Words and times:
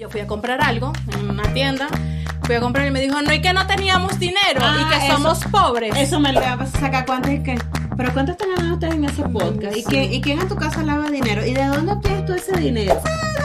Yo 0.00 0.08
fui 0.08 0.22
a 0.22 0.26
comprar 0.26 0.62
algo 0.62 0.94
en 1.12 1.28
una 1.28 1.42
tienda, 1.52 1.86
fui 2.44 2.54
a 2.54 2.60
comprar 2.60 2.86
y 2.86 2.90
me 2.90 3.02
dijo, 3.02 3.20
no, 3.20 3.34
y 3.34 3.42
que 3.42 3.52
no 3.52 3.66
teníamos 3.66 4.18
dinero 4.18 4.62
y 4.80 4.88
que 4.88 4.94
Ah, 4.94 5.08
somos 5.12 5.44
pobres. 5.50 5.94
Eso 5.94 6.18
me 6.18 6.32
lo 6.32 6.40
voy 6.40 6.48
a 6.48 6.66
sacar 6.66 7.04
cuánto 7.04 7.28
es 7.28 7.42
que. 7.42 7.58
Pero 7.98 8.10
¿cuánto 8.14 8.32
están 8.32 8.48
ganando 8.56 8.74
ustedes 8.76 8.94
en 8.94 9.04
ese 9.04 9.22
podcast? 9.24 9.76
¿Y, 9.76 9.84
quién, 9.84 10.10
¿Y 10.10 10.22
quién 10.22 10.40
en 10.40 10.48
tu 10.48 10.56
casa 10.56 10.82
lava 10.82 11.10
dinero? 11.10 11.44
¿Y 11.44 11.52
de 11.52 11.66
dónde 11.66 11.92
obtienes 11.92 12.24
tú 12.24 12.32
ese 12.32 12.58
dinero? 12.58 12.98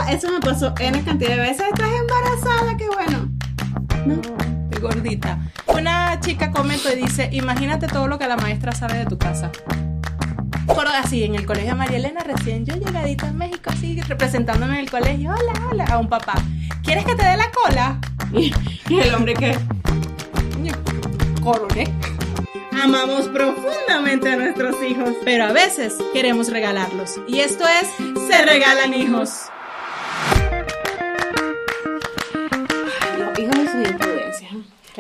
Eso 0.10 0.32
me 0.32 0.40
pasó 0.40 0.74
N 0.80 1.04
cantidad 1.04 1.32
de 1.32 1.40
veces. 1.42 1.66
Estás 1.68 1.90
embarazada, 1.92 2.78
qué 2.78 2.88
bueno. 2.88 3.30
No. 4.06 4.80
Gordita. 4.80 5.38
Una 5.68 6.22
chica 6.22 6.52
comentó 6.52 6.90
y 6.90 6.96
dice, 6.96 7.28
imagínate 7.34 7.88
todo 7.88 8.08
lo 8.08 8.18
que 8.18 8.28
la 8.30 8.38
maestra 8.38 8.72
sabe 8.72 9.00
de 9.00 9.06
tu 9.08 9.18
casa. 9.18 9.52
Por 10.66 10.88
así, 10.88 11.24
en 11.24 11.36
el 11.36 11.46
colegio 11.46 11.70
de 11.72 11.76
María 11.76 11.98
Elena, 11.98 12.22
recién 12.22 12.66
yo 12.66 12.76
llegadita 12.76 13.30
a 13.30 13.32
México, 13.32 13.70
así, 13.72 14.02
representándome 14.02 14.74
en 14.74 14.80
el 14.80 14.92
colegio, 14.92 15.32
hola, 15.32 15.68
hola, 15.70 15.86
a 15.86 15.98
un 16.00 16.10
papá. 16.10 16.36
¿Quieres 16.84 17.06
que 17.06 17.16
te 17.16 17.24
dé 17.24 17.38
la 17.38 17.52
cola? 17.52 18.00
Y, 18.34 18.52
y 18.90 19.00
el 19.00 19.14
hombre 19.14 19.34
que 19.34 19.58
Coroné. 21.44 21.94
amamos 22.84 23.28
profundamente 23.28 24.32
a 24.32 24.36
nuestros 24.36 24.76
hijos. 24.84 25.10
Pero 25.24 25.46
a 25.46 25.52
veces 25.52 25.96
queremos 26.12 26.50
regalarlos. 26.50 27.20
Y 27.28 27.40
esto 27.40 27.64
es 27.68 27.88
Se 28.28 28.44
Regalan 28.44 28.94
Hijos. 28.96 29.44
Los 33.20 33.40
hijos 33.40 33.56
de 33.56 33.68
sus 33.68 33.92
imprudencias. 33.92 34.54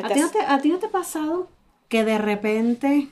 ¿A 0.03 0.07
ti, 0.09 0.19
no 0.19 0.29
te, 0.29 0.39
¿A 0.45 0.59
ti 0.61 0.69
no 0.69 0.77
te 0.77 0.85
ha 0.85 0.91
pasado 0.91 1.49
que 1.89 2.03
de 2.03 2.17
repente, 2.17 3.07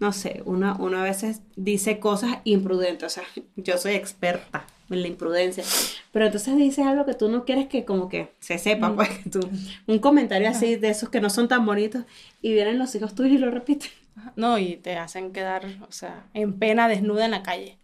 no 0.00 0.12
sé, 0.12 0.42
uno, 0.46 0.76
uno 0.80 0.98
a 0.98 1.04
veces 1.04 1.42
dice 1.56 2.00
cosas 2.00 2.38
imprudentes? 2.44 3.04
O 3.04 3.10
sea, 3.10 3.24
yo 3.56 3.78
soy 3.78 3.92
experta 3.92 4.66
en 4.88 5.02
la 5.02 5.08
imprudencia, 5.08 5.62
pero 6.10 6.26
entonces 6.26 6.56
dices 6.56 6.84
algo 6.84 7.06
que 7.06 7.14
tú 7.14 7.28
no 7.28 7.44
quieres 7.44 7.68
que 7.68 7.84
como 7.84 8.08
que 8.08 8.32
se 8.40 8.58
sepa, 8.58 8.92
pues, 8.96 9.08
que 9.10 9.30
tú, 9.30 9.40
un 9.86 9.98
comentario 10.00 10.48
así 10.48 10.74
de 10.74 10.88
esos 10.88 11.10
que 11.10 11.20
no 11.20 11.30
son 11.30 11.46
tan 11.46 11.64
bonitos 11.64 12.04
y 12.42 12.52
vienen 12.52 12.78
los 12.78 12.92
hijos 12.96 13.14
tuyos 13.14 13.34
y 13.34 13.38
lo 13.38 13.52
repiten. 13.52 13.90
No, 14.34 14.58
y 14.58 14.76
te 14.76 14.96
hacen 14.96 15.32
quedar, 15.32 15.64
o 15.88 15.92
sea, 15.92 16.26
en 16.34 16.58
pena 16.58 16.88
desnuda 16.88 17.24
en 17.26 17.30
la 17.30 17.44
calle. 17.44 17.78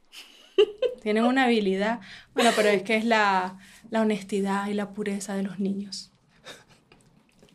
Tienen 1.02 1.24
una 1.24 1.44
habilidad. 1.44 2.00
Bueno, 2.34 2.50
pero 2.56 2.68
es 2.68 2.82
que 2.82 2.96
es 2.96 3.04
la, 3.04 3.58
la 3.90 4.00
honestidad 4.00 4.66
y 4.66 4.74
la 4.74 4.90
pureza 4.90 5.34
de 5.34 5.44
los 5.44 5.60
niños. 5.60 6.10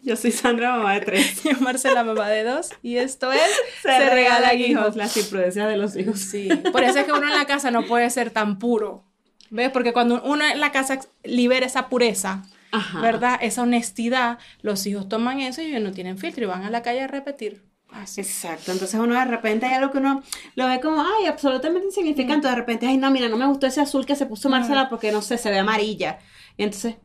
Yo 0.03 0.15
soy 0.15 0.31
Sandra, 0.31 0.75
mamá 0.75 0.93
de 0.95 1.01
tres. 1.01 1.43
Yo, 1.43 1.51
Marcela, 1.59 2.03
mamá 2.03 2.27
de 2.29 2.43
dos. 2.43 2.71
Y 2.81 2.97
esto 2.97 3.31
es 3.31 3.41
Se, 3.81 4.09
regalan 4.09 4.59
hijos, 4.59 4.95
las 4.95 5.15
imprudencias 5.15 5.67
de 5.67 5.77
los 5.77 5.95
hijos. 5.95 6.19
Sí, 6.19 6.49
por 6.71 6.83
eso 6.83 6.99
es 6.99 7.05
que 7.05 7.11
uno 7.11 7.27
en 7.27 7.37
la 7.37 7.45
casa 7.45 7.71
no 7.71 7.85
puede 7.85 8.09
ser 8.09 8.31
tan 8.31 8.57
puro. 8.59 9.05
¿Ves? 9.49 9.69
Porque 9.69 9.93
cuando 9.93 10.21
uno 10.23 10.45
en 10.45 10.59
la 10.59 10.71
casa 10.71 10.99
libera 11.23 11.65
esa 11.65 11.89
pureza, 11.89 12.43
Ajá. 12.71 13.01
¿verdad? 13.01 13.37
Esa 13.41 13.63
honestidad, 13.63 14.39
los 14.61 14.85
hijos 14.87 15.09
toman 15.09 15.41
eso 15.41 15.61
y 15.61 15.65
ellos 15.65 15.81
no 15.81 15.91
tienen 15.91 16.17
filtro 16.17 16.43
y 16.45 16.47
van 16.47 16.63
a 16.63 16.69
la 16.69 16.81
calle 16.81 17.01
a 17.01 17.07
repetir. 17.07 17.61
Así. 17.91 18.21
Exacto, 18.21 18.71
entonces 18.71 18.97
uno 18.97 19.15
de 19.15 19.25
repente 19.25 19.65
hay 19.65 19.73
algo 19.73 19.91
que 19.91 19.97
uno 19.97 20.23
lo 20.55 20.67
ve 20.67 20.79
como, 20.79 21.01
ay, 21.01 21.25
absolutamente 21.25 21.87
insignificante, 21.87 22.47
de 22.47 22.55
repente, 22.55 22.87
ay, 22.87 22.95
no, 22.95 23.11
mira, 23.11 23.27
no 23.27 23.35
me 23.35 23.45
gustó 23.45 23.67
ese 23.67 23.81
azul 23.81 24.05
que 24.05 24.15
se 24.15 24.25
puso 24.25 24.49
Marcela 24.49 24.87
porque, 24.87 25.11
no 25.11 25.21
sé, 25.21 25.37
se 25.37 25.51
ve 25.51 25.59
amarilla. 25.59 26.19
Y 26.55 26.63
entonces, 26.63 26.95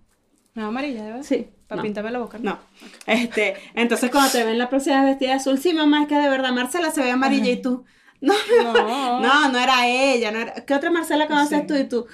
¿Me 0.57 0.63
va 0.63 0.69
amarilla, 0.69 1.05
de 1.05 1.11
verdad? 1.13 1.23
sí. 1.25 1.49
Para 1.69 1.79
no. 1.79 1.83
pintarme 1.83 2.11
la 2.13 2.19
boca. 2.21 2.39
No. 2.41 2.59
Este, 3.07 3.57
entonces 3.75 4.11
cuando 4.11 4.31
te 4.31 4.45
ven 4.45 4.57
la 4.57 4.69
próxima 4.71 5.05
vestida 5.05 5.31
de 5.31 5.35
azul, 5.35 5.59
sí, 5.59 5.73
mamá, 5.75 6.03
es 6.03 6.09
que 6.09 6.15
de 6.17 6.29
verdad 6.29 6.53
Marcela 6.53 6.91
se 6.93 7.03
ve 7.03 7.11
amarilla 7.11 7.51
y 7.51 7.61
tú. 7.61 7.85
No, 8.21 8.35
No. 8.63 9.21
no, 9.21 9.49
no 9.51 9.59
era 9.59 9.87
ella, 9.89 10.31
no 10.31 10.39
era. 10.39 10.55
¿Qué 10.65 10.75
otra 10.75 10.91
Marcela 10.91 11.27
conoces 11.27 11.61
Sí. 11.63 11.67
tú 11.67 11.75
y 11.75 11.85
tú? 11.89 12.07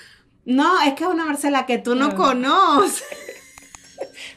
No, 0.46 0.80
es 0.80 0.94
que 0.94 1.04
es 1.04 1.10
una 1.10 1.24
Marcela 1.26 1.66
que 1.66 1.76
tú 1.78 1.94
no, 1.94 2.08
No. 2.08 2.16
conoces. 2.16 3.04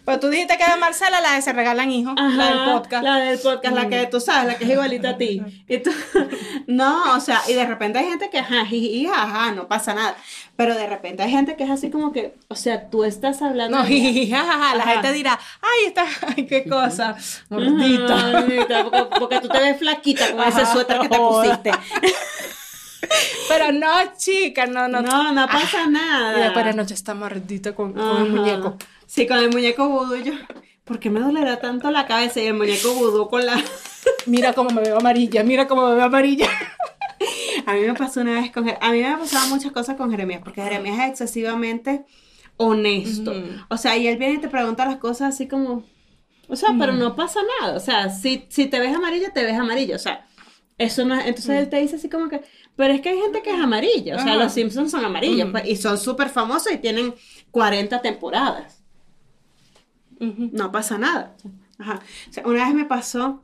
Pero 0.06 0.20
tú 0.20 0.30
dijiste 0.30 0.58
que 0.58 0.64
era 0.64 0.76
Marcela 0.78 1.20
la 1.22 1.34
de 1.34 1.42
Se 1.42 1.52
Regalan 1.52 1.92
Hijos, 1.92 2.14
la 2.16 2.46
del 2.46 2.74
podcast. 2.74 3.04
La 3.04 3.16
del 3.18 3.40
podcast, 3.40 3.76
la 3.76 3.90
que 3.90 4.06
tú 4.08 4.20
sabes, 4.20 4.48
la 4.48 4.58
que 4.58 4.66
es 4.66 4.70
igualita 4.70 5.10
a 5.12 5.18
ti. 5.18 5.42
Y 5.68 5.78
tú- 5.80 5.92
no, 6.68 7.16
o 7.16 7.20
sea, 7.20 7.42
y 7.48 7.54
de 7.54 7.66
repente 7.66 7.98
hay 8.00 8.06
gente 8.06 8.30
que, 8.30 8.40
ajá, 8.40 8.66
jiji, 8.66 9.08
ajá, 9.08 9.52
no 9.52 9.68
pasa 9.68 9.94
nada. 9.96 10.16
Pero 10.56 10.76
de 10.76 10.86
repente 10.88 11.24
hay 11.24 11.32
gente 11.32 11.56
que 11.56 11.64
es 11.64 11.70
así 11.72 11.90
como 11.90 12.12
que, 12.12 12.36
o 12.48 12.56
sea, 12.56 12.90
tú 12.90 13.04
estás 13.04 13.42
hablando. 13.42 13.78
No, 13.78 13.84
de- 13.84 13.90
jiji, 13.90 14.30
jajaja, 14.30 14.76
la 14.76 14.84
Ajá. 14.84 14.92
gente 14.94 15.12
dirá, 15.14 15.40
ay, 15.62 15.88
esta, 15.88 16.06
ay, 16.36 16.46
qué 16.46 16.64
cosa, 16.70 17.16
gordita. 17.50 18.32
Gordita, 18.32 18.84
porque, 18.84 19.06
porque 19.20 19.40
tú 19.42 19.48
te 19.50 19.60
ves 19.60 19.78
flaquita 19.80 20.32
con 20.32 20.42
ese 20.48 20.62
Ajá, 20.62 20.74
suéter 20.74 21.00
que 21.00 21.10
te 21.10 21.18
pusiste. 21.18 21.72
Pero 23.48 23.72
no, 23.72 23.88
chica, 24.18 24.66
no, 24.66 24.88
no. 24.88 25.02
No, 25.02 25.32
no 25.32 25.48
pasa 25.48 25.86
nada. 25.88 26.40
Y 26.40 26.42
después 26.44 26.66
de 26.66 26.74
noche 26.74 26.94
está 26.96 27.14
mordita 27.14 27.74
con, 27.76 27.94
con 27.94 28.02
el 28.04 28.08
Ajá. 28.18 28.26
muñeco. 28.26 28.78
Sí, 29.06 29.28
con 29.28 29.38
el 29.38 29.50
muñeco 29.50 29.88
vudú 29.90 30.16
yo. 30.18 30.34
¿Por 30.84 31.00
qué 31.00 31.10
me 31.10 31.20
dolerá 31.20 31.60
tanto 31.60 31.90
la 31.90 32.06
cabeza 32.06 32.42
y 32.42 32.48
el 32.48 32.54
muñeco 32.54 32.94
vudú 32.94 33.28
con 33.28 33.46
la... 33.46 33.62
Mira 34.26 34.54
cómo 34.54 34.70
me 34.70 34.82
veo 34.82 34.98
amarilla, 34.98 35.44
mira 35.44 35.68
cómo 35.68 35.88
me 35.88 35.96
veo 35.96 36.06
amarilla. 36.06 36.48
A 37.66 37.74
mí 37.74 37.82
me 37.82 37.94
pasó 37.94 38.22
una 38.22 38.34
vez 38.34 38.52
con... 38.52 38.68
A 38.70 38.92
mí 38.92 39.02
me 39.02 39.18
pasaban 39.18 39.50
muchas 39.50 39.72
cosas 39.72 39.96
con 39.96 40.12
Jeremías, 40.12 40.42
porque 40.44 40.62
Jeremías 40.62 41.00
es 41.00 41.10
excesivamente 41.10 42.06
honesto. 42.58 43.34
O 43.70 43.78
sea, 43.78 43.98
y 43.98 44.08
él 44.08 44.18
viene 44.18 44.36
y 44.36 44.38
te 44.40 44.48
pregunta 44.48 44.86
las 44.86 44.98
cosas 44.98 45.34
así 45.34 45.48
como... 45.48 45.84
O 46.48 46.56
sea, 46.56 46.76
pero 46.78 46.94
no 46.94 47.16
pasa 47.16 47.40
nada. 47.60 47.76
O 47.76 47.80
sea, 47.80 48.10
si, 48.10 48.46
si 48.50 48.68
te 48.68 48.80
ves 48.80 48.96
amarilla, 48.96 49.32
te 49.34 49.44
ves 49.44 49.58
amarilla. 49.58 49.96
O 49.96 50.00
sea, 50.00 50.28
eso 50.78 51.06
no 51.06 51.16
es... 51.16 51.26
Entonces 51.26 51.58
él 51.58 51.70
te 51.70 51.78
dice 51.78 51.96
así 51.96 52.10
como 52.10 52.30
que... 52.30 52.42
Pero 52.76 52.94
es 52.94 53.02
que 53.02 53.10
hay 53.10 53.18
gente 53.20 53.42
que 53.42 53.52
es 53.52 53.60
amarilla. 53.60 54.16
O 54.16 54.20
sea, 54.20 54.34
Ajá. 54.34 54.44
los 54.44 54.54
Simpsons 54.54 54.92
son 54.92 55.04
amarillos. 55.06 55.50
pues, 55.52 55.68
y 55.68 55.76
son 55.76 55.98
súper 55.98 56.30
famosos 56.30 56.72
y 56.72 56.78
tienen 56.78 57.16
40 57.52 58.02
temporadas. 58.02 58.75
No 60.52 60.72
pasa 60.72 60.98
nada. 60.98 61.36
Ajá. 61.78 62.02
O 62.30 62.34
sea, 62.34 62.48
una 62.48 62.66
vez 62.66 62.74
me 62.74 62.86
pasó, 62.86 63.40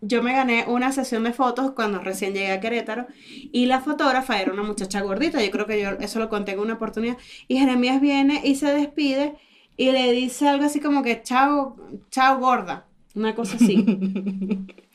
yo 0.00 0.22
me 0.22 0.32
gané 0.32 0.64
una 0.66 0.92
sesión 0.92 1.24
de 1.24 1.32
fotos 1.32 1.72
cuando 1.72 1.98
recién 1.98 2.32
llegué 2.32 2.52
a 2.52 2.60
Querétaro 2.60 3.06
y 3.52 3.66
la 3.66 3.80
fotógrafa 3.80 4.40
era 4.40 4.52
una 4.52 4.62
muchacha 4.62 5.00
gordita, 5.02 5.42
yo 5.42 5.50
creo 5.50 5.66
que 5.66 5.80
yo 5.80 5.90
eso 6.00 6.18
lo 6.18 6.28
conté 6.28 6.52
en 6.52 6.60
una 6.60 6.74
oportunidad, 6.74 7.16
y 7.48 7.58
Jeremías 7.58 8.00
viene 8.00 8.40
y 8.44 8.56
se 8.56 8.72
despide 8.72 9.36
y 9.76 9.92
le 9.92 10.12
dice 10.12 10.48
algo 10.48 10.64
así 10.64 10.80
como 10.80 11.02
que 11.02 11.22
chao, 11.22 11.76
chao 12.10 12.38
gorda, 12.38 12.86
una 13.14 13.34
cosa 13.34 13.56
así. 13.56 13.84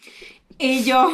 Y 0.61 0.83
yo, 0.83 1.09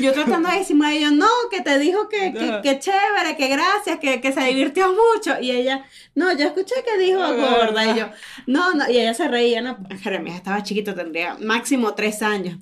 yo 0.00 0.12
tratando 0.14 0.48
de 0.48 0.58
disimular, 0.58 0.94
y 0.94 1.00
yo, 1.00 1.10
no, 1.10 1.28
que 1.50 1.60
te 1.60 1.78
dijo 1.78 2.08
que, 2.08 2.32
que, 2.32 2.60
que 2.62 2.78
chévere, 2.78 3.36
que 3.36 3.48
gracias, 3.48 3.98
que, 3.98 4.22
que 4.22 4.32
se 4.32 4.40
divirtió 4.40 4.88
mucho. 4.88 5.38
Y 5.38 5.50
ella, 5.50 5.84
no, 6.14 6.32
yo 6.32 6.46
escuché 6.46 6.76
que 6.82 6.96
dijo 6.96 7.20
gorda. 7.20 7.92
Y 7.92 7.98
yo, 7.98 8.08
no, 8.46 8.72
no, 8.72 8.90
y 8.90 8.98
ella 8.98 9.12
se 9.12 9.28
reía, 9.28 9.60
no, 9.60 9.76
Jeremías 10.02 10.36
estaba 10.36 10.62
chiquito, 10.62 10.94
tendría 10.94 11.36
máximo 11.40 11.94
tres 11.94 12.22
años. 12.22 12.58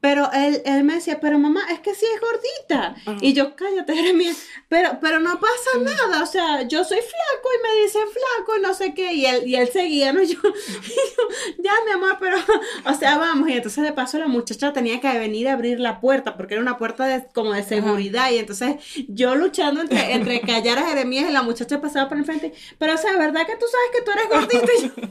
Pero 0.00 0.30
él, 0.32 0.62
él 0.64 0.84
me 0.84 0.94
decía, 0.94 1.18
pero 1.20 1.38
mamá, 1.38 1.62
es 1.70 1.80
que 1.80 1.94
sí 1.94 2.06
es 2.14 2.20
gordita. 2.20 2.94
Y 3.20 3.32
yo, 3.32 3.56
cállate, 3.56 3.94
Jeremías, 3.94 4.36
pero, 4.68 4.98
pero 5.00 5.18
no 5.18 5.40
pasa 5.40 5.78
nada, 5.80 6.22
o 6.22 6.26
sea, 6.26 6.62
yo 6.62 6.84
soy 6.84 6.98
flaco 6.98 7.48
y 7.56 7.62
me 7.62 7.82
dicen 7.82 8.02
flaco 8.02 8.56
y 8.56 8.60
no 8.60 8.74
sé 8.74 8.94
qué. 8.94 9.12
Y 9.14 9.26
él, 9.26 9.46
y 9.46 9.56
él 9.56 9.68
seguía, 9.72 10.12
¿no? 10.12 10.22
Y 10.28 10.28
yo, 10.28 10.38
y 10.38 10.88
yo, 10.90 11.62
ya, 11.64 11.72
mi 11.86 11.92
amor, 11.92 12.18
pero, 12.20 12.36
o 12.84 12.94
sea, 12.94 13.18
vamos. 13.18 13.48
Y 13.48 13.54
entonces 13.54 13.82
de 13.82 13.92
paso 13.92 14.18
la 14.18 14.28
muchacha 14.28 14.72
tenía 14.72 15.00
que 15.00 15.18
venir 15.18 15.48
a 15.48 15.54
abrir 15.54 15.80
la 15.80 16.00
puerta, 16.00 16.36
porque 16.36 16.54
era 16.54 16.62
una 16.62 16.76
puerta 16.76 17.06
de, 17.06 17.26
como 17.32 17.52
de 17.52 17.62
seguridad. 17.62 18.30
Y 18.30 18.38
entonces 18.38 18.76
yo 19.08 19.34
luchando 19.34 19.80
entre, 19.80 20.12
entre 20.12 20.40
callar 20.42 20.78
a 20.78 20.86
Jeremías 20.86 21.28
y 21.28 21.32
la 21.32 21.42
muchacha 21.42 21.80
pasaba 21.80 22.08
por 22.08 22.18
enfrente. 22.18 22.52
Pero, 22.78 22.94
o 22.94 22.98
sea, 22.98 23.16
¿verdad 23.16 23.46
que 23.46 23.56
tú 23.56 23.66
sabes 23.70 23.90
que 23.92 24.02
tú 24.02 24.10
eres 24.12 24.28
gordita? 24.28 24.72
Y 24.78 24.82
yo, 24.82 25.08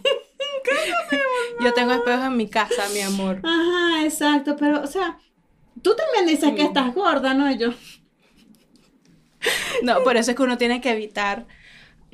Yo 1.59 1.73
tengo 1.73 1.91
espejos 1.93 2.25
en 2.25 2.37
mi 2.37 2.49
casa, 2.49 2.87
mi 2.93 3.01
amor. 3.01 3.41
Ajá, 3.43 4.03
exacto, 4.03 4.55
pero, 4.57 4.81
o 4.81 4.87
sea, 4.87 5.17
tú 5.81 5.95
también 5.95 6.25
dices 6.27 6.53
que 6.55 6.63
estás 6.63 6.93
gorda, 6.93 7.33
¿no? 7.33 7.49
Y 7.49 7.57
yo. 7.57 7.73
No, 9.83 10.03
por 10.03 10.17
eso 10.17 10.31
es 10.31 10.37
que 10.37 10.43
uno 10.43 10.57
tiene 10.57 10.81
que 10.81 10.91
evitar 10.91 11.45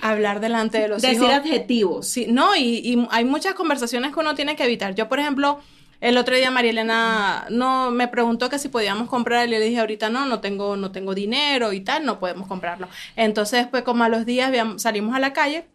hablar 0.02 0.40
delante 0.40 0.80
de 0.80 0.88
los 0.88 1.02
Decir 1.02 1.18
hijos. 1.18 1.30
adjetivos. 1.34 2.08
Sí, 2.08 2.28
no, 2.30 2.56
y, 2.56 2.80
y 2.80 3.08
hay 3.12 3.26
muchas 3.26 3.54
conversaciones 3.54 4.14
que 4.14 4.20
uno 4.20 4.36
tiene 4.36 4.56
que 4.56 4.66
evitar. 4.66 4.96
Yo, 4.96 5.08
por 5.08 5.20
ejemplo, 5.20 5.60
el 6.02 6.18
otro 6.18 6.36
día 6.36 6.52
María 6.52 6.72
Elena 6.72 7.46
no 7.50 7.92
me 7.92 8.08
preguntó 8.08 8.50
que 8.50 8.60
si 8.60 8.68
podíamos 8.70 9.08
comprar 9.10 9.48
y 9.48 9.52
le 9.52 9.60
dije 9.60 9.80
ahorita 9.80 10.10
no, 10.10 10.26
no 10.26 10.42
tengo, 10.42 10.76
no 10.76 10.92
tengo 10.92 11.16
dinero 11.16 11.72
y 11.74 11.82
tal, 11.82 12.06
no 12.06 12.20
podemos 12.20 12.48
comprarlo. 12.48 12.88
Entonces, 13.16 13.62
después 13.62 13.84
como 13.84 14.04
a 14.04 14.10
los 14.10 14.26
días 14.26 14.52
salimos 14.82 15.16
a 15.16 15.20
la 15.20 15.32
calle 15.34 15.66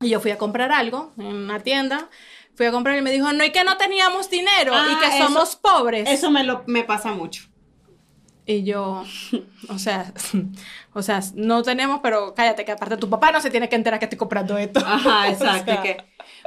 y 0.00 0.08
yo 0.10 0.20
fui 0.20 0.30
a 0.30 0.38
comprar 0.38 0.72
algo 0.72 1.12
en 1.18 1.26
una 1.26 1.60
tienda. 1.60 2.08
Fui 2.54 2.66
a 2.66 2.70
comprar 2.72 2.96
y 2.96 3.02
me 3.02 3.10
dijo, 3.10 3.32
no, 3.32 3.44
y 3.44 3.50
que 3.50 3.64
no 3.64 3.76
teníamos 3.76 4.30
dinero 4.30 4.72
y 4.72 4.76
Ah, 4.76 4.98
que 5.00 5.16
eso- 5.16 5.24
somos 5.26 5.56
pobres. 5.56 6.08
Eso 6.08 6.30
me, 6.30 6.44
lo, 6.44 6.62
me 6.66 6.84
pasa 6.84 7.10
mucho. 7.12 7.44
Y 8.46 8.62
yo, 8.62 9.04
o 9.68 9.78
sea, 9.78 10.12
o 10.92 11.02
sea, 11.02 11.20
no 11.34 11.62
tenemos, 11.62 12.00
pero 12.02 12.34
cállate, 12.34 12.64
que 12.64 12.72
aparte 12.72 12.96
tu 12.98 13.08
papá 13.10 13.32
no 13.32 13.40
se 13.40 13.50
tiene 13.50 13.68
que 13.68 13.74
enterar 13.76 13.98
que 13.98 14.04
estoy 14.04 14.18
comprando 14.18 14.56
esto. 14.58 14.80
Ajá, 14.86 15.28
exacto. 15.30 15.72
O 15.72 15.74
sea, 15.74 15.82
que, 15.82 15.96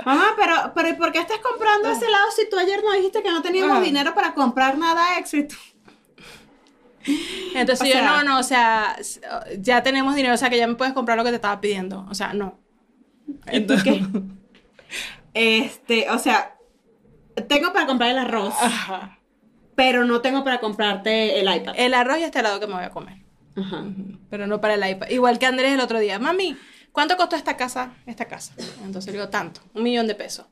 mamá, 0.05 0.27
pero, 0.37 0.53
pero 0.75 0.89
¿y 0.89 0.93
por 0.93 1.11
qué 1.11 1.19
estás 1.19 1.39
comprando 1.39 1.89
ese 1.89 2.07
lado 2.09 2.25
si 2.35 2.47
tú 2.49 2.57
ayer 2.57 2.81
no 2.83 2.93
dijiste 2.93 3.21
que 3.23 3.29
no 3.31 3.41
teníamos 3.41 3.77
Ah. 3.77 3.81
dinero 3.81 4.13
para 4.13 4.33
comprar 4.33 4.77
nada 4.77 5.17
extra? 5.17 5.39
Y 7.05 7.51
Entonces 7.55 7.81
O 7.81 7.85
yo, 7.85 7.93
sea- 7.99 8.05
no, 8.05 8.23
no, 8.23 8.39
o 8.39 8.43
sea, 8.43 8.95
ya 9.59 9.81
tenemos 9.81 10.15
dinero, 10.15 10.33
o 10.35 10.37
sea, 10.37 10.49
que 10.49 10.57
ya 10.57 10.67
me 10.67 10.75
puedes 10.75 10.93
comprar 10.93 11.17
lo 11.17 11.23
que 11.23 11.29
te 11.31 11.35
estaba 11.37 11.59
pidiendo. 11.61 12.05
O 12.09 12.13
sea, 12.13 12.33
no. 12.33 12.59
¿Y 13.51 13.61
tú 13.61 13.75
qué? 13.83 14.03
Este, 15.33 16.09
o 16.09 16.17
sea, 16.17 16.57
tengo 17.47 17.73
para 17.73 17.85
comprar 17.85 18.09
el 18.11 18.17
arroz, 18.17 18.55
Ajá. 18.59 19.19
pero 19.75 20.05
no 20.05 20.21
tengo 20.21 20.43
para 20.43 20.59
comprarte 20.59 21.39
el 21.39 21.53
iPad. 21.53 21.75
El 21.77 21.93
arroz 21.93 22.17
y 22.19 22.23
este 22.23 22.39
helado 22.39 22.59
que 22.59 22.67
me 22.67 22.73
voy 22.73 22.83
a 22.83 22.89
comer. 22.89 23.17
Ajá. 23.55 23.85
Pero 24.29 24.47
no 24.47 24.61
para 24.61 24.75
el 24.75 24.89
iPad. 24.89 25.09
Igual 25.09 25.39
que 25.39 25.45
Andrés 25.45 25.73
el 25.73 25.79
otro 25.79 25.99
día. 25.99 26.19
Mami, 26.19 26.57
¿cuánto 26.91 27.17
costó 27.17 27.35
esta 27.35 27.57
casa? 27.57 27.93
Esta 28.05 28.25
casa. 28.25 28.53
Entonces 28.83 29.11
le 29.11 29.19
digo, 29.19 29.29
tanto. 29.29 29.61
Un 29.73 29.83
millón 29.83 30.07
de 30.07 30.15
pesos. 30.15 30.45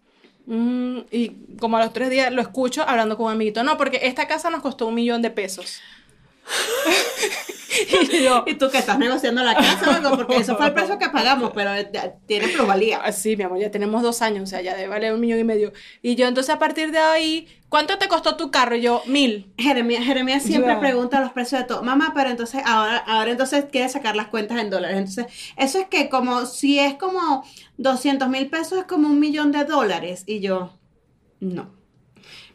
Mm, 0.47 0.99
y 1.11 1.29
como 1.59 1.77
a 1.77 1.83
los 1.83 1.93
tres 1.93 2.09
días 2.09 2.31
lo 2.31 2.41
escucho 2.41 2.87
hablando 2.87 3.17
con 3.17 3.27
un 3.27 3.31
amiguito. 3.33 3.63
No, 3.63 3.77
porque 3.77 4.01
esta 4.03 4.27
casa 4.27 4.49
nos 4.49 4.61
costó 4.61 4.87
un 4.87 4.95
millón 4.95 5.21
de 5.21 5.31
pesos. 5.31 5.81
y 8.11 8.23
yo, 8.23 8.43
Y 8.47 8.55
tú 8.55 8.69
que 8.69 8.77
estás 8.77 8.97
negociando 8.97 9.43
la 9.43 9.55
casa 9.55 9.89
o 9.89 9.93
algo, 9.93 10.15
porque 10.15 10.37
eso 10.37 10.55
fue 10.55 10.67
el 10.67 10.73
precio 10.73 10.97
que 10.97 11.09
pagamos, 11.09 11.51
pero 11.53 11.71
tiene 12.25 12.47
plusvalía. 12.49 13.01
Ah, 13.03 13.11
Sí, 13.11 13.35
mi 13.35 13.43
amor, 13.43 13.59
ya 13.59 13.71
tenemos 13.71 14.01
dos 14.03 14.21
años, 14.21 14.43
o 14.43 14.45
sea, 14.45 14.61
ya 14.61 14.75
debe 14.75 14.87
valer 14.87 15.13
un 15.13 15.19
millón 15.19 15.39
y 15.39 15.43
medio. 15.43 15.73
Y 16.01 16.15
yo, 16.15 16.27
entonces, 16.27 16.53
a 16.53 16.59
partir 16.59 16.91
de 16.91 16.99
ahí, 16.99 17.47
¿cuánto 17.69 17.97
te 17.97 18.07
costó 18.07 18.35
tu 18.35 18.51
carro? 18.51 18.75
Y 18.75 18.81
yo, 18.81 19.01
mil. 19.07 19.51
Jeremías, 19.57 20.03
Jeremías 20.03 20.43
siempre 20.43 20.75
pregunta 20.77 21.19
los 21.21 21.31
precios 21.31 21.61
de 21.61 21.67
todo. 21.67 21.83
Mamá, 21.83 22.11
pero 22.15 22.29
entonces 22.29 22.61
ahora, 22.65 22.97
ahora 22.97 23.31
entonces 23.31 23.65
quiere 23.71 23.89
sacar 23.89 24.15
las 24.15 24.27
cuentas 24.27 24.59
en 24.59 24.69
dólares. 24.69 24.97
Entonces, 24.97 25.27
eso 25.57 25.79
es 25.79 25.87
que 25.87 26.09
como 26.09 26.45
si 26.45 26.79
es 26.79 26.95
como 26.95 27.43
200 27.77 28.29
mil 28.29 28.47
pesos, 28.49 28.79
es 28.79 28.85
como 28.85 29.07
un 29.07 29.19
millón 29.19 29.51
de 29.51 29.65
dólares. 29.65 30.23
Y 30.25 30.39
yo, 30.39 30.77
no. 31.39 31.74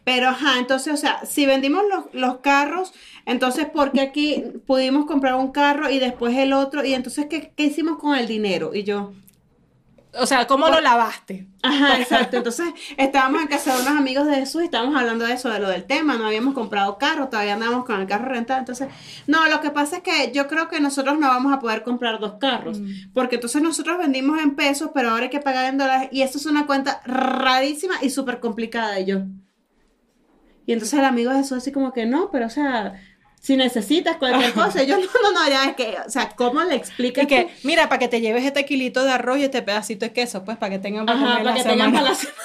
Pero, 0.05 0.29
ajá, 0.29 0.59
entonces, 0.59 0.95
o 0.95 0.97
sea, 0.97 1.25
si 1.27 1.47
vendimos 1.47 1.85
los, 1.89 2.05
los 2.13 2.39
carros, 2.39 2.93
entonces, 3.27 3.67
¿por 3.71 3.93
qué 3.93 4.01
aquí 4.01 4.45
pudimos 4.67 5.07
comprar 5.07 5.35
un 5.35 5.53
carro 5.53 5.91
y 5.91 5.99
después 5.99 6.37
el 6.37 6.53
otro? 6.53 6.85
Y 6.85 6.95
entonces, 6.95 7.27
¿qué, 7.29 7.53
qué 7.57 7.65
hicimos 7.65 7.99
con 7.99 8.17
el 8.17 8.27
dinero? 8.27 8.75
Y 8.75 8.83
yo, 8.85 9.15
O 10.19 10.27
sea, 10.27 10.47
¿cómo 10.49 10.69
lo 10.69 10.81
lavaste? 10.81 11.49
Ajá, 11.63 12.01
exacto. 12.01 12.37
Entonces, 12.39 12.67
estábamos 12.97 13.43
en 13.43 13.49
casa 13.49 13.75
de 13.77 13.83
unos 13.83 13.97
amigos 13.97 14.27
de 14.27 14.35
Jesús 14.37 14.63
y 14.63 14.65
estábamos 14.65 14.97
hablando 14.97 15.25
de 15.25 15.35
eso, 15.35 15.49
de 15.51 15.61
lo 15.61 15.69
del 15.69 15.85
tema. 15.87 16.17
No 16.17 16.27
habíamos 16.27 16.53
comprado 16.55 16.99
carro, 16.99 17.29
todavía 17.29 17.55
andamos 17.55 17.85
con 17.85 18.01
el 18.01 18.09
carro 18.09 18.27
rentado. 18.29 18.59
Entonces, 18.59 18.89
no, 19.29 19.47
lo 19.49 19.61
que 19.61 19.71
pasa 19.71 19.99
es 19.99 20.03
que 20.03 20.33
yo 20.33 20.49
creo 20.49 20.69
que 20.69 20.81
nosotros 20.81 21.17
no 21.19 21.29
vamos 21.29 21.53
a 21.53 21.61
poder 21.61 21.85
comprar 21.85 22.19
dos 22.19 22.35
carros. 22.41 22.83
Porque 23.15 23.37
entonces 23.37 23.63
nosotros 23.63 23.99
vendimos 23.99 24.41
en 24.41 24.57
pesos, 24.57 24.91
pero 24.93 25.11
ahora 25.11 25.25
hay 25.25 25.31
que 25.31 25.41
pagar 25.41 25.67
en 25.67 25.79
dólares. 25.79 26.09
Y 26.11 26.23
eso 26.23 26.39
es 26.39 26.47
una 26.47 26.67
cuenta 26.67 27.03
rarísima 27.05 27.95
y 28.03 28.11
súper 28.11 28.41
complicada. 28.41 28.99
Y 28.99 29.07
yo. 29.07 29.19
Y 30.71 30.73
entonces 30.73 30.99
el 31.01 31.05
amigo 31.05 31.33
de 31.33 31.39
Jesús 31.39 31.59
así 31.59 31.73
como 31.73 31.93
que 31.93 32.07
no, 32.07 32.31
pero 32.31 32.47
o 32.47 32.51
sea. 32.51 32.95
Si 33.43 33.57
necesitas 33.57 34.19
cualquier 34.19 34.53
cosa, 34.53 34.83
yo 34.83 34.99
no, 34.99 35.03
no, 35.23 35.33
no, 35.33 35.49
ya 35.49 35.65
es 35.65 35.75
que, 35.75 35.97
o 36.07 36.11
sea, 36.11 36.29
¿cómo 36.37 36.63
le 36.63 36.75
explicas 36.75 37.25
Y 37.25 37.27
que, 37.27 37.45
tú? 37.45 37.51
mira, 37.65 37.89
para 37.89 37.99
que 37.99 38.07
te 38.07 38.21
lleves 38.21 38.45
este 38.45 38.67
kilito 38.67 39.03
de 39.03 39.13
arroz 39.13 39.39
y 39.39 39.45
este 39.45 39.63
pedacito 39.63 40.05
de 40.05 40.13
queso, 40.13 40.45
pues, 40.45 40.59
para 40.59 40.69
que 40.71 40.79
tengan 40.79 41.07
para 41.07 41.19
Ajá, 41.19 41.39
para 41.43 41.55
que 41.55 41.63
tengan 41.63 41.79
semana. 41.91 41.99
para 42.01 42.09
la 42.11 42.15
semana. 42.15 42.39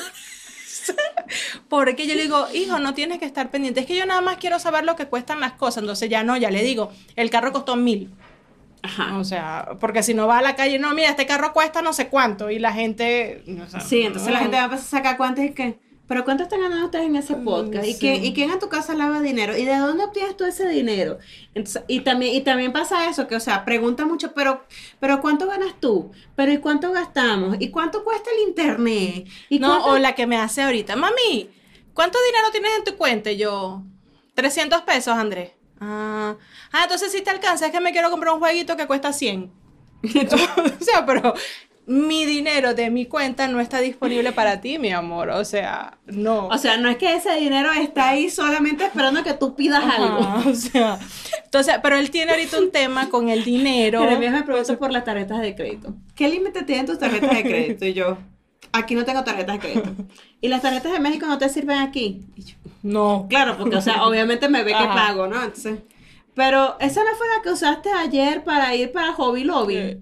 Porque 1.69 2.07
yo 2.07 2.15
le 2.15 2.21
digo, 2.23 2.47
hijo, 2.53 2.79
no 2.79 2.93
tienes 2.93 3.19
que 3.19 3.25
estar 3.25 3.49
pendiente. 3.51 3.81
Es 3.81 3.85
que 3.87 3.95
yo 3.95 4.05
nada 4.05 4.21
más 4.21 4.37
quiero 4.37 4.57
saber 4.59 4.85
lo 4.85 4.95
que 4.95 5.07
cuestan 5.07 5.39
las 5.39 5.53
cosas. 5.53 5.83
Entonces 5.83 6.09
ya 6.09 6.23
no, 6.23 6.37
ya 6.37 6.49
le 6.49 6.63
digo, 6.63 6.91
el 7.15 7.29
carro 7.29 7.51
costó 7.51 7.75
mil. 7.75 8.13
Ajá. 8.81 9.17
O 9.17 9.23
sea, 9.23 9.69
porque 9.79 10.03
si 10.03 10.13
no 10.13 10.27
va 10.27 10.37
a 10.37 10.41
la 10.41 10.55
calle, 10.55 10.77
no, 10.79 10.93
mira, 10.93 11.09
este 11.09 11.25
carro 11.25 11.53
cuesta 11.53 11.81
no 11.81 11.91
sé 11.91 12.07
cuánto. 12.07 12.49
Y 12.51 12.59
la 12.59 12.71
gente. 12.71 13.43
o 13.65 13.69
sea, 13.69 13.81
Sí, 13.81 14.03
entonces 14.03 14.31
la 14.31 14.39
gente 14.39 14.57
va 14.57 14.65
a 14.65 14.77
sacar 14.77 15.17
cuentas 15.17 15.43
y 15.45 15.51
que, 15.53 15.79
pero 16.07 16.23
¿cuánto 16.23 16.43
están 16.43 16.61
ganando 16.61 16.85
ustedes 16.85 17.05
en 17.05 17.15
ese 17.15 17.35
podcast? 17.35 17.87
¿Y, 17.87 17.93
sí. 17.93 17.99
quién, 17.99 18.23
¿Y 18.23 18.33
quién 18.33 18.51
a 18.51 18.59
tu 18.59 18.69
casa 18.69 18.93
lava 18.93 19.21
dinero? 19.21 19.57
¿Y 19.57 19.65
de 19.65 19.75
dónde 19.77 20.03
obtienes 20.03 20.37
tú 20.37 20.45
ese 20.45 20.67
dinero? 20.67 21.17
Entonces, 21.55 21.83
y 21.87 22.01
también, 22.01 22.35
y 22.35 22.41
también 22.41 22.71
pasa 22.71 23.09
eso, 23.09 23.27
que, 23.27 23.35
o 23.35 23.39
sea, 23.39 23.65
pregunta 23.65 24.05
mucho, 24.05 24.33
pero, 24.33 24.63
pero 24.99 25.19
¿cuánto 25.21 25.47
ganas 25.47 25.79
tú? 25.79 26.11
¿Pero 26.35 26.51
y 26.51 26.59
cuánto 26.59 26.91
gastamos? 26.91 27.57
¿Y 27.59 27.71
cuánto 27.71 28.03
cuesta 28.03 28.29
el 28.35 28.47
internet? 28.47 29.27
¿Y 29.49 29.59
No, 29.59 29.69
cuánto- 29.69 29.87
o 29.89 29.97
la 29.97 30.13
que 30.13 30.27
me 30.27 30.37
hace 30.37 30.61
ahorita, 30.61 30.95
mami, 30.95 31.49
¿cuánto 31.93 32.19
dinero 32.27 32.51
tienes 32.51 32.71
en 32.77 32.83
tu 32.83 32.95
cuenta? 32.97 33.31
Y 33.31 33.37
yo, 33.37 33.81
300 34.35 34.81
pesos, 34.81 35.15
Andrés. 35.15 35.51
Ah, 35.79 36.35
ah, 36.71 36.83
entonces 36.83 37.11
si 37.11 37.21
te 37.21 37.29
alcanza, 37.31 37.65
es 37.65 37.71
que 37.71 37.81
me 37.81 37.91
quiero 37.91 38.11
comprar 38.11 38.33
un 38.33 38.39
jueguito 38.39 38.77
que 38.77 38.85
cuesta 38.87 39.11
100. 39.11 39.51
o 40.05 40.83
sea, 40.83 41.05
pero 41.05 41.33
mi 41.87 42.25
dinero 42.25 42.73
de 42.73 42.89
mi 42.89 43.05
cuenta 43.05 43.47
no 43.47 43.59
está 43.59 43.79
disponible 43.79 44.31
para 44.31 44.59
ti, 44.59 44.79
mi 44.79 44.91
amor. 44.91 45.29
O 45.29 45.45
sea, 45.45 45.97
no. 46.07 46.47
O 46.47 46.57
sea, 46.57 46.77
no 46.77 46.89
es 46.89 46.97
que 46.97 47.13
ese 47.15 47.35
dinero 47.35 47.71
está 47.71 48.09
ahí 48.09 48.29
solamente 48.29 48.85
esperando 48.85 49.23
que 49.23 49.33
tú 49.33 49.55
pidas 49.55 49.83
algo. 49.83 50.19
O 50.49 50.53
sea, 50.55 50.99
entonces, 51.43 51.75
pero 51.81 51.97
él 51.97 52.09
tiene 52.11 52.31
ahorita 52.31 52.59
un 52.59 52.71
tema 52.71 53.09
con 53.09 53.29
el 53.29 53.43
dinero. 53.43 54.01
Jeremías 54.01 54.33
me 54.33 54.43
pregunta 54.43 54.77
por 54.77 54.91
las 54.91 55.03
tarjetas 55.03 55.41
de 55.41 55.55
crédito. 55.55 55.93
¿Qué 56.15 56.27
límite 56.27 56.63
tienen 56.63 56.85
tus 56.85 56.97
tarjetas 56.97 57.31
de 57.35 57.43
crédito? 57.43 57.85
Y 57.85 57.93
yo, 57.93 58.17
aquí 58.71 58.95
no 58.95 59.05
tengo 59.05 59.23
tarjetas 59.23 59.55
de 59.55 59.59
crédito. 59.59 59.91
¿Y 60.41 60.47
las 60.47 60.61
tarjetas 60.61 60.91
de 60.91 60.99
México 60.99 61.27
no 61.27 61.37
te 61.37 61.49
sirven 61.49 61.79
aquí? 61.79 62.25
Y 62.35 62.43
yo, 62.43 62.55
No. 62.83 63.27
Claro, 63.29 63.57
porque, 63.57 63.75
o 63.75 63.81
sea, 63.81 64.05
obviamente 64.05 64.49
me 64.49 64.63
ve 64.63 64.71
que 64.71 64.85
pago, 64.85 65.27
¿no? 65.27 65.43
Entonces, 65.43 65.79
pero 66.33 66.77
esa 66.79 67.03
no 67.03 67.15
fue 67.15 67.27
la 67.35 67.41
que 67.41 67.49
usaste 67.49 67.91
ayer 67.91 68.43
para 68.43 68.75
ir 68.75 68.91
para 68.91 69.13
Hobby 69.13 69.43
Lobby. 69.43 70.01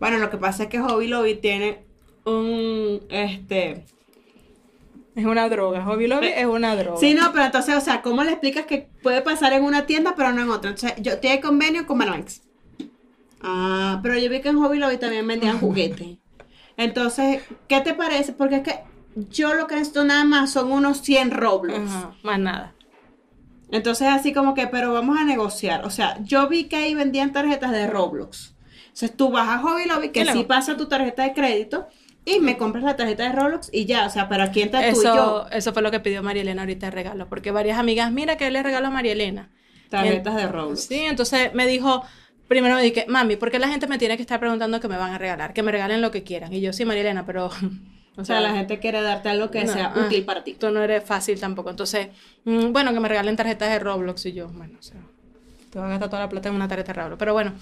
Bueno, 0.00 0.18
lo 0.18 0.30
que 0.30 0.38
pasa 0.38 0.64
es 0.64 0.68
que 0.70 0.80
Hobby 0.80 1.06
Lobby 1.06 1.36
tiene 1.36 1.84
un, 2.24 3.02
este... 3.10 3.84
Es 5.14 5.26
una 5.26 5.48
droga. 5.48 5.84
Hobby 5.84 6.06
Lobby 6.06 6.28
es 6.28 6.46
una 6.46 6.74
droga. 6.74 6.98
Sí, 6.98 7.14
no, 7.14 7.30
pero 7.32 7.44
entonces, 7.44 7.76
o 7.76 7.80
sea, 7.80 8.00
¿cómo 8.00 8.24
le 8.24 8.30
explicas 8.30 8.64
que 8.64 8.88
puede 9.02 9.20
pasar 9.20 9.52
en 9.52 9.64
una 9.64 9.84
tienda 9.84 10.14
pero 10.16 10.32
no 10.32 10.40
en 10.40 10.50
otra? 10.50 10.70
Entonces, 10.70 11.00
yo 11.02 11.18
tiene 11.18 11.40
convenio 11.40 11.86
con 11.86 11.98
Banamex. 11.98 12.42
Ah, 13.42 14.00
pero 14.02 14.16
yo 14.16 14.30
vi 14.30 14.40
que 14.40 14.48
en 14.48 14.58
Hobby 14.58 14.78
Lobby 14.78 14.96
también 14.96 15.26
vendían 15.26 15.58
juguetes. 15.60 16.18
Entonces, 16.76 17.42
¿qué 17.68 17.80
te 17.80 17.92
parece? 17.92 18.32
Porque 18.32 18.56
es 18.56 18.62
que 18.62 18.80
yo 19.28 19.52
lo 19.52 19.66
que 19.66 19.74
necesito 19.74 20.04
nada 20.04 20.24
más 20.24 20.50
son 20.50 20.72
unos 20.72 21.02
100 21.02 21.32
Roblox. 21.32 21.90
Ajá, 21.90 22.14
más 22.22 22.38
nada. 22.38 22.74
Entonces, 23.70 24.08
así 24.08 24.32
como 24.32 24.54
que, 24.54 24.66
pero 24.68 24.92
vamos 24.92 25.18
a 25.18 25.24
negociar. 25.24 25.84
O 25.84 25.90
sea, 25.90 26.18
yo 26.22 26.48
vi 26.48 26.64
que 26.64 26.76
ahí 26.76 26.94
vendían 26.94 27.32
tarjetas 27.32 27.72
de 27.72 27.86
Roblox. 27.86 28.54
Entonces, 29.00 29.16
tú 29.16 29.30
vas 29.30 29.48
a 29.48 29.58
Hobby 29.58 29.86
Lobby, 29.86 30.10
que 30.10 30.20
Sí, 30.20 30.26
luego. 30.26 30.46
pasa 30.46 30.76
tu 30.76 30.86
tarjeta 30.86 31.22
de 31.22 31.32
crédito, 31.32 31.88
y 32.24 32.38
me 32.40 32.56
compras 32.58 32.84
la 32.84 32.96
tarjeta 32.96 33.24
de 33.24 33.32
Roblox 33.32 33.70
y 33.72 33.86
ya. 33.86 34.06
O 34.06 34.10
sea, 34.10 34.28
pero 34.28 34.42
aquí 34.42 34.62
entra 34.62 34.92
tú 34.92 35.00
y 35.00 35.04
yo. 35.04 35.46
eso 35.50 35.72
fue 35.72 35.82
lo 35.82 35.90
que 35.90 36.00
pidió 36.00 36.22
María 36.22 36.42
Elena 36.42 36.62
ahorita 36.62 36.86
de 36.86 36.90
regalo, 36.92 37.28
porque 37.28 37.50
varias 37.50 37.78
amigas, 37.78 38.12
mira 38.12 38.36
que 38.36 38.50
le 38.50 38.62
regalo 38.62 38.88
a 38.88 38.90
María 38.90 39.12
Elena. 39.12 39.50
Tarjetas 39.88 40.36
de 40.36 40.46
Roblox. 40.46 40.82
Sí, 40.82 41.00
entonces 41.00 41.52
me 41.54 41.66
dijo, 41.66 42.04
primero 42.46 42.76
me 42.76 42.82
dije, 42.82 43.06
mami, 43.08 43.36
¿por 43.36 43.50
qué 43.50 43.58
la 43.58 43.68
gente 43.68 43.86
me 43.86 43.98
tiene 43.98 44.16
que 44.16 44.22
estar 44.22 44.38
preguntando 44.38 44.78
qué 44.80 44.88
me 44.88 44.96
van 44.96 45.14
a 45.14 45.18
regalar? 45.18 45.52
Que 45.52 45.62
me 45.62 45.72
regalen 45.72 46.00
lo 46.02 46.10
que 46.10 46.22
quieran. 46.22 46.52
Y 46.52 46.60
yo, 46.60 46.72
sí, 46.72 46.84
María 46.84 47.02
Elena, 47.02 47.26
pero... 47.26 47.50
O 48.16 48.24
sea, 48.24 48.40
la 48.40 48.52
gente 48.52 48.80
quiere 48.80 49.00
darte 49.00 49.30
algo 49.30 49.50
que 49.50 49.64
no, 49.64 49.72
sea 49.72 49.94
ah, 49.94 50.04
útil 50.04 50.24
para 50.24 50.44
ti. 50.44 50.52
Tú 50.52 50.68
no 50.70 50.82
eres 50.82 51.02
fácil 51.04 51.40
tampoco. 51.40 51.70
Entonces, 51.70 52.08
mm, 52.44 52.70
bueno, 52.70 52.92
que 52.92 53.00
me 53.00 53.08
regalen 53.08 53.34
tarjetas 53.34 53.70
de 53.70 53.78
Roblox 53.78 54.26
y 54.26 54.32
yo, 54.32 54.48
bueno, 54.48 54.76
o 54.78 54.82
sea, 54.82 55.00
te 55.70 55.78
vas 55.78 55.86
a 55.86 55.90
gastar 55.90 56.10
toda 56.10 56.22
la 56.22 56.28
plata 56.28 56.48
en 56.50 56.56
una 56.56 56.68
tarjeta 56.68 56.92
de 56.92 57.00
Roblox. 57.00 57.18
Pero 57.18 57.32
bueno, 57.32 57.54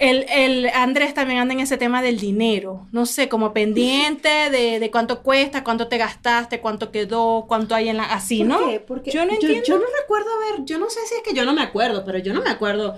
el, 0.00 0.26
el 0.30 0.66
Andrés 0.74 1.14
también 1.14 1.38
anda 1.40 1.54
en 1.54 1.60
ese 1.60 1.76
tema 1.76 2.02
del 2.02 2.18
dinero. 2.18 2.86
No 2.90 3.06
sé, 3.06 3.28
como 3.28 3.52
pendiente 3.52 4.28
de, 4.50 4.80
de 4.80 4.90
cuánto 4.90 5.22
cuesta, 5.22 5.62
cuánto 5.62 5.86
te 5.88 5.98
gastaste, 5.98 6.60
cuánto 6.60 6.90
quedó, 6.90 7.44
cuánto 7.46 7.74
hay 7.74 7.88
en 7.90 7.98
la... 7.98 8.04
Así, 8.04 8.42
¿no? 8.42 8.58
¿Por 8.58 8.68
qué? 8.70 8.80
Porque 8.80 9.10
yo 9.12 9.24
no 9.26 9.32
entiendo. 9.32 9.62
Yo, 9.64 9.78
no 9.78 9.84
recuerdo 10.00 10.28
ver, 10.50 10.64
yo 10.64 10.78
no 10.78 10.90
sé 10.90 11.00
si 11.06 11.14
es 11.14 11.22
que 11.22 11.34
yo 11.34 11.44
no 11.44 11.52
me 11.52 11.62
acuerdo, 11.62 12.04
pero 12.04 12.18
yo 12.18 12.32
no 12.32 12.42
me 12.42 12.50
acuerdo 12.50 12.96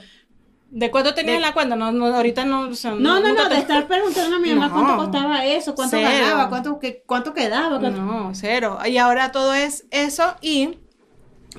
¿De 0.74 0.90
cuánto 0.90 1.12
tenías 1.12 1.36
en 1.36 1.42
la 1.42 1.52
cuenta? 1.52 1.76
No, 1.76 1.92
no 1.92 2.06
ahorita 2.06 2.46
no. 2.46 2.68
O 2.70 2.74
sea, 2.74 2.92
No, 2.92 3.20
no, 3.20 3.28
nunca 3.28 3.42
no, 3.42 3.48
te- 3.50 3.54
de 3.56 3.60
estar 3.60 3.86
preguntando 3.86 4.36
a 4.36 4.38
mi 4.38 4.54
mamá 4.54 4.68
No. 4.68 4.72
cuánto 4.74 4.96
costaba 4.96 5.44
eso, 5.44 5.74
cuánto 5.74 5.98
Cero. 5.98 6.08
ganaba, 6.10 6.48
cuánto, 6.48 6.78
que, 6.78 7.02
cuánto 7.04 7.34
quedaba. 7.34 7.78
cuánto- 7.78 8.00
No, 8.00 8.30
cero. 8.34 8.78
Y 8.86 8.96
ahora 8.96 9.32
todo 9.32 9.52
es 9.52 9.84
eso 9.90 10.34
y 10.40 10.78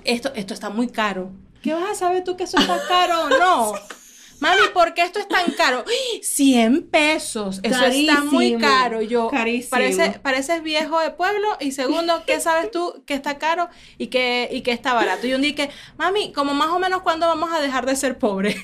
esto, 0.03 0.31
esto 0.33 0.55
está 0.55 0.71
muy 0.71 0.87
caro. 0.87 1.29
¿Qué 1.61 1.75
vas 1.75 1.91
a 1.91 1.95
saber 1.95 2.23
tú 2.23 2.35
que 2.35 2.45
eso 2.45 2.57
está 2.57 2.79
caro 2.87 3.25
o 3.25 3.29
no? 3.29 3.73
Mami, 4.39 4.61
¿por 4.73 4.93
qué 4.93 5.01
esto 5.03 5.19
es 5.19 5.27
tan 5.27 5.51
caro? 5.53 5.85
¡Ay! 5.87 6.21
100 6.23 6.89
pesos. 6.89 7.59
Eso 7.63 7.85
está 7.85 8.21
muy 8.23 8.57
caro. 8.57 9.01
Yo, 9.01 9.29
carísimo. 9.29 9.69
Parece, 9.71 10.19
pareces 10.21 10.61
viejo 10.63 10.99
de 10.99 11.11
pueblo. 11.11 11.47
Y 11.59 11.71
segundo, 11.71 12.23
¿qué 12.25 12.39
sabes 12.39 12.69
tú 12.71 13.03
que 13.05 13.13
está 13.13 13.37
caro 13.37 13.69
y 13.97 14.07
que, 14.07 14.49
y 14.51 14.61
que 14.61 14.71
está 14.71 14.93
barato? 14.93 15.25
Y 15.27 15.33
un 15.33 15.41
día 15.41 15.55
que, 15.55 15.69
mami, 15.97 16.33
como 16.33 16.53
más 16.53 16.69
o 16.69 16.79
menos 16.79 17.01
cuándo 17.01 17.27
vamos 17.27 17.51
a 17.53 17.59
dejar 17.61 17.85
de 17.85 17.95
ser 17.95 18.17
pobres. 18.19 18.55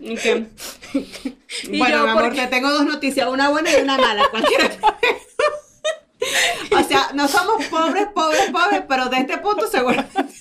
Y 0.00 0.16
que- 0.16 0.46
Y 1.64 1.78
bueno, 1.78 1.98
yo, 1.98 2.02
mi 2.04 2.10
amor, 2.10 2.24
porque- 2.24 2.40
te 2.40 2.46
tengo 2.48 2.70
dos 2.70 2.84
noticias, 2.86 3.28
una 3.28 3.50
buena 3.50 3.70
y 3.70 3.82
una 3.82 3.98
mala, 3.98 4.26
cualquiera. 4.30 4.70
o 6.72 6.82
sea, 6.82 7.10
no 7.14 7.28
somos 7.28 7.64
pobres, 7.66 8.06
pobres, 8.14 8.50
pobres, 8.50 8.82
pero 8.88 9.06
de 9.06 9.18
este 9.18 9.38
punto 9.38 9.66
seguramente. 9.70 10.32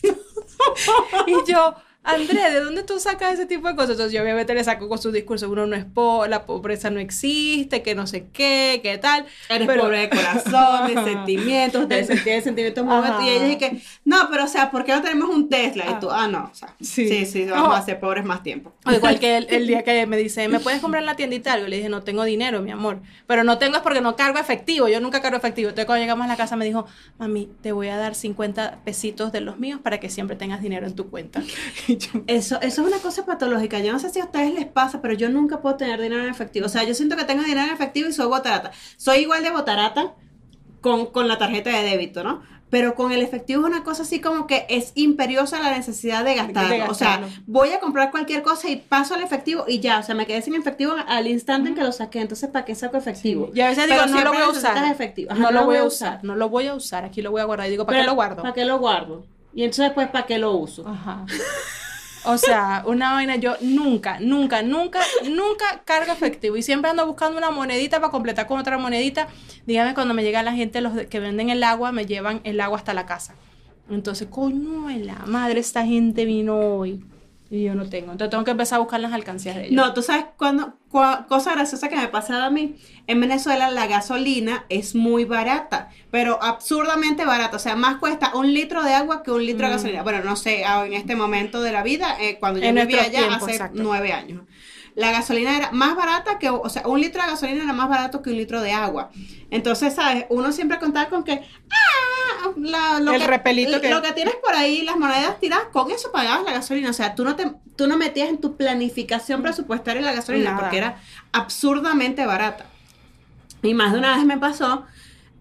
Y 1.27 1.51
yo, 1.51 1.75
André, 2.05 2.51
¿de 2.51 2.59
dónde 2.61 2.83
tú 2.83 2.99
sacas 2.99 3.33
ese 3.33 3.45
tipo 3.45 3.67
de 3.67 3.75
cosas? 3.75 3.91
Entonces 3.91 4.13
yo 4.13 4.21
obviamente 4.21 4.53
le 4.53 4.63
saco 4.63 4.87
con 4.87 4.97
su 4.99 5.11
discurso, 5.11 5.49
uno 5.49 5.65
no 5.65 5.75
es 5.75 5.85
pobre, 5.85 6.29
la 6.29 6.45
pobreza 6.45 6.89
no 6.89 6.99
existe, 6.99 7.81
que 7.81 7.95
no 7.95 8.05
sé 8.07 8.27
qué, 8.31 8.79
qué 8.83 8.97
tal. 8.97 9.25
Eres 9.49 9.67
Pero- 9.67 9.81
pobre 9.83 9.99
de 9.99 10.09
corazón, 10.09 10.93
de 10.93 11.03
sentimientos, 11.03 11.89
de 11.89 12.03
sentir 12.05 12.41
sentimientos 12.41 12.85
muy 12.85 12.93
Ajá. 12.95 13.19
Y 13.25 13.29
ella 13.29 13.43
dice 13.45 13.57
que, 13.57 13.81
no, 14.05 14.27
pero 14.29 14.43
o 14.45 14.47
sea, 14.47 14.71
¿por 14.71 14.85
qué 14.85 14.93
no 14.93 15.01
tenemos 15.01 15.29
un 15.29 15.49
Tesla? 15.49 15.85
Y 15.89 15.99
tú, 15.99 16.09
ah, 16.11 16.27
no, 16.27 16.49
o 16.51 16.55
sea, 16.55 16.75
Sí. 16.79 17.07
sí, 17.07 17.25
sí, 17.25 17.45
vamos 17.45 17.69
No. 17.69 17.73
a 17.75 17.81
ser 17.81 17.99
pobres 17.99 18.23
más 18.23 18.43
tiempo. 18.43 18.73
O 18.85 18.91
igual 18.91 19.19
que 19.19 19.37
el, 19.37 19.47
el 19.49 19.65
día 19.67 19.83
que 19.83 20.05
me 20.05 20.17
dice, 20.17 20.47
¿me 20.47 20.59
puedes 20.59 20.79
comprar 20.81 21.01
en 21.01 21.07
la 21.07 21.15
tiendita 21.15 21.53
algo? 21.53 21.67
Le 21.67 21.77
dije, 21.77 21.89
no 21.89 22.03
tengo 22.03 22.23
dinero, 22.23 22.61
mi 22.61 22.71
amor. 22.71 22.99
Pero 23.25 23.43
no 23.43 23.57
tengo 23.57 23.77
es 23.77 23.81
porque 23.81 24.01
no 24.01 24.15
cargo 24.15 24.37
efectivo. 24.37 24.87
Yo 24.87 24.99
nunca 24.99 25.21
cargo 25.21 25.37
efectivo. 25.37 25.69
Entonces 25.69 25.85
cuando 25.85 26.03
llegamos 26.03 26.25
a 26.25 26.27
la 26.27 26.37
casa 26.37 26.55
me 26.55 26.65
dijo, 26.65 26.85
mami, 27.17 27.49
te 27.61 27.71
voy 27.71 27.87
a 27.87 27.97
dar 27.97 28.13
50 28.13 28.79
pesitos 28.85 29.31
de 29.31 29.41
los 29.41 29.57
míos 29.57 29.79
para 29.81 29.99
que 29.99 30.09
siempre 30.09 30.35
tengas 30.35 30.61
dinero 30.61 30.85
en 30.85 30.93
tu 30.95 31.09
cuenta. 31.09 31.41
Eso, 32.27 32.59
eso 32.61 32.81
es 32.81 32.87
una 32.87 32.99
cosa 32.99 33.25
patológica. 33.25 33.79
Yo 33.79 33.91
no 33.91 33.99
sé 33.99 34.09
si 34.09 34.19
a 34.19 34.25
ustedes 34.25 34.53
les 34.53 34.65
pasa, 34.65 35.01
pero 35.01 35.13
yo 35.13 35.29
nunca 35.29 35.61
puedo 35.61 35.75
tener 35.75 36.01
dinero 36.01 36.23
en 36.23 36.29
efectivo. 36.29 36.65
O 36.65 36.69
sea, 36.69 36.83
yo 36.83 36.93
siento 36.93 37.15
que 37.15 37.25
tengo 37.25 37.43
dinero 37.43 37.67
en 37.67 37.73
efectivo 37.73 38.09
y 38.09 38.13
soy 38.13 38.27
botarata. 38.27 38.71
Soy 38.97 39.19
igual 39.19 39.43
de 39.43 39.51
botarata 39.51 40.13
con, 40.81 41.07
con 41.07 41.27
la 41.27 41.37
tarjeta 41.37 41.69
de 41.71 41.83
débito, 41.83 42.23
¿no? 42.23 42.41
Pero 42.69 42.95
con 42.95 43.11
el 43.11 43.21
efectivo 43.21 43.61
es 43.61 43.67
una 43.67 43.83
cosa 43.83 44.03
así 44.03 44.19
como 44.19 44.47
que 44.47 44.65
es 44.69 44.91
imperiosa 44.95 45.59
la 45.59 45.71
necesidad 45.71 46.25
de 46.25 46.35
gastarlo. 46.35 46.91
O 46.91 46.93
sea, 46.93 47.19
gastarlo. 47.19 47.43
voy 47.45 47.69
a 47.69 47.79
comprar 47.79 48.11
cualquier 48.11 48.41
cosa 48.41 48.69
y 48.69 48.77
paso 48.77 49.13
al 49.13 49.21
efectivo 49.21 49.65
y 49.67 49.79
ya. 49.79 49.99
O 49.99 50.03
sea, 50.03 50.15
me 50.15 50.25
quedé 50.25 50.41
sin 50.41 50.55
efectivo 50.55 50.93
al 51.07 51.27
instante 51.27 51.69
en 51.69 51.75
que 51.75 51.83
lo 51.83 51.91
saqué. 51.91 52.21
Entonces, 52.21 52.49
¿para 52.49 52.65
qué 52.65 52.73
saco 52.75 52.97
efectivo? 52.97 53.51
Y 53.53 53.61
a 53.61 53.69
veces 53.69 53.85
digo, 53.85 54.01
Pero 54.03 54.15
no 54.15 54.23
lo 54.23 54.33
voy 54.33 54.41
a 54.41 54.49
usar. 54.49 54.77
Ajá, 54.77 55.39
no 55.39 55.51
lo 55.51 55.65
voy 55.65 55.77
a 55.77 55.83
usar. 55.83 56.19
No 56.23 56.35
lo 56.35 56.49
voy 56.49 56.67
a 56.67 56.73
usar. 56.73 57.05
Aquí 57.05 57.21
lo 57.21 57.31
voy 57.31 57.41
a 57.41 57.45
guardar. 57.45 57.67
Y 57.67 57.71
digo, 57.71 57.85
¿para 57.85 57.99
qué 57.99 58.05
lo 58.05 58.15
guardo? 58.15 58.41
¿Para 58.41 58.53
qué 58.53 58.65
lo 58.65 58.79
guardo? 58.79 59.25
Y 59.53 59.63
entonces, 59.63 59.91
pues, 59.93 60.09
¿para 60.09 60.25
qué 60.25 60.37
lo 60.37 60.51
uso? 60.51 60.87
Ajá. 60.87 61.25
O 62.25 62.37
sea, 62.37 62.83
una 62.85 63.13
vaina, 63.13 63.35
yo 63.35 63.55
nunca, 63.61 64.19
nunca, 64.19 64.61
nunca, 64.61 64.99
nunca 65.29 65.81
cargo 65.85 66.11
efectivo 66.11 66.57
y 66.57 66.63
siempre 66.63 66.89
ando 66.89 67.05
buscando 67.05 67.37
una 67.37 67.51
monedita 67.51 67.99
para 67.99 68.11
completar 68.11 68.47
con 68.47 68.59
otra 68.59 68.77
monedita. 68.77 69.27
Dígame 69.65 69.93
cuando 69.93 70.13
me 70.13 70.23
llega 70.23 70.43
la 70.43 70.53
gente, 70.53 70.81
los 70.81 70.93
que 71.07 71.19
venden 71.19 71.49
el 71.49 71.63
agua, 71.63 71.91
me 71.91 72.05
llevan 72.05 72.41
el 72.43 72.59
agua 72.61 72.77
hasta 72.77 72.93
la 72.93 73.05
casa. 73.05 73.35
Entonces, 73.89 74.27
coño, 74.29 74.89
la 74.89 75.19
madre, 75.25 75.59
esta 75.59 75.85
gente 75.85 76.25
vino 76.25 76.57
hoy 76.57 77.03
y 77.49 77.63
yo 77.63 77.75
no 77.75 77.87
tengo. 77.87 78.11
Entonces 78.11 78.31
tengo 78.31 78.43
que 78.43 78.51
empezar 78.51 78.77
a 78.77 78.79
buscar 78.79 78.99
las 78.99 79.13
alcancías 79.13 79.55
de 79.55 79.61
ellos. 79.67 79.73
No, 79.75 79.93
tú 79.93 80.01
sabes 80.01 80.25
cuando 80.37 80.73
cua- 80.91 81.27
cosa 81.27 81.51
graciosa 81.53 81.89
que 81.89 81.95
me 81.95 82.07
pasaba 82.07 82.45
a 82.45 82.49
mí. 82.49 82.75
En 83.07 83.21
Venezuela 83.21 83.69
la 83.69 83.85
gasolina 83.87 84.65
es 84.69 84.95
muy 84.95 85.25
barata, 85.25 85.89
pero 86.11 86.41
absurdamente 86.41 87.23
barata. 87.25 87.57
O 87.57 87.59
sea, 87.59 87.75
más 87.75 87.97
cuesta 87.97 88.31
un 88.35 88.53
litro 88.53 88.83
de 88.83 88.93
agua 88.93 89.21
que 89.23 89.31
un 89.31 89.45
litro 89.45 89.67
de 89.67 89.73
gasolina. 89.73 90.01
Bueno, 90.03 90.23
no 90.23 90.35
sé, 90.35 90.65
ah, 90.65 90.85
en 90.85 90.93
este 90.93 91.15
momento 91.15 91.61
de 91.61 91.71
la 91.71 91.83
vida, 91.83 92.17
eh, 92.19 92.37
cuando 92.39 92.59
yo 92.59 92.65
En 92.65 92.75
vivía 92.75 93.01
allá 93.03 93.19
tiempo, 93.19 93.45
hace 93.45 93.51
exacto. 93.51 93.81
nueve 93.83 94.11
años. 94.11 94.41
La 94.95 95.11
gasolina 95.11 95.57
era 95.57 95.71
más 95.71 95.93
barata 95.95 96.39
que, 96.39 96.49
o 96.49 96.69
sea, 96.69 96.87
un 96.87 97.01
litro 97.01 97.21
de 97.21 97.27
gasolina 97.27 97.63
era 97.63 97.73
más 97.73 97.89
barato 97.89 98.21
que 98.21 98.29
un 98.29 98.37
litro 98.37 98.61
de 98.61 98.71
agua. 98.71 99.11
Entonces, 99.51 99.93
¿sabes? 99.93 100.25
Uno 100.29 100.53
siempre 100.53 100.79
contaba 100.79 101.09
con 101.09 101.23
que, 101.25 101.33
ah, 101.69 102.04
la- 102.57 102.99
lo, 102.99 103.13
El 103.13 103.21
que, 103.21 103.27
repelito 103.27 103.81
que- 103.81 103.89
lo 103.89 104.01
que 104.01 104.11
tienes 104.13 104.35
por 104.35 104.53
ahí, 104.55 104.81
las 104.83 104.97
monedas 104.97 105.39
tiradas, 105.39 105.65
con 105.71 105.91
eso 105.91 106.11
pagabas 106.11 106.43
la 106.45 106.53
gasolina. 106.53 106.89
O 106.89 106.93
sea, 106.93 107.15
tú 107.15 107.23
no, 107.23 107.35
te, 107.35 107.51
tú 107.75 107.87
no 107.87 107.97
metías 107.97 108.29
en 108.29 108.39
tu 108.39 108.55
planificación 108.57 109.41
presupuestaria 109.41 110.01
la 110.01 110.13
gasolina 110.13 110.51
Nada. 110.51 110.59
porque 110.61 110.77
era 110.77 111.01
absurdamente 111.31 112.25
barata. 112.25 112.65
Y 113.61 113.73
más 113.73 113.93
de 113.93 113.99
una 113.99 114.15
vez 114.15 114.25
me 114.25 114.37
pasó, 114.37 114.85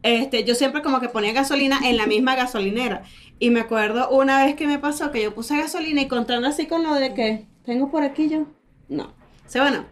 este, 0.03 0.45
yo 0.45 0.55
siempre 0.55 0.83
como 0.83 1.01
que 1.01 1.09
ponía 1.09 1.33
gasolina 1.33 1.79
en 1.85 1.97
la 1.97 2.07
misma 2.07 2.35
gasolinera. 2.37 3.03
Y 3.39 3.51
me 3.51 3.61
acuerdo 3.61 4.09
una 4.11 4.45
vez 4.45 4.55
que 4.55 4.67
me 4.67 4.79
pasó 4.79 5.11
que 5.11 5.23
yo 5.23 5.35
puse 5.35 5.57
gasolina 5.57 6.01
y 6.03 6.09
contando 6.09 6.47
así 6.49 6.67
con 6.67 6.83
lo 6.85 6.95
de 6.95 7.15
que 7.15 7.47
tengo 7.65 7.91
por 7.91 8.03
aquí 8.03 8.29
yo. 8.29 8.47
No. 8.89 9.05
O 9.05 9.49
sea, 9.49 9.63
bueno, 9.63 9.87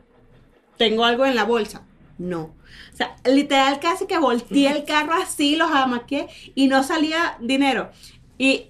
tengo 0.78 1.04
algo 1.04 1.26
en 1.26 1.34
la 1.34 1.44
bolsa. 1.44 1.82
No. 2.18 2.54
O 2.92 2.96
sea, 2.96 3.16
literal 3.24 3.80
casi 3.80 4.06
que 4.06 4.18
volteé 4.18 4.70
el 4.70 4.84
carro 4.84 5.14
así, 5.14 5.56
los 5.56 5.70
amaqué 5.70 6.28
y 6.54 6.68
no 6.68 6.82
salía 6.82 7.36
dinero. 7.40 7.90
Y 8.38 8.66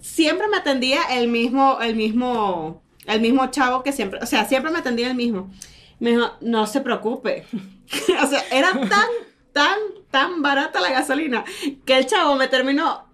siempre 0.00 0.48
me 0.48 0.56
atendía 0.56 1.02
el 1.10 1.28
mismo, 1.28 1.78
el 1.80 1.94
mismo, 1.94 2.82
el 3.06 3.20
mismo 3.20 3.46
chavo 3.50 3.82
que 3.82 3.92
siempre, 3.92 4.20
o 4.22 4.26
sea, 4.26 4.46
siempre 4.46 4.70
me 4.70 4.78
atendía 4.78 5.08
el 5.08 5.14
mismo. 5.14 5.50
Me 5.98 6.10
dijo, 6.10 6.32
no 6.40 6.66
se 6.66 6.80
preocupe. 6.80 7.46
o 8.22 8.26
sea, 8.26 8.42
era 8.50 8.72
tan, 8.72 9.08
tan, 9.52 9.78
tan 10.10 10.42
barata 10.42 10.80
la 10.80 10.90
gasolina 10.90 11.44
que 11.84 11.98
el 11.98 12.06
chavo 12.06 12.36
me 12.36 12.48
terminó. 12.48 13.09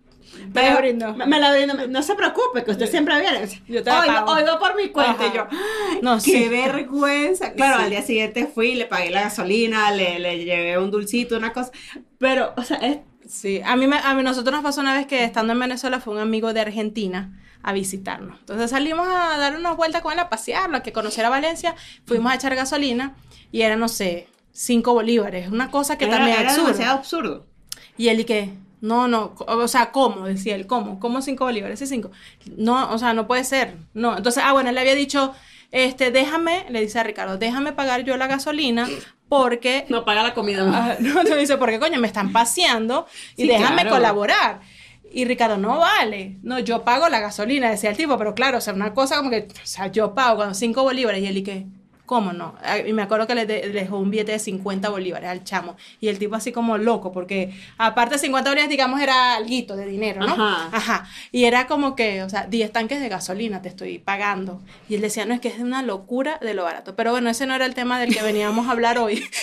Me 0.54 0.62
la 0.70 0.76
brindó. 0.76 1.14
Me, 1.14 1.26
me 1.26 1.40
la 1.40 1.52
brindó. 1.52 1.86
No 1.88 2.02
se 2.02 2.14
preocupe, 2.14 2.64
que 2.64 2.70
usted 2.72 2.90
siempre 2.90 3.18
viene. 3.20 3.46
Yo 3.68 3.82
te 3.82 3.90
la 3.90 4.24
pago. 4.24 4.44
va 4.46 4.58
por 4.58 4.76
mi 4.76 4.88
cuenta. 4.88 5.12
Ajá. 5.24 5.26
Y 5.32 5.36
yo, 5.36 5.46
¡ay, 5.50 5.98
No, 6.02 6.14
qué 6.16 6.20
sí. 6.20 6.48
vergüenza. 6.48 7.52
Claro, 7.52 7.78
Sí. 7.78 7.84
al 7.84 7.90
día 7.90 8.02
siguiente 8.02 8.46
fui, 8.46 8.74
le 8.74 8.86
pagué 8.86 9.10
la 9.10 9.22
gasolina, 9.22 9.90
le, 9.90 10.18
le 10.18 10.44
llevé 10.44 10.78
un 10.78 10.90
dulcito, 10.90 11.36
una 11.36 11.52
cosa. 11.52 11.70
Pero, 12.18 12.52
o 12.56 12.62
sea, 12.62 12.76
es, 12.78 12.98
Sí, 13.28 13.60
a 13.64 13.74
mí, 13.74 13.88
me- 13.88 13.98
a 13.98 14.14
mí 14.14 14.22
nosotros 14.22 14.52
nos 14.54 14.62
pasó 14.62 14.80
una 14.80 14.94
vez 14.94 15.06
que 15.08 15.24
estando 15.24 15.52
en 15.52 15.58
Venezuela 15.58 15.98
fue 15.98 16.14
un 16.14 16.20
amigo 16.20 16.52
de 16.52 16.60
Argentina 16.60 17.36
a 17.60 17.72
visitarnos. 17.72 18.38
Entonces 18.38 18.70
salimos 18.70 19.08
a 19.08 19.36
dar 19.36 19.56
unas 19.56 19.76
vueltas 19.76 20.00
con 20.02 20.12
él 20.12 20.20
a 20.20 20.28
pasearlo, 20.28 20.76
a 20.76 20.82
que 20.84 20.92
conociera 20.92 21.28
Valencia, 21.28 21.74
fuimos 22.04 22.30
a 22.30 22.36
echar 22.36 22.54
gasolina 22.54 23.16
y 23.50 23.62
era, 23.62 23.74
no 23.74 23.88
sé, 23.88 24.28
cinco 24.52 24.92
bolívares, 24.94 25.48
una 25.50 25.72
cosa 25.72 25.98
que 25.98 26.04
era, 26.04 26.18
también 26.18 26.36
era 26.38 26.42
es 26.42 26.52
absurda. 26.52 26.66
demasiado 26.72 26.98
absurdo. 26.98 27.46
Y 27.98 28.08
él 28.10 28.20
y 28.20 28.24
que, 28.26 28.52
no, 28.86 29.08
no, 29.08 29.34
o 29.46 29.68
sea, 29.68 29.90
¿cómo? 29.90 30.26
Decía 30.26 30.54
él, 30.54 30.66
¿cómo? 30.66 30.98
¿Cómo 31.00 31.20
cinco 31.22 31.44
bolívares? 31.44 31.78
Sí, 31.78 31.86
cinco. 31.86 32.10
No, 32.56 32.90
o 32.92 32.98
sea, 32.98 33.12
no 33.14 33.26
puede 33.26 33.44
ser. 33.44 33.76
No, 33.94 34.16
entonces, 34.16 34.42
ah, 34.46 34.52
bueno, 34.52 34.68
él 34.68 34.74
le 34.74 34.80
había 34.82 34.94
dicho, 34.94 35.34
este, 35.72 36.10
déjame, 36.10 36.64
le 36.68 36.80
dice 36.80 36.98
a 36.98 37.02
Ricardo, 37.02 37.36
déjame 37.38 37.72
pagar 37.72 38.04
yo 38.04 38.16
la 38.16 38.26
gasolina 38.26 38.88
porque 39.28 39.86
No 39.88 40.04
paga 40.04 40.22
la 40.22 40.34
comida. 40.34 40.62
Ah, 40.72 40.96
no, 41.00 41.24
te 41.24 41.36
dice, 41.36 41.56
porque 41.56 41.78
coño, 41.80 41.98
me 42.00 42.06
están 42.06 42.32
paseando 42.32 43.06
y 43.36 43.42
Sí, 43.42 43.48
déjame 43.48 43.82
claro. 43.82 43.96
colaborar. 43.96 44.60
Y 45.12 45.24
Ricardo, 45.24 45.56
no 45.56 45.78
vale. 45.78 46.36
No, 46.42 46.58
yo 46.58 46.82
pago 46.84 47.08
la 47.08 47.20
gasolina, 47.20 47.70
decía 47.70 47.90
el 47.90 47.96
tipo, 47.96 48.16
pero 48.18 48.34
claro, 48.34 48.58
o 48.58 48.60
sea, 48.60 48.74
una 48.74 48.92
cosa 48.94 49.16
como 49.16 49.30
que, 49.30 49.48
o 49.50 49.66
sea, 49.66 49.86
yo 49.88 50.14
pago 50.14 50.36
cuando 50.36 50.54
cinco 50.54 50.82
bolívares 50.82 51.22
y 51.22 51.26
él 51.26 51.38
y 51.38 51.42
que, 51.42 51.66
¿cómo 52.06 52.32
no? 52.32 52.54
Ah, 52.64 52.78
Y 52.78 52.92
me 52.92 53.02
acuerdo 53.02 53.26
que 53.26 53.34
le, 53.34 53.44
de- 53.46 53.66
le 53.68 53.80
dejó 53.82 53.98
un 53.98 54.10
billete 54.10 54.32
de 54.32 54.38
50 54.38 54.88
bolívares 54.88 55.28
al 55.28 55.44
chamo. 55.44 55.76
Y 56.00 56.08
el 56.08 56.18
tipo 56.18 56.34
así 56.36 56.52
como 56.52 56.78
loco, 56.78 57.12
porque 57.12 57.52
aparte 57.76 58.14
de 58.14 58.18
50 58.20 58.48
bolívares, 58.50 58.70
digamos, 58.70 59.00
era 59.00 59.34
alguito 59.34 59.76
de 59.76 59.86
dinero, 59.86 60.20
¿no? 60.26 60.32
Ajá. 60.32 60.68
Ajá. 60.72 61.08
Y 61.32 61.44
era 61.44 61.66
como 61.66 61.94
que, 61.96 62.22
o 62.22 62.28
sea, 62.30 62.46
10 62.46 62.72
tanques 62.72 63.00
de 63.00 63.08
gasolina 63.08 63.60
te 63.62 63.68
estoy 63.68 63.98
pagando. 63.98 64.62
Y 64.88 64.94
él 64.94 65.00
decía, 65.02 65.26
no, 65.26 65.34
es 65.34 65.40
que 65.40 65.48
es 65.48 65.58
una 65.58 65.82
locura 65.82 66.38
de 66.40 66.54
lo 66.54 66.64
barato. 66.64 66.96
Pero 66.96 67.10
bueno, 67.10 67.28
ese 67.28 67.46
no 67.46 67.54
era 67.54 67.66
el 67.66 67.74
tema 67.74 67.98
del 68.00 68.14
que 68.14 68.22
veníamos 68.22 68.66
a 68.68 68.70
hablar 68.70 68.98
hoy. 68.98 69.22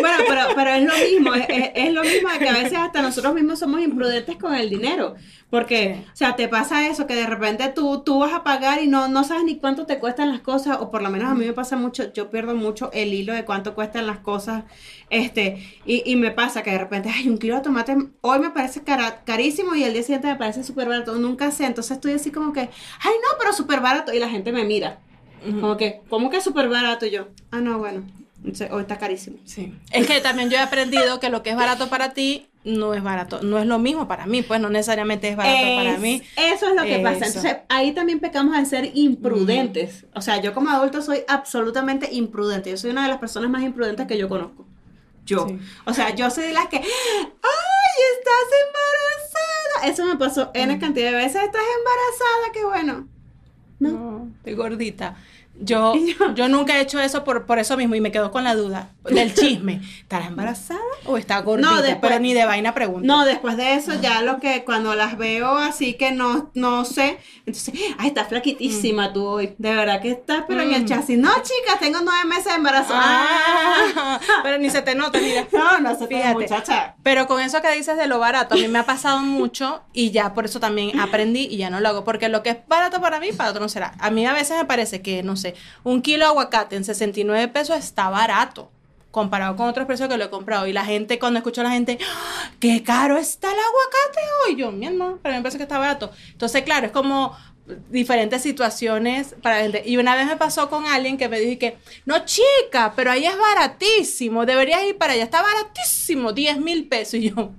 Bueno, 0.00 0.16
pero, 0.28 0.40
pero 0.54 0.70
es 0.70 0.82
lo 0.84 0.94
mismo, 0.94 1.34
es, 1.34 1.46
es- 1.48 1.70
es 1.74 1.92
lo 1.92 2.02
mismo 2.02 2.28
que 2.38 2.48
a 2.48 2.52
veces 2.52 2.74
hasta 2.78 3.02
nosotros 3.02 3.34
mismos 3.34 3.58
somos 3.58 3.80
imprudentes 3.80 4.36
con 4.36 4.54
el 4.54 4.68
dinero. 4.70 5.14
Porque, 5.54 6.04
o 6.12 6.16
sea, 6.16 6.34
te 6.34 6.48
pasa 6.48 6.88
eso, 6.88 7.06
que 7.06 7.14
de 7.14 7.26
repente 7.26 7.68
tú, 7.68 8.02
tú 8.02 8.18
vas 8.18 8.32
a 8.32 8.42
pagar 8.42 8.82
y 8.82 8.88
no, 8.88 9.06
no 9.06 9.22
sabes 9.22 9.44
ni 9.44 9.54
cuánto 9.54 9.86
te 9.86 10.00
cuestan 10.00 10.32
las 10.32 10.40
cosas, 10.40 10.78
o 10.80 10.90
por 10.90 11.00
lo 11.00 11.10
menos 11.10 11.30
a 11.30 11.34
mí 11.36 11.46
me 11.46 11.52
pasa 11.52 11.76
mucho, 11.76 12.12
yo 12.12 12.28
pierdo 12.28 12.56
mucho 12.56 12.90
el 12.92 13.14
hilo 13.14 13.32
de 13.32 13.44
cuánto 13.44 13.76
cuestan 13.76 14.08
las 14.08 14.18
cosas, 14.18 14.64
este, 15.10 15.64
y, 15.86 16.02
y 16.10 16.16
me 16.16 16.32
pasa 16.32 16.64
que 16.64 16.72
de 16.72 16.78
repente, 16.78 17.08
ay, 17.14 17.28
un 17.28 17.38
kilo 17.38 17.54
de 17.54 17.60
tomate 17.60 17.96
hoy 18.20 18.40
me 18.40 18.50
parece 18.50 18.82
cara- 18.82 19.22
carísimo 19.24 19.76
y 19.76 19.84
el 19.84 19.92
día 19.92 20.02
siguiente 20.02 20.26
me 20.26 20.34
parece 20.34 20.64
súper 20.64 20.88
barato, 20.88 21.14
nunca 21.14 21.52
sé, 21.52 21.66
entonces 21.66 21.92
estoy 21.98 22.14
así 22.14 22.32
como 22.32 22.52
que, 22.52 22.62
ay, 22.62 22.68
no, 23.22 23.38
pero 23.38 23.52
súper 23.52 23.78
barato, 23.78 24.12
y 24.12 24.18
la 24.18 24.28
gente 24.28 24.50
me 24.50 24.64
mira, 24.64 24.98
como 25.60 25.76
que, 25.76 26.00
¿cómo 26.08 26.30
que 26.30 26.40
súper 26.40 26.68
barato? 26.68 27.06
Y 27.06 27.12
yo, 27.12 27.28
ah, 27.52 27.60
no, 27.60 27.78
bueno, 27.78 28.02
hoy 28.72 28.80
está 28.80 28.98
carísimo. 28.98 29.36
Sí. 29.44 29.72
Es 29.92 30.08
que 30.08 30.18
también 30.20 30.50
yo 30.50 30.56
he 30.56 30.60
aprendido 30.60 31.20
que 31.20 31.30
lo 31.30 31.44
que 31.44 31.50
es 31.50 31.56
barato 31.56 31.88
para 31.88 32.12
ti 32.12 32.48
no 32.64 32.94
es 32.94 33.02
barato, 33.02 33.42
no 33.42 33.58
es 33.58 33.66
lo 33.66 33.78
mismo 33.78 34.08
para 34.08 34.26
mí, 34.26 34.42
pues 34.42 34.60
no 34.60 34.70
necesariamente 34.70 35.28
es 35.28 35.36
barato 35.36 35.76
para 35.76 35.98
mí. 35.98 36.22
Eso 36.36 36.68
es 36.68 36.74
lo 36.74 36.82
que 36.82 36.98
pasa. 37.00 37.26
Entonces, 37.26 37.56
ahí 37.68 37.92
también 37.92 38.20
pecamos 38.20 38.56
de 38.56 38.64
ser 38.64 38.90
imprudentes. 38.94 40.06
O 40.14 40.22
sea, 40.22 40.40
yo 40.40 40.54
como 40.54 40.70
adulto 40.70 41.02
soy 41.02 41.24
absolutamente 41.28 42.08
imprudente. 42.12 42.70
Yo 42.70 42.78
soy 42.78 42.90
una 42.90 43.02
de 43.02 43.08
las 43.08 43.18
personas 43.18 43.50
más 43.50 43.62
imprudentes 43.62 44.06
que 44.06 44.16
yo 44.16 44.28
conozco. 44.28 44.66
Yo. 45.26 45.46
O 45.84 45.92
sea, 45.92 46.14
yo 46.14 46.30
soy 46.30 46.44
de 46.44 46.52
las 46.52 46.68
que, 46.68 46.76
¡ay, 46.76 46.84
estás 48.16 48.48
embarazada! 48.66 49.92
Eso 49.92 50.06
me 50.06 50.16
pasó 50.16 50.50
en 50.54 50.78
cantidad 50.78 51.10
de 51.10 51.16
veces. 51.16 51.42
Estás 51.42 51.62
embarazada, 51.78 52.52
qué 52.52 52.64
bueno. 52.64 53.08
No, 53.78 53.90
no 53.90 54.28
estoy 54.38 54.54
gordita. 54.54 55.16
Yo, 55.60 55.94
yo 56.34 56.48
nunca 56.48 56.76
he 56.76 56.80
hecho 56.80 56.98
eso 56.98 57.22
por, 57.22 57.46
por 57.46 57.60
eso 57.60 57.76
mismo 57.76 57.94
y 57.94 58.00
me 58.00 58.10
quedo 58.10 58.32
con 58.32 58.42
la 58.42 58.56
duda 58.56 58.90
del 59.04 59.34
chisme. 59.36 59.80
¿Estará 60.00 60.26
embarazada 60.26 60.80
o 61.06 61.16
está 61.16 61.40
gordita? 61.40 61.70
No, 61.70 62.00
pero 62.00 62.18
ni 62.18 62.34
de 62.34 62.44
vaina 62.44 62.74
pregunto. 62.74 63.06
No, 63.06 63.24
después 63.24 63.56
de 63.56 63.74
eso 63.74 63.92
ya 64.00 64.22
lo 64.22 64.40
que 64.40 64.64
cuando 64.64 64.94
las 64.94 65.18
veo 65.18 65.56
así 65.56 65.94
que 65.94 66.12
no, 66.12 66.50
no 66.54 66.84
sé, 66.84 67.18
entonces, 67.46 67.74
ay, 67.98 68.08
está 68.08 68.24
flaquitísima 68.24 69.12
tú 69.12 69.26
hoy. 69.26 69.54
De 69.58 69.74
verdad 69.74 70.00
que 70.00 70.12
estás, 70.12 70.44
pero 70.48 70.62
en 70.62 70.72
el 70.72 70.82
mm. 70.82 70.86
chasis. 70.86 71.18
No, 71.18 71.30
chicas, 71.34 71.78
tengo 71.78 71.98
nueve 72.02 72.24
meses 72.24 72.46
de 72.46 72.54
embarazo. 72.54 72.94
Ah, 72.96 74.18
pero 74.42 74.58
ni 74.58 74.70
se 74.70 74.82
te 74.82 74.94
nota, 74.94 75.18
mira. 75.20 75.46
No, 75.54 75.80
no 75.80 75.96
se 75.96 76.06
te 76.06 76.34
muchacha. 76.34 76.96
Pero 77.02 77.26
con 77.26 77.40
eso 77.40 77.60
que 77.62 77.70
dices 77.72 77.96
de 77.96 78.06
lo 78.06 78.18
barato, 78.18 78.54
a 78.54 78.58
mí 78.58 78.68
me 78.68 78.78
ha 78.78 78.86
pasado 78.86 79.18
mucho 79.20 79.82
y 79.92 80.10
ya 80.10 80.34
por 80.34 80.46
eso 80.46 80.60
también 80.60 80.98
aprendí 80.98 81.46
y 81.50 81.58
ya 81.58 81.70
no 81.70 81.80
lo 81.80 81.88
hago. 81.88 82.04
Porque 82.04 82.28
lo 82.28 82.42
que 82.42 82.50
es 82.50 82.56
barato 82.66 83.00
para 83.00 83.20
mí, 83.20 83.32
para 83.32 83.50
otro 83.50 83.60
no 83.60 83.68
será. 83.68 83.94
A 83.98 84.10
mí 84.10 84.26
a 84.26 84.32
veces 84.32 84.56
me 84.56 84.64
parece 84.64 85.02
que, 85.02 85.22
no 85.22 85.36
sé, 85.36 85.54
un 85.82 86.02
kilo 86.02 86.24
de 86.24 86.30
aguacate 86.30 86.76
en 86.76 86.84
69 86.84 87.48
pesos 87.48 87.76
está 87.76 88.08
barato 88.08 88.70
comparado 89.14 89.54
con 89.54 89.68
otros 89.68 89.86
precios 89.86 90.08
que 90.08 90.18
lo 90.18 90.24
he 90.24 90.30
comprado. 90.30 90.66
Y 90.66 90.72
la 90.72 90.84
gente, 90.84 91.20
cuando 91.20 91.38
escucho 91.38 91.60
a 91.60 91.64
la 91.64 91.70
gente, 91.70 91.98
¡Ah! 92.04 92.50
¡qué 92.58 92.82
caro 92.82 93.16
está 93.16 93.46
el 93.46 93.58
aguacate 93.58 94.20
hoy! 94.44 94.56
Yo, 94.56 94.72
mi 94.72 94.86
hermano, 94.86 95.20
pero 95.22 95.36
me 95.36 95.40
parece 95.40 95.56
que 95.56 95.62
está 95.62 95.78
barato. 95.78 96.10
Entonces, 96.32 96.62
claro, 96.62 96.86
es 96.86 96.92
como 96.92 97.34
diferentes 97.90 98.42
situaciones 98.42 99.36
para 99.40 99.60
gente. 99.60 99.82
Y 99.86 99.96
una 99.96 100.16
vez 100.16 100.26
me 100.26 100.36
pasó 100.36 100.68
con 100.68 100.84
alguien 100.86 101.16
que 101.16 101.28
me 101.28 101.38
dijo 101.38 101.58
que, 101.58 101.78
no 102.04 102.24
chica, 102.24 102.92
pero 102.94 103.12
ahí 103.12 103.24
es 103.24 103.38
baratísimo, 103.38 104.44
deberías 104.44 104.82
ir 104.84 104.98
para 104.98 105.14
allá, 105.14 105.22
está 105.22 105.42
baratísimo, 105.42 106.32
10 106.32 106.58
mil 106.58 106.88
pesos. 106.88 107.14
Y 107.14 107.30
yo, 107.30 107.52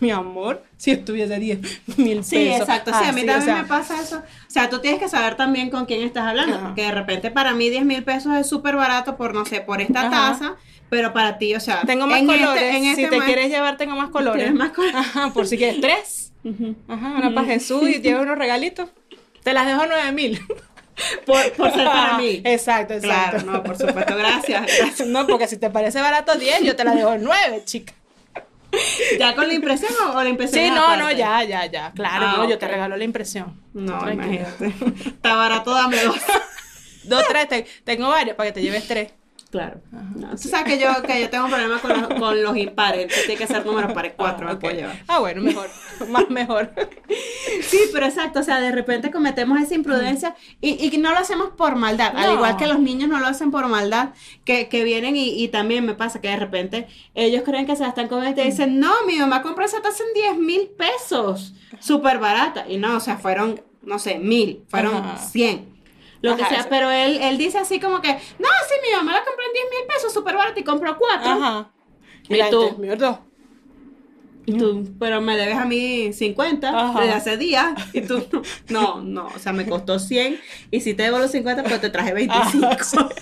mi 0.00 0.10
amor, 0.10 0.62
si 0.76 0.90
estuviese 0.90 1.38
10 1.38 1.60
mil 1.98 2.16
pesos. 2.18 2.26
Sí, 2.26 2.48
exacto. 2.48 2.92
Sí, 2.92 3.04
a 3.04 3.12
mí 3.12 3.24
también 3.24 3.58
me 3.58 3.64
pasa 3.64 4.00
eso. 4.00 4.18
O 4.18 4.50
sea, 4.50 4.68
tú 4.68 4.80
tienes 4.80 5.00
que 5.00 5.08
saber 5.08 5.36
también 5.36 5.70
con 5.70 5.86
quién 5.86 6.02
estás 6.02 6.26
hablando, 6.26 6.60
porque 6.60 6.82
de 6.82 6.92
repente 6.92 7.30
para 7.30 7.54
mí 7.54 7.70
10 7.70 7.84
mil 7.84 8.04
pesos 8.04 8.36
es 8.36 8.46
súper 8.46 8.76
barato 8.76 9.16
por, 9.16 9.34
no 9.34 9.44
sé, 9.44 9.60
por 9.60 9.80
esta 9.80 10.10
tasa, 10.10 10.56
pero 10.90 11.12
para 11.12 11.38
ti, 11.38 11.54
o 11.54 11.60
sea... 11.60 11.82
Tengo 11.82 12.06
más 12.06 12.20
este, 12.20 12.38
colores, 12.38 12.74
en 12.74 12.84
este 12.84 13.04
si 13.04 13.10
te 13.10 13.18
quieres 13.20 13.48
llevar, 13.48 13.76
tengo 13.76 13.96
más 13.96 14.10
colores. 14.10 14.42
Tienes 14.42 14.58
más 14.58 14.72
colores. 14.72 14.96
Ajá, 14.96 15.32
por 15.32 15.46
si 15.46 15.56
quieres 15.56 15.80
tres. 15.80 16.32
Ajá, 16.88 17.14
una 17.16 17.34
para 17.34 17.46
Jesús 17.46 17.88
y 17.88 18.00
llevo 18.00 18.22
unos 18.22 18.36
regalitos. 18.36 18.90
Te 19.42 19.52
las 19.52 19.66
dejo 19.66 19.84
9 19.86 20.12
mil. 20.12 20.40
Por, 21.24 21.52
por, 21.52 21.72
ser 21.72 21.86
para 21.86 22.18
mí. 22.18 22.42
Exacto, 22.44 22.92
exacto. 22.92 23.38
Claro, 23.38 23.50
no, 23.50 23.62
por 23.62 23.78
supuesto, 23.78 24.14
gracias, 24.14 24.66
gracias. 24.78 25.08
No, 25.08 25.26
porque 25.26 25.48
si 25.48 25.56
te 25.56 25.70
parece 25.70 26.00
barato 26.02 26.36
10, 26.36 26.64
yo 26.64 26.76
te 26.76 26.84
la 26.84 26.94
dejo 26.94 27.16
9, 27.18 27.62
chica. 27.64 27.94
¿Ya 29.18 29.34
con 29.34 29.46
la 29.46 29.54
impresión 29.54 29.92
o, 30.14 30.22
la 30.22 30.28
impresión? 30.28 30.64
Sí, 30.64 30.70
no, 30.70 30.96
no, 30.96 31.10
ya, 31.10 31.42
ya, 31.44 31.66
ya. 31.66 31.92
Claro, 31.92 32.26
ah, 32.26 32.34
no, 32.38 32.48
yo 32.48 32.58
te 32.58 32.68
regalo 32.68 32.96
la 32.96 33.04
impresión. 33.04 33.60
No, 33.74 34.10
imagínate. 34.10 34.72
Está 35.06 35.34
barato, 35.34 35.72
dame 35.72 36.02
dos. 36.02 36.16
dos, 37.04 37.24
tres, 37.28 37.66
tengo 37.84 38.08
varios 38.08 38.36
para 38.36 38.48
que 38.48 38.54
te 38.54 38.62
lleves 38.62 38.86
tres. 38.86 39.12
Claro. 39.52 39.82
No, 40.16 40.34
sabes 40.38 40.64
que 40.64 40.78
yo, 40.78 41.02
que 41.02 41.20
yo 41.20 41.28
tengo 41.28 41.44
un 41.44 41.50
problema 41.50 41.78
con 41.78 41.90
los, 41.90 42.08
con 42.18 42.42
los 42.42 42.56
impares. 42.56 43.12
tiene 43.26 43.36
que 43.36 43.46
ser 43.46 43.66
números 43.66 43.92
pares, 43.92 44.14
cuatro 44.16 44.48
ah, 44.48 44.54
me 44.54 44.56
puedo 44.58 44.74
llevar. 44.74 44.98
Ah, 45.06 45.18
bueno, 45.18 45.42
mejor. 45.42 45.68
Más 46.08 46.30
mejor. 46.30 46.72
sí, 47.60 47.78
pero 47.92 48.06
exacto. 48.06 48.40
O 48.40 48.42
sea, 48.42 48.60
de 48.60 48.72
repente 48.72 49.10
cometemos 49.10 49.60
esa 49.60 49.74
imprudencia 49.74 50.34
y, 50.62 50.82
y 50.82 50.96
no 50.96 51.10
lo 51.10 51.18
hacemos 51.18 51.50
por 51.50 51.76
maldad. 51.76 52.16
Al 52.16 52.32
igual 52.32 52.56
que 52.56 52.66
los 52.66 52.78
niños 52.78 53.10
no 53.10 53.20
lo 53.20 53.26
hacen 53.26 53.50
por 53.50 53.68
maldad, 53.68 54.14
que, 54.46 54.70
que 54.70 54.84
vienen 54.84 55.16
y, 55.16 55.44
y, 55.44 55.48
también 55.48 55.84
me 55.84 55.92
pasa 55.92 56.22
que 56.22 56.28
de 56.28 56.36
repente 56.36 56.86
ellos 57.14 57.42
creen 57.44 57.66
que 57.66 57.76
se 57.76 57.86
están 57.86 58.08
comiendo 58.08 58.40
y 58.40 58.46
dicen, 58.46 58.80
no, 58.80 59.04
mi 59.06 59.18
mamá 59.18 59.42
compró 59.42 59.66
esa 59.66 59.82
taza 59.82 60.02
en 60.02 60.14
10 60.14 60.38
mil 60.38 60.70
pesos. 60.78 61.52
Súper 61.78 62.18
barata. 62.18 62.64
Y 62.66 62.78
no, 62.78 62.96
o 62.96 63.00
sea, 63.00 63.18
fueron, 63.18 63.60
no 63.82 63.98
sé, 63.98 64.18
mil. 64.18 64.64
Fueron 64.70 65.18
100 65.18 65.71
lo 66.22 66.36
que 66.36 66.44
sea, 66.46 66.66
pero 66.70 66.90
él, 66.90 67.18
él 67.20 67.36
dice 67.36 67.58
así 67.58 67.80
como 67.80 68.00
que, 68.00 68.12
no, 68.12 68.48
sí, 68.68 68.74
mi 68.82 68.96
mamá 68.96 69.12
la 69.12 69.24
compró 69.24 69.44
en 69.44 69.52
10 69.52 69.64
mil 69.64 69.86
pesos, 69.88 70.12
súper 70.12 70.36
barato 70.36 70.58
y 70.58 70.64
compró 70.64 70.96
cuatro. 70.96 71.30
Ajá. 71.30 71.72
Y, 72.28 72.50
tú, 72.50 72.76
mierda. 72.78 73.20
Y 74.46 74.56
tú, 74.56 74.94
pero 74.98 75.20
me 75.20 75.36
debes 75.36 75.56
a 75.56 75.64
mí 75.64 76.12
50 76.12 76.94
desde 77.00 77.12
hace 77.12 77.36
días. 77.36 77.74
Y 77.92 78.02
tú, 78.02 78.24
no, 78.68 79.02
no, 79.02 79.26
o 79.26 79.38
sea, 79.38 79.52
me 79.52 79.66
costó 79.66 79.98
100 79.98 80.40
y 80.70 80.80
si 80.80 80.94
te 80.94 81.02
debo 81.04 81.18
los 81.18 81.32
50, 81.32 81.64
pues 81.64 81.80
te 81.80 81.90
traje 81.90 82.14
25. 82.14 82.68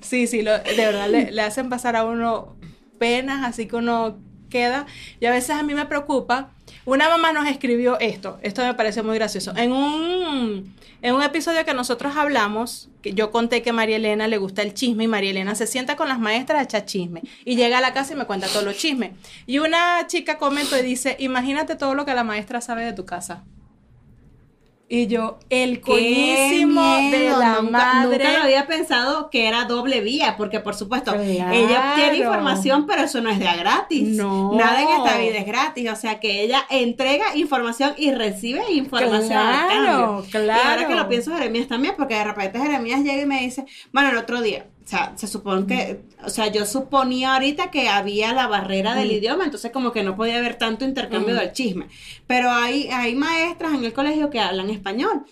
sí, 0.00 0.26
sí, 0.26 0.42
lo, 0.42 0.58
de 0.58 0.76
verdad 0.76 1.08
le, 1.08 1.30
le, 1.30 1.42
hacen 1.42 1.68
pasar 1.68 1.96
a 1.96 2.04
uno 2.04 2.56
penas, 2.98 3.44
así 3.44 3.66
que 3.66 3.76
uno 3.76 4.18
queda. 4.50 4.86
Y 5.20 5.26
a 5.26 5.30
veces 5.30 5.50
a 5.50 5.62
mí 5.62 5.74
me 5.74 5.86
preocupa. 5.86 6.50
Una 6.90 7.08
mamá 7.08 7.32
nos 7.32 7.46
escribió 7.46 8.00
esto, 8.00 8.40
esto 8.42 8.62
me 8.64 8.74
parece 8.74 9.04
muy 9.04 9.14
gracioso. 9.14 9.52
En 9.56 9.70
un 9.70 10.74
en 11.02 11.14
un 11.14 11.22
episodio 11.22 11.64
que 11.64 11.72
nosotros 11.72 12.16
hablamos, 12.16 12.88
que 13.00 13.12
yo 13.12 13.30
conté 13.30 13.62
que 13.62 13.72
María 13.72 13.94
Elena 13.94 14.26
le 14.26 14.38
gusta 14.38 14.62
el 14.62 14.74
chisme 14.74 15.04
y 15.04 15.06
María 15.06 15.30
Elena 15.30 15.54
se 15.54 15.68
sienta 15.68 15.94
con 15.94 16.08
las 16.08 16.18
maestras 16.18 16.58
a 16.58 16.64
echar 16.64 16.86
chisme 16.86 17.22
y 17.44 17.54
llega 17.54 17.78
a 17.78 17.80
la 17.80 17.92
casa 17.92 18.14
y 18.14 18.16
me 18.16 18.24
cuenta 18.24 18.48
todos 18.48 18.64
los 18.64 18.76
chismes. 18.76 19.12
Y 19.46 19.60
una 19.60 20.04
chica 20.08 20.36
comentó 20.36 20.76
y 20.76 20.82
dice, 20.82 21.14
imagínate 21.20 21.76
todo 21.76 21.94
lo 21.94 22.04
que 22.04 22.12
la 22.12 22.24
maestra 22.24 22.60
sabe 22.60 22.84
de 22.84 22.92
tu 22.92 23.04
casa. 23.04 23.44
Y 24.92 25.06
yo, 25.06 25.38
el 25.50 25.80
coñísimo 25.80 26.82
de 27.12 27.30
la 27.30 27.62
madre. 27.62 28.24
Nunca 28.24 28.38
lo 28.38 28.42
había 28.42 28.66
pensado 28.66 29.30
que 29.30 29.46
era 29.46 29.66
doble 29.66 30.00
vía, 30.00 30.34
porque 30.36 30.58
por 30.58 30.74
supuesto, 30.74 31.14
ella 31.14 31.92
tiene 31.94 32.16
información, 32.16 32.88
pero 32.88 33.02
eso 33.02 33.20
no 33.20 33.30
es 33.30 33.38
de 33.38 33.44
gratis. 33.56 34.08
No. 34.16 34.52
Nada 34.56 34.82
en 34.82 34.88
esta 34.88 35.16
vida 35.16 35.38
es 35.38 35.46
gratis. 35.46 35.88
O 35.92 35.94
sea 35.94 36.18
que 36.18 36.42
ella 36.42 36.66
entrega 36.70 37.36
información 37.36 37.92
y 37.98 38.10
recibe 38.10 38.64
información. 38.72 39.28
Claro, 39.28 40.24
claro. 40.28 40.60
Y 40.60 40.68
ahora 40.68 40.88
que 40.88 40.94
lo 40.96 41.08
pienso, 41.08 41.32
Jeremías 41.36 41.68
también, 41.68 41.94
porque 41.96 42.14
de 42.14 42.24
repente 42.24 42.58
Jeremías 42.58 43.04
llega 43.04 43.22
y 43.22 43.26
me 43.26 43.42
dice, 43.42 43.66
bueno, 43.92 44.08
el 44.08 44.16
otro 44.16 44.42
día, 44.42 44.66
sea, 44.90 45.12
se 45.16 45.26
supone 45.26 45.66
que, 45.66 46.00
o 46.24 46.30
sea, 46.30 46.48
yo 46.48 46.66
suponía 46.66 47.34
ahorita 47.34 47.70
que 47.70 47.88
había 47.88 48.32
la 48.32 48.48
barrera 48.48 48.94
del 48.94 49.12
idioma, 49.12 49.44
entonces 49.44 49.70
como 49.70 49.92
que 49.92 50.02
no 50.02 50.16
podía 50.16 50.38
haber 50.38 50.56
tanto 50.56 50.84
intercambio 50.84 51.34
del 51.34 51.52
chisme. 51.52 51.86
Pero 52.26 52.50
hay, 52.50 52.88
hay 52.88 53.14
maestras 53.14 53.74
en 53.74 53.84
el 53.84 53.92
colegio 53.92 54.30
que 54.30 54.40
hablan 54.40 54.68
español. 54.68 55.24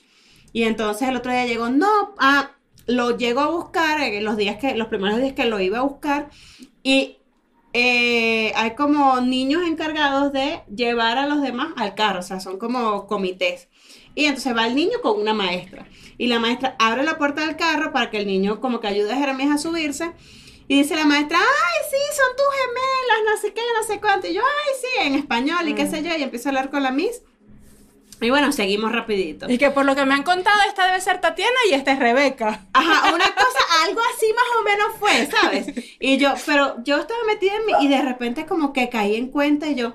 Y 0.53 0.63
entonces 0.63 1.09
el 1.09 1.17
otro 1.17 1.33
día 1.33 1.47
llegó, 1.47 1.69
no, 1.69 2.15
ah, 2.19 2.53
lo 2.87 3.17
llego 3.17 3.41
a 3.41 3.51
buscar, 3.51 4.01
en 4.01 4.25
los 4.25 4.37
días 4.37 4.57
que, 4.57 4.75
los 4.75 4.89
primeros 4.89 5.21
días 5.21 5.35
que 5.35 5.45
lo 5.45 5.61
iba 5.61 5.79
a 5.79 5.83
buscar, 5.83 6.31
y 6.83 7.17
eh, 7.73 8.53
hay 8.57 8.75
como 8.75 9.21
niños 9.21 9.63
encargados 9.67 10.33
de 10.33 10.63
llevar 10.75 11.19
a 11.19 11.27
los 11.27 11.43
demás 11.43 11.69
al 11.77 11.95
carro, 11.95 12.21
o 12.21 12.23
sea, 12.23 12.41
son 12.41 12.59
como 12.59 13.07
comités. 13.07 13.69
Y 14.15 14.25
entonces 14.25 14.57
va 14.57 14.67
el 14.67 14.75
niño 14.75 15.01
con 15.03 15.21
una 15.21 15.35
maestra. 15.35 15.87
Y 16.19 16.27
la 16.27 16.41
maestra 16.41 16.75
abre 16.79 17.05
la 17.05 17.17
puerta 17.17 17.47
del 17.47 17.57
carro 17.57 17.93
para 17.93 18.11
que 18.11 18.19
el 18.19 18.27
niño 18.27 18.61
como 18.61 18.81
que 18.81 18.89
ayude 18.89 19.13
a 19.13 19.17
Jeremías 19.17 19.51
a 19.53 19.59
subirse. 19.59 20.13
Y 20.67 20.83
dice 20.83 20.97
la 20.97 21.07
maestra, 21.07 21.39
ay, 21.39 21.87
sí, 21.91 21.97
son 22.15 22.37
tus 22.37 22.47
gemelas, 22.55 23.35
no 23.35 23.41
sé 23.41 23.55
qué, 23.55 23.63
no 23.81 23.87
sé 23.87 24.01
cuánto. 24.01 24.27
Y 24.27 24.35
yo, 24.35 24.43
ay, 24.43 24.75
sí, 24.81 25.07
en 25.07 25.15
español 25.15 25.67
y 25.69 25.75
qué 25.75 25.85
mm. 25.85 25.91
sé 25.91 26.03
yo. 26.03 26.15
Y 26.17 26.23
empiezo 26.23 26.49
a 26.49 26.51
hablar 26.51 26.71
con 26.71 26.83
la 26.83 26.91
Miss. 26.91 27.23
Y 28.21 28.31
bueno, 28.31 28.51
seguimos 28.51 28.93
rapidito. 28.93 29.49
Y 29.49 29.59
que 29.59 29.71
por 29.71 29.87
lo 29.87 29.95
que 29.95 30.05
me 30.05 30.13
han 30.13 30.25
contado, 30.25 30.59
esta 30.67 30.87
debe 30.87 31.01
ser 31.01 31.21
Tatiana 31.21 31.57
y 31.71 31.75
esta 31.75 31.93
es 31.93 32.01
Rebeca. 32.01 32.67
Ajá, 32.73 33.15
una 33.15 33.25
cosa, 33.27 33.59
algo 33.87 34.01
así 34.15 34.27
más 34.35 34.45
o 34.59 34.63
menos 34.65 34.89
fue, 34.99 35.27
¿sabes? 35.31 35.67
Y 36.01 36.19
yo, 36.19 36.35
pero 36.45 36.83
yo 36.83 36.99
estaba 36.99 37.21
metida 37.25 37.53
en 37.55 37.67
mí 37.67 37.73
y 37.81 37.89
de 37.89 38.03
repente 38.03 38.45
como 38.45 38.73
que 38.73 38.89
caí 38.89 39.15
en 39.15 39.29
cuenta 39.29 39.69
y 39.69 39.77
yo, 39.77 39.95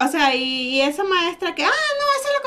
o 0.00 0.06
sea, 0.06 0.34
y, 0.34 0.80
esa 0.80 1.02
maestra 1.02 1.54
que, 1.54 1.64
ah, 1.64 1.70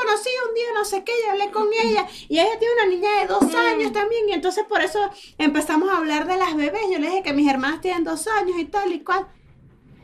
conocí 0.02 0.30
un 0.48 0.54
día, 0.54 0.66
no 0.74 0.84
sé 0.84 1.04
qué, 1.04 1.12
y 1.24 1.28
hablé 1.28 1.50
con 1.50 1.68
ella. 1.72 2.06
Y 2.28 2.38
ella 2.38 2.58
tiene 2.58 2.74
una 2.74 2.86
niña 2.86 3.20
de 3.20 3.26
dos 3.26 3.54
años 3.54 3.92
también. 3.92 4.28
Y 4.28 4.32
entonces 4.32 4.64
por 4.64 4.80
eso 4.80 5.10
empezamos 5.38 5.90
a 5.90 5.98
hablar 5.98 6.26
de 6.26 6.36
las 6.36 6.54
bebés. 6.56 6.82
Yo 6.90 6.98
le 6.98 7.08
dije 7.08 7.22
que 7.22 7.32
mis 7.32 7.48
hermanas 7.48 7.80
tienen 7.80 8.04
dos 8.04 8.26
años 8.26 8.58
y 8.58 8.64
tal 8.64 8.92
y 8.92 9.00
cual. 9.00 9.26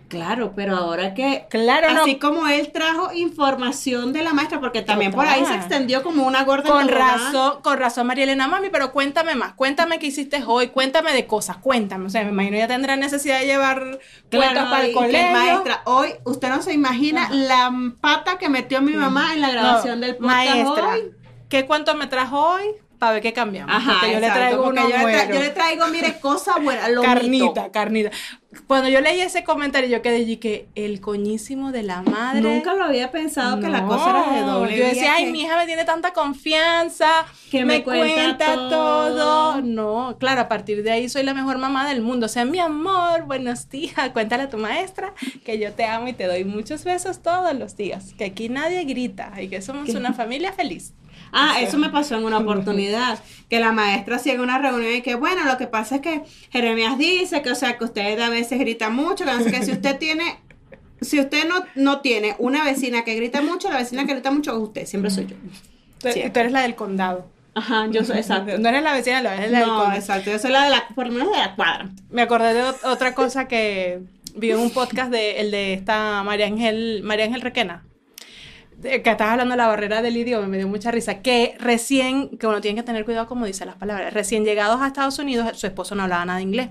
Claro, 0.09 0.55
pero 0.57 0.75
ahora 0.75 1.13
que, 1.13 1.47
claro, 1.51 1.89
así 1.91 2.19
como 2.19 2.49
él 2.49 2.73
trajo 2.73 3.13
información 3.13 4.15
de 4.15 4.23
la 4.23 4.33
maestra, 4.33 4.59
porque 4.59 4.81
también 4.81 5.13
por 5.13 5.27
ahí 5.27 5.45
se 5.45 5.55
extendió 5.55 6.03
como 6.03 6.27
una 6.27 6.45
gorda. 6.45 6.71
Con 6.71 6.89
razón, 6.89 7.61
con 7.63 7.79
razón, 7.79 8.07
María 8.07 8.25
Elena, 8.25 8.49
mami, 8.49 8.71
pero 8.71 8.91
cuéntame 8.91 9.35
más, 9.35 9.53
cuéntame 9.53 9.99
qué 9.99 10.07
hiciste 10.07 10.43
hoy, 10.47 10.69
cuéntame 10.69 11.13
de 11.13 11.27
cosas, 11.27 11.59
cuéntame. 11.59 12.07
O 12.07 12.11
sea, 12.11 12.25
me 12.25 12.31
imagino 12.31 12.57
ya 12.57 12.67
tendrá 12.67 12.97
necesidad 12.97 13.39
de 13.39 13.47
llevar 13.47 13.99
cuentos 14.31 14.65
para 14.65 14.87
el 14.87 14.95
colegio. 14.95 15.33
maestra, 15.33 15.83
hoy, 15.85 16.15
usted 16.25 16.49
no 16.49 16.63
se 16.63 16.73
imagina 16.73 17.29
la 17.31 17.71
pata 18.01 18.39
que 18.39 18.49
metió 18.49 18.81
mi 18.81 18.95
mamá 18.95 19.35
en 19.35 19.43
la 19.43 19.51
grabación 19.51 20.01
del 20.01 20.17
podcast 20.17 20.49
maestra, 20.49 20.97
¿Qué 21.51 21.67
cuento 21.67 21.95
me 21.95 22.07
trajo 22.07 22.55
hoy? 22.55 22.65
Para 22.99 23.13
ver 23.13 23.23
qué 23.23 23.33
cambiamos. 23.33 23.75
Ajá, 23.75 23.99
porque 24.01 24.15
yo 24.15 24.21
le 24.21 24.27
traigo 24.31 24.69
unos 24.69 24.85
yo, 24.85 24.89
le 24.91 24.97
tra- 24.97 25.03
buenos. 25.03 25.29
yo 25.37 25.41
le 25.43 25.51
traigo, 25.51 25.87
mire, 25.89 26.19
cosa 26.21 26.59
buena, 26.59 26.89
lo 26.89 27.03
carnita, 27.03 27.71
carnita. 27.71 28.11
Cuando 28.67 28.89
yo 28.89 29.01
leí 29.03 29.21
ese 29.21 29.45
comentario, 29.45 29.89
yo 29.91 30.01
quedé 30.03 30.17
allí 30.17 30.39
que 30.39 30.69
el 30.75 31.01
coñísimo 31.01 31.71
de 31.71 31.83
la 31.83 32.01
madre. 32.03 32.41
Nunca 32.41 32.75
lo 32.75 32.85
había 32.85 33.11
pensado 33.11 33.61
que 33.61 33.69
la 33.69 33.85
cosa 33.85 34.11
era 34.11 34.33
de 34.33 34.41
doble 34.51 34.77
Yo 34.79 34.85
decía, 34.87 35.15
ay, 35.17 35.27
que- 35.27 35.31
mi 35.33 35.43
hija 35.43 35.57
me 35.59 35.67
tiene 35.67 35.85
tanta 35.85 36.13
confianza, 36.13 37.27
Que 37.51 37.65
me 37.65 37.85
cuenta 37.85 38.55
todo. 38.55 38.71
todo. 39.17 39.61
No, 39.61 40.17
claro, 40.19 40.41
a 40.41 40.49
partir 40.49 40.83
de 40.83 40.91
ahí 40.91 41.09
soy 41.09 41.23
la 41.25 41.35
mejor 41.35 41.59
mamá 41.59 41.87
del 41.89 42.01
mundo. 42.01 42.27
O 42.27 42.29
sea, 42.29 42.45
mi 42.47 42.59
amor, 42.59 43.25
buenos 43.27 43.69
días, 43.69 43.95
cuéntale 44.13 44.45
a 44.45 44.51
tu 44.51 44.57
maestra 44.59 45.13
que 45.45 45.59
yo 45.59 45.73
te 45.73 45.85
amo 45.85 46.09
y 46.09 46.15
te 46.15 46.25
doy 46.27 46.45
muchos 46.45 46.85
besos 46.85 47.23
todos 47.23 47.55
los 47.55 47.77
días. 47.77 48.15
Que 48.17 48.25
aquí 48.25 48.49
nadie 48.49 48.83
grita 48.85 49.33
y 49.41 49.49
que 49.49 49.61
somos 49.63 49.91
una 49.91 50.13
familia 50.15 50.53
feliz. 50.53 50.95
Ah, 51.33 51.61
eso 51.61 51.79
me 51.79 51.91
pasó 51.91 52.17
en 52.17 52.25
una 52.25 52.39
oportunidad, 52.45 53.19
que 53.51 53.61
la 53.61 53.73
maestra 53.73 54.17
hacía 54.17 54.41
una 54.41 54.59
reunión 54.59 54.95
y 54.95 55.03
que, 55.03 55.15
bueno, 55.15 55.45
lo 55.45 55.57
que 55.59 55.67
pasa 55.67 55.97
es 55.97 56.01
que 56.03 56.23
Jeremías 56.51 56.99
dice 56.99 57.43
que, 57.43 57.51
o 57.51 57.55
sea, 57.55 57.79
que 57.79 57.85
usted 57.85 58.19
a 58.21 58.29
veces 58.29 58.59
grita 58.59 58.91
mucho, 58.91 59.25
que 59.25 59.33
no 59.33 59.41
sé 59.43 59.51
qué, 59.51 59.63
si 59.65 59.73
usted 59.73 59.99
tiene, 59.99 60.39
si 61.01 61.19
usted 61.21 61.49
no, 61.49 61.65
no 61.75 62.01
tiene 62.01 62.35
una 62.39 62.65
vecina 62.65 63.05
que 63.05 63.15
grita 63.15 63.41
mucho, 63.43 63.71
la 63.71 63.79
vecina 63.79 64.05
que 64.07 64.13
grita 64.15 64.31
mucho 64.31 64.53
es 64.53 64.59
usted, 64.59 64.87
siempre 64.87 65.11
soy 65.11 65.27
yo. 65.27 65.37
Tú, 66.01 66.09
Sí. 66.13 66.23
tú 66.33 66.41
eres 66.41 66.53
la 66.53 66.63
del 66.63 66.75
condado. 66.75 67.27
Ajá, 67.55 67.87
yo 67.91 68.05
soy, 68.05 68.19
exacto. 68.19 68.57
No 68.59 68.69
eres 68.69 68.83
la 68.85 68.93
vecina, 68.93 69.21
no, 69.21 69.31
eres 69.31 69.51
la 69.51 69.59
del 69.61 69.69
No, 69.69 69.75
condado. 69.79 69.99
exacto, 69.99 70.31
yo 70.31 70.39
soy 70.39 70.53
la 70.53 70.65
de 70.65 70.71
la, 70.71 70.87
por 70.95 71.07
lo 71.09 71.13
menos 71.15 71.31
de 71.33 71.39
la 71.39 71.57
cuadra. 71.57 71.89
Me 72.11 72.23
acordé 72.23 72.55
de 72.55 72.63
ot- 72.63 72.85
otra 72.85 73.15
cosa 73.15 73.49
que 73.49 74.01
vi 74.37 74.53
en 74.53 74.59
un 74.61 74.71
podcast 74.71 75.11
de 75.11 75.41
el 75.41 75.51
de 75.51 75.73
esta 75.73 76.23
María 76.23 76.47
Ángel, 76.47 77.01
María 77.03 77.25
Ángel 77.25 77.41
Requena. 77.41 77.83
Que 78.83 78.97
estabas 78.97 79.33
hablando 79.33 79.53
de 79.53 79.57
la 79.57 79.67
barrera 79.67 80.03
del 80.03 80.17
idioma, 80.17 80.47
me 80.47 80.57
dio 80.57 80.69
mucha 80.69 80.91
risa. 80.91 81.21
Que 81.21 81.57
recién, 81.59 82.39
que 82.39 82.47
uno 82.47 82.61
tiene 82.61 82.81
que 82.81 82.85
tener 82.85 83.05
cuidado 83.05 83.27
como 83.27 83.45
dice 83.47 83.67
las 83.67 83.77
palabras, 83.77 84.15
recién 84.15 84.45
llegados 84.45 84.81
a 84.81 84.87
Estados 84.87 85.19
Unidos, 85.19 85.59
su 85.59 85.67
esposo 85.67 85.95
no 85.95 86.05
hablaba 86.05 86.25
nada 86.25 86.39
de 86.39 86.45
inglés. 86.45 86.69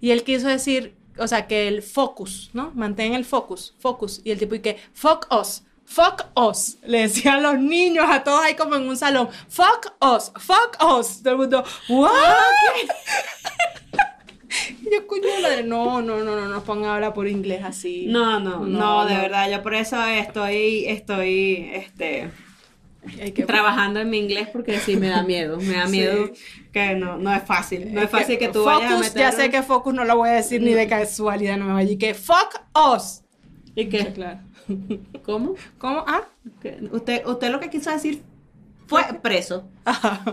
Y 0.00 0.10
él 0.10 0.24
quiso 0.24 0.48
decir, 0.48 0.94
o 1.18 1.28
sea, 1.28 1.46
que 1.46 1.68
el 1.68 1.82
focus, 1.82 2.50
¿no? 2.52 2.72
Mantén 2.74 3.14
el 3.14 3.24
focus, 3.24 3.74
focus. 3.78 4.20
Y 4.24 4.30
el 4.30 4.38
tipo, 4.38 4.54
y 4.54 4.60
que, 4.60 4.78
fuck 4.94 5.26
us, 5.30 5.62
fuck 5.84 6.26
us. 6.34 6.78
Le 6.84 7.02
decían 7.02 7.42
los 7.42 7.58
niños, 7.58 8.06
a 8.08 8.24
todos 8.24 8.40
ahí 8.42 8.54
como 8.54 8.76
en 8.76 8.88
un 8.88 8.96
salón, 8.96 9.28
fuck 9.48 9.94
us, 10.00 10.32
fuck 10.38 10.78
us. 10.98 11.22
Todo 11.22 11.34
el 11.34 11.38
mundo, 11.38 11.64
what? 11.88 12.10
Y 12.82 12.86
yo, 14.92 15.06
coño, 15.06 15.22
madre, 15.42 15.62
no, 15.64 16.02
no, 16.02 16.18
no, 16.24 16.36
no 16.36 16.48
nos 16.48 16.62
pongan 16.64 16.90
a 16.90 16.94
hablar 16.96 17.14
por 17.14 17.28
inglés 17.28 17.62
así. 17.64 18.06
No, 18.08 18.40
no, 18.40 18.60
no, 18.60 18.66
No, 18.66 19.04
de 19.06 19.14
no. 19.14 19.20
verdad, 19.22 19.50
yo 19.50 19.62
por 19.62 19.74
eso 19.74 20.04
estoy, 20.06 20.84
estoy, 20.86 21.70
este, 21.74 22.30
que- 23.34 23.44
trabajando 23.44 24.00
en 24.00 24.10
mi 24.10 24.18
inglés 24.18 24.48
porque 24.52 24.78
sí 24.78 24.96
me 24.96 25.08
da 25.08 25.22
miedo, 25.22 25.56
me 25.58 25.74
da 25.74 25.86
Sí. 25.86 25.92
miedo 25.92 26.30
que 26.72 26.94
no, 26.94 27.18
no 27.18 27.34
es 27.34 27.42
fácil, 27.42 27.92
no 27.92 28.00
es 28.02 28.10
que 28.10 28.16
fácil 28.18 28.38
que 28.38 28.48
tú 28.48 28.64
focus, 28.64 28.78
vayas 28.78 28.92
a 28.92 28.98
meter 28.98 29.18
ya 29.22 29.32
sé 29.32 29.50
que 29.50 29.62
focus 29.62 29.94
no 29.94 30.04
lo 30.04 30.16
voy 30.16 30.30
a 30.30 30.32
decir 30.32 30.62
ni 30.62 30.72
de 30.72 30.86
casualidad, 30.88 31.56
no 31.56 31.74
me 31.74 31.98
que 31.98 32.14
fuck 32.14 32.60
us. 32.94 33.22
¿Y 33.74 33.86
qué? 33.88 34.12
Claro. 34.12 34.40
¿Cómo? 35.24 35.54
¿Cómo? 35.78 36.04
Ah. 36.06 36.22
Que 36.60 36.78
Usted, 36.92 37.26
usted 37.26 37.50
lo 37.50 37.58
que 37.60 37.70
quiso 37.70 37.90
decir 37.90 38.22
fue 38.92 39.04
preso. 39.22 39.68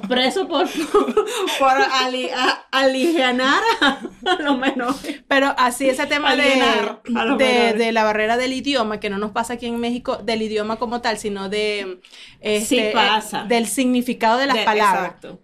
Preso 0.07 0.47
por, 0.47 0.67
por 1.59 1.71
ali- 2.01 2.29
a- 2.29 2.65
aligenar 2.71 3.61
a, 3.81 3.99
a 4.25 4.41
los 4.41 4.57
menores. 4.57 5.23
Pero 5.27 5.53
así 5.57 5.89
ese 5.89 6.05
tema 6.05 6.35
de, 6.35 6.43
Alienar 6.53 7.01
de, 7.37 7.91
la 7.91 8.03
barrera 8.03 8.37
del 8.37 8.53
idioma, 8.53 8.99
que 8.99 9.09
no 9.09 9.17
nos 9.17 9.31
pasa 9.31 9.53
aquí 9.53 9.65
en 9.65 9.79
México, 9.79 10.17
del 10.17 10.41
idioma 10.41 10.75
como 10.77 11.01
tal, 11.01 11.17
sino 11.17 11.49
de... 11.49 11.99
este, 12.41 12.65
Sí 12.65 12.81
pasa. 12.93 13.41
eh, 13.41 13.47
del 13.47 13.67
significado 13.67 14.37
de 14.37 14.47
las 14.47 14.57
De- 14.57 14.63
palabras. 14.65 15.05
Exacto. 15.15 15.39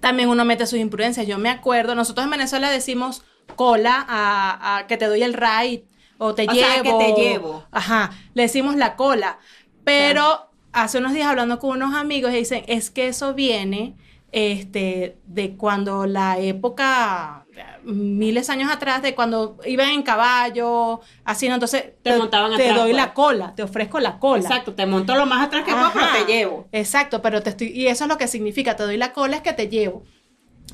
También 0.00 0.28
uno 0.28 0.44
mete 0.44 0.66
sus 0.66 0.78
imprudencias. 0.78 1.26
Yo 1.26 1.38
me 1.38 1.50
acuerdo, 1.50 1.96
nosotros 1.96 2.24
en 2.24 2.30
Venezuela 2.30 2.70
decimos 2.70 3.24
cola 3.56 4.04
a, 4.08 4.76
a 4.78 4.86
que 4.86 4.96
te 4.96 5.06
doy 5.06 5.22
el 5.24 5.34
ride 5.34 5.84
o 6.18 6.34
te 6.36 6.46
O 6.48 6.52
llevo. 6.52 6.68
sea, 6.72 6.82
que 6.82 6.92
te 6.92 7.20
llevo. 7.20 7.66
Ajá, 7.72 8.12
le 8.34 8.42
decimos 8.44 8.76
la 8.76 8.94
cola. 8.94 9.38
Pero 9.82 10.51
hace 10.72 10.98
unos 10.98 11.12
días 11.12 11.26
hablando 11.28 11.58
con 11.58 11.70
unos 11.70 11.94
amigos 11.94 12.32
y 12.32 12.36
dicen, 12.36 12.64
es 12.66 12.90
que 12.90 13.08
eso 13.08 13.34
viene 13.34 13.94
este, 14.32 15.18
de 15.26 15.56
cuando 15.56 16.06
la 16.06 16.38
época, 16.38 17.44
miles 17.84 18.48
años 18.48 18.70
atrás, 18.72 19.02
de 19.02 19.14
cuando 19.14 19.58
iban 19.66 19.90
en 19.90 20.02
caballo, 20.02 21.00
así, 21.24 21.48
¿no? 21.48 21.54
Entonces 21.54 21.84
Te 22.02 22.16
montaban 22.16 22.56
te 22.56 22.62
atrás, 22.64 22.78
doy 22.78 22.92
pues. 22.92 22.96
la 23.02 23.12
cola, 23.12 23.54
te 23.54 23.62
ofrezco 23.62 24.00
la 24.00 24.18
cola. 24.18 24.42
Exacto, 24.42 24.72
te 24.74 24.86
monto 24.86 25.14
lo 25.16 25.26
más 25.26 25.44
atrás 25.46 25.64
que 25.64 25.72
puedo, 25.72 25.90
pero 25.92 26.06
te 26.24 26.32
llevo. 26.32 26.68
Exacto, 26.72 27.20
pero 27.20 27.42
te 27.42 27.50
estoy, 27.50 27.68
y 27.68 27.88
eso 27.88 28.04
es 28.04 28.08
lo 28.08 28.16
que 28.16 28.26
significa, 28.26 28.74
te 28.74 28.84
doy 28.84 28.96
la 28.96 29.12
cola 29.12 29.36
es 29.36 29.42
que 29.42 29.52
te 29.52 29.68
llevo. 29.68 30.04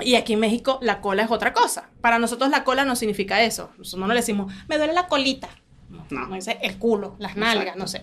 Y 0.01 0.15
aquí 0.15 0.35
en 0.35 0.41
México 0.41 0.79
la 0.81 1.01
cola 1.01 1.25
es 1.25 1.31
otra 1.33 1.53
cosa. 1.53 1.91
Para 2.01 2.21
nosotros 2.21 2.51
la 2.51 2.63
cola 2.63 2.85
no 2.85 2.95
significa 2.95 3.43
eso. 3.43 3.71
Nosotros 3.79 4.01
no 4.07 4.15
le 4.15 4.21
decimos, 4.21 4.53
me 4.69 4.77
duele 4.79 4.93
la 4.93 5.09
colita. 5.09 5.49
No, 5.89 6.05
No. 6.11 6.27
no 6.27 6.35
dice 6.37 6.59
el 6.63 6.79
culo, 6.79 7.17
las 7.19 7.35
nalgas, 7.35 7.75
Exacto. 7.75 7.79
no 7.81 7.89
sé. 7.89 8.03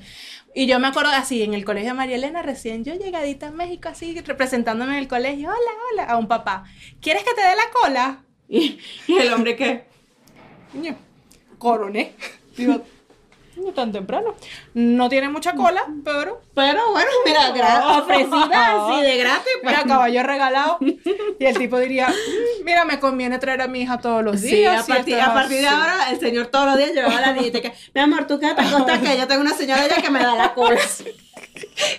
Y 0.57 0.67
yo 0.67 0.79
me 0.79 0.87
acuerdo 0.87 1.11
así, 1.11 1.43
en 1.43 1.53
el 1.53 1.65
colegio 1.65 1.89
de 1.89 1.97
María 1.97 2.15
Elena, 2.15 2.41
recién 2.41 2.85
yo 2.85 2.95
llegadita 2.95 3.47
en 3.47 3.57
México, 3.57 3.89
así, 3.89 4.17
representándome 4.21 4.93
en 4.93 4.99
el 4.99 5.09
colegio, 5.09 5.49
hola, 5.49 5.71
hola, 5.91 6.03
a 6.05 6.15
un 6.15 6.29
papá. 6.29 6.63
¿Quieres 7.01 7.25
que 7.25 7.33
te 7.33 7.41
dé 7.41 7.55
la 7.55 7.69
cola? 7.81 8.21
Y, 8.47 8.79
el 9.07 9.33
hombre 9.33 9.57
que, 9.57 9.83
Coroné. 11.57 12.13
Digo, 12.55 12.81
no 13.57 13.71
tan 13.71 13.91
temprano. 13.91 14.35
No 14.73 15.09
tiene 15.09 15.29
mucha 15.29 15.53
cola, 15.55 15.85
pero 16.03 16.41
pero 16.53 16.91
bueno, 16.91 17.09
mira, 17.25 17.53
gra- 17.53 17.99
ofrecida 18.01 18.87
así 18.87 19.01
de 19.01 19.17
gratis, 19.17 19.51
pues. 19.61 19.75
Mira, 19.75 19.87
caballo 19.87 20.23
regalado. 20.23 20.77
Y 20.81 21.45
el 21.45 21.57
tipo 21.57 21.77
diría, 21.79 22.07
"Mm, 22.09 22.63
mira, 22.65 22.85
me 22.85 22.99
conviene 22.99 23.39
traer 23.39 23.61
a 23.61 23.67
mi 23.67 23.81
hija 23.81 23.97
todos 23.99 24.23
los 24.23 24.39
Sí, 24.39 24.47
días. 24.55 24.81
a 24.81 24.83
si 24.83 24.91
partir, 24.91 25.13
esto 25.15 25.23
es 25.25 25.29
a 25.29 25.33
partir 25.33 25.61
de 25.61 25.67
así". 25.67 25.75
ahora 25.75 26.09
el 26.11 26.19
señor 26.19 26.47
todos 26.47 26.65
los 26.67 26.77
días 26.77 26.91
llevaba 26.93 27.21
la 27.21 27.33
niñita 27.33 27.61
que, 27.61 27.73
mi 27.93 28.01
amor, 28.01 28.27
tú 28.27 28.39
quédate 28.39 28.61
acostada 28.61 28.99
que 29.01 29.17
yo 29.17 29.27
tengo 29.27 29.41
una 29.41 29.53
señora 29.55 29.81
allá 29.83 30.01
que 30.01 30.09
me 30.09 30.19
da 30.19 30.35
la 30.35 30.53
cola. 30.53 30.79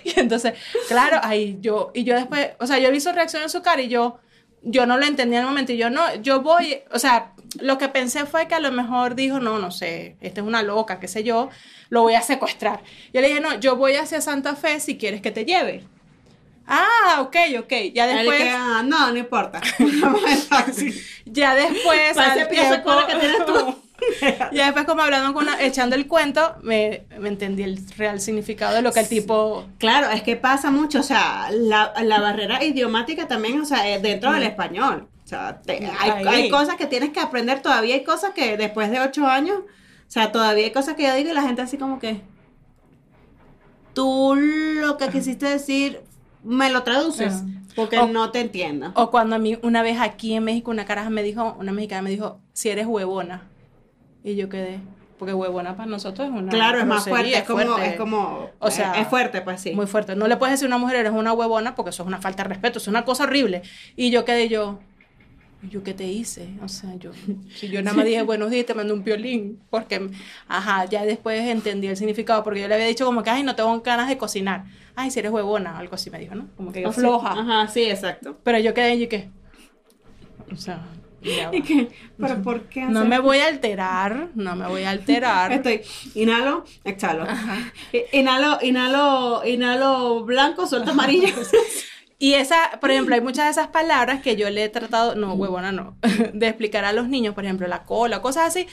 Y 0.03 0.19
entonces, 0.19 0.53
claro, 0.87 1.19
ahí 1.23 1.57
yo, 1.61 1.91
y 1.93 2.03
yo 2.03 2.15
después, 2.15 2.49
o 2.59 2.67
sea, 2.67 2.77
yo 2.79 2.91
vi 2.91 2.99
su 2.99 3.11
reacción 3.11 3.41
en 3.43 3.49
su 3.49 3.61
cara 3.61 3.81
y 3.81 3.87
yo, 3.87 4.19
yo 4.67 4.85
no 4.85 4.97
lo 4.97 5.05
entendía 5.05 5.39
en 5.39 5.45
el 5.45 5.49
momento. 5.49 5.71
Y 5.71 5.77
yo 5.77 5.89
no, 5.89 6.15
yo 6.15 6.41
voy, 6.41 6.79
o 6.91 6.99
sea, 6.99 7.31
lo 7.59 7.77
que 7.77 7.87
pensé 7.87 8.25
fue 8.25 8.47
que 8.47 8.55
a 8.55 8.59
lo 8.59 8.71
mejor 8.71 9.15
dijo, 9.15 9.39
no, 9.39 9.57
no 9.59 9.71
sé, 9.71 10.17
esta 10.21 10.41
es 10.41 10.47
una 10.47 10.61
loca, 10.61 10.99
qué 10.99 11.07
sé 11.07 11.23
yo, 11.23 11.49
lo 11.89 12.01
voy 12.01 12.15
a 12.15 12.21
secuestrar. 12.21 12.83
Yo 13.13 13.21
le 13.21 13.29
dije, 13.29 13.39
no, 13.39 13.59
yo 13.59 13.75
voy 13.75 13.95
hacia 13.95 14.21
Santa 14.21 14.55
Fe 14.55 14.79
si 14.79 14.97
quieres 14.97 15.21
que 15.21 15.31
te 15.31 15.45
lleve. 15.45 15.83
Ah, 16.67 17.19
ok, 17.21 17.35
ok. 17.59 17.73
Ya 17.93 18.07
después, 18.07 18.43
que, 18.43 18.49
ah, 18.49 18.83
no, 18.85 19.11
no 19.11 19.17
importa. 19.17 19.61
Ya 21.25 21.55
después, 21.55 22.17
al 22.17 22.47
tiempo, 22.49 22.91
que 23.07 23.15
tienes 23.15 23.45
tú. 23.45 23.75
Ya 24.51 24.65
después 24.65 24.85
como 24.85 25.01
hablando 25.01 25.33
con 25.33 25.43
una, 25.43 25.61
echando 25.61 25.95
el 25.95 26.07
cuento, 26.07 26.55
me, 26.61 27.03
me 27.19 27.29
entendí 27.29 27.63
el 27.63 27.79
real 27.97 28.19
significado 28.21 28.75
de 28.75 28.81
lo 28.81 28.91
que 28.91 29.01
el 29.01 29.07
tipo... 29.09 29.65
Claro, 29.77 30.09
es 30.09 30.23
que 30.23 30.35
pasa 30.35 30.71
mucho, 30.71 30.99
o 30.99 31.03
sea, 31.03 31.49
la, 31.51 31.93
la 32.03 32.19
barrera 32.21 32.63
idiomática 32.63 33.27
también, 33.27 33.59
o 33.61 33.65
sea, 33.65 33.87
es 33.89 34.01
dentro 34.01 34.31
del 34.31 34.43
español. 34.43 35.07
O 35.23 35.27
sea, 35.27 35.61
te- 35.61 35.85
hay, 35.99 36.25
hay 36.25 36.49
cosas 36.49 36.75
que 36.77 36.85
tienes 36.85 37.09
que 37.09 37.19
aprender, 37.19 37.61
todavía 37.61 37.95
hay 37.95 38.03
cosas 38.03 38.31
que 38.33 38.55
después 38.55 38.89
de 38.91 38.99
ocho 39.01 39.27
años, 39.27 39.57
o 39.59 40.09
sea, 40.11 40.31
todavía 40.31 40.63
hay 40.65 40.71
cosas 40.71 40.95
que 40.95 41.03
yo 41.03 41.13
digo 41.15 41.29
y 41.31 41.33
la 41.33 41.41
gente 41.41 41.61
así 41.61 41.77
como 41.77 41.99
que, 41.99 42.21
tú 43.93 44.35
lo 44.35 44.97
que 44.97 45.09
quisiste 45.09 45.45
decir, 45.47 46.01
me 46.43 46.69
lo 46.69 46.83
traduces, 46.83 47.33
Ajá. 47.33 47.45
porque 47.75 47.97
O- 47.99 48.07
no 48.07 48.31
te 48.31 48.39
entiendo. 48.39 48.91
O 48.95 49.11
cuando 49.11 49.35
a 49.35 49.39
mí 49.39 49.57
una 49.63 49.81
vez 49.81 49.99
aquí 49.99 50.33
en 50.33 50.43
México 50.43 50.71
una 50.71 50.85
caraja 50.85 51.09
me 51.09 51.23
dijo, 51.23 51.55
una 51.59 51.71
mexicana 51.73 52.03
me 52.03 52.09
dijo, 52.09 52.39
si 52.53 52.69
eres 52.69 52.85
huevona. 52.87 53.43
Y 54.27 54.35
yo 54.35 54.49
quedé, 54.49 54.81
porque 55.17 55.33
huevona 55.33 55.77
para 55.77 55.89
nosotros 55.89 56.27
es 56.27 56.33
una 56.33 56.51
claro, 56.51 56.79
es 56.79 56.85
más 56.85 57.07
fuerte, 57.07 57.37
es 57.37 57.43
como, 57.45 57.63
fuerte. 57.63 57.89
es 57.91 57.95
como, 57.95 58.49
O 58.59 58.69
sea, 58.69 58.99
es 58.99 59.07
fuerte, 59.07 59.39
pues 59.39 59.61
sí. 59.61 59.71
Muy 59.71 59.87
fuerte. 59.87 60.17
No 60.17 60.27
le 60.27 60.35
puedes 60.35 60.55
decir 60.55 60.65
a 60.65 60.67
una 60.67 60.77
mujer, 60.77 60.97
eres 60.97 61.13
una 61.13 61.31
huevona, 61.31 61.75
porque 61.75 61.91
eso 61.91 62.03
es 62.03 62.07
una 62.07 62.19
falta 62.19 62.43
de 62.43 62.49
respeto, 62.49 62.79
es 62.79 62.89
una 62.89 63.05
cosa 63.05 63.23
horrible. 63.23 63.61
Y 63.95 64.11
yo 64.11 64.25
quedé 64.25 64.49
yo, 64.49 64.79
¿y 65.63 65.69
¿yo 65.69 65.81
qué 65.81 65.93
te 65.93 66.03
hice? 66.03 66.49
O 66.61 66.67
sea, 66.67 66.93
yo, 66.95 67.11
si 67.55 67.69
yo 67.69 67.81
nada 67.81 67.95
más 67.95 68.05
dije 68.05 68.21
buenos 68.23 68.51
días, 68.51 68.65
te 68.65 68.73
mandé 68.73 68.91
un 68.91 69.05
violín, 69.05 69.61
porque, 69.69 70.09
ajá, 70.49 70.83
ya 70.83 71.05
después 71.05 71.39
entendí 71.47 71.87
el 71.87 71.95
significado, 71.95 72.43
porque 72.43 72.59
yo 72.59 72.67
le 72.67 72.73
había 72.73 72.87
dicho 72.87 73.05
como 73.05 73.23
que, 73.23 73.29
ay, 73.29 73.43
no 73.43 73.55
tengo 73.55 73.79
ganas 73.79 74.09
de 74.09 74.17
cocinar. 74.17 74.65
Ay, 74.93 75.09
si 75.09 75.19
eres 75.19 75.31
huevona, 75.31 75.77
algo 75.77 75.95
así 75.95 76.09
me 76.09 76.19
dijo, 76.19 76.35
¿no? 76.35 76.49
Como 76.57 76.73
que 76.73 76.81
yo 76.81 76.89
O 76.89 76.91
sea, 76.91 77.01
floja. 77.01 77.31
Ajá, 77.31 77.69
sí, 77.69 77.89
exacto. 77.89 78.37
Pero 78.43 78.59
yo 78.59 78.73
quedé 78.73 78.95
y 78.95 79.07
que, 79.07 79.29
o 80.51 80.57
sea. 80.57 80.81
Y 81.21 81.61
que, 81.63 81.89
pero 82.19 82.41
¿por 82.41 82.63
qué 82.63 82.85
no 82.85 83.05
me 83.05 83.19
voy 83.19 83.39
a 83.39 83.47
alterar, 83.47 84.29
no 84.35 84.55
me 84.55 84.67
voy 84.67 84.83
a 84.83 84.91
alterar. 84.91 85.51
Estoy, 85.53 85.81
inhalo, 86.15 86.65
exhalo. 86.83 87.25
Inhalo, 88.11 88.59
inhalo, 88.61 89.45
inhalo 89.45 90.23
blanco, 90.23 90.67
suelto 90.67 90.91
amarillo. 90.91 91.33
Y 92.19 92.33
esa, 92.33 92.79
por 92.81 92.89
ejemplo, 92.89 93.13
hay 93.13 93.21
muchas 93.21 93.45
de 93.45 93.51
esas 93.51 93.67
palabras 93.67 94.23
que 94.23 94.35
yo 94.35 94.49
le 94.49 94.63
he 94.63 94.69
tratado, 94.69 95.13
no, 95.13 95.35
huevona, 95.35 95.71
no, 95.71 95.97
de 96.33 96.47
explicar 96.47 96.83
a 96.83 96.91
los 96.91 97.07
niños, 97.09 97.35
por 97.35 97.43
ejemplo, 97.45 97.67
la 97.67 97.83
cola, 97.83 98.23
cosas 98.23 98.47
así, 98.47 98.65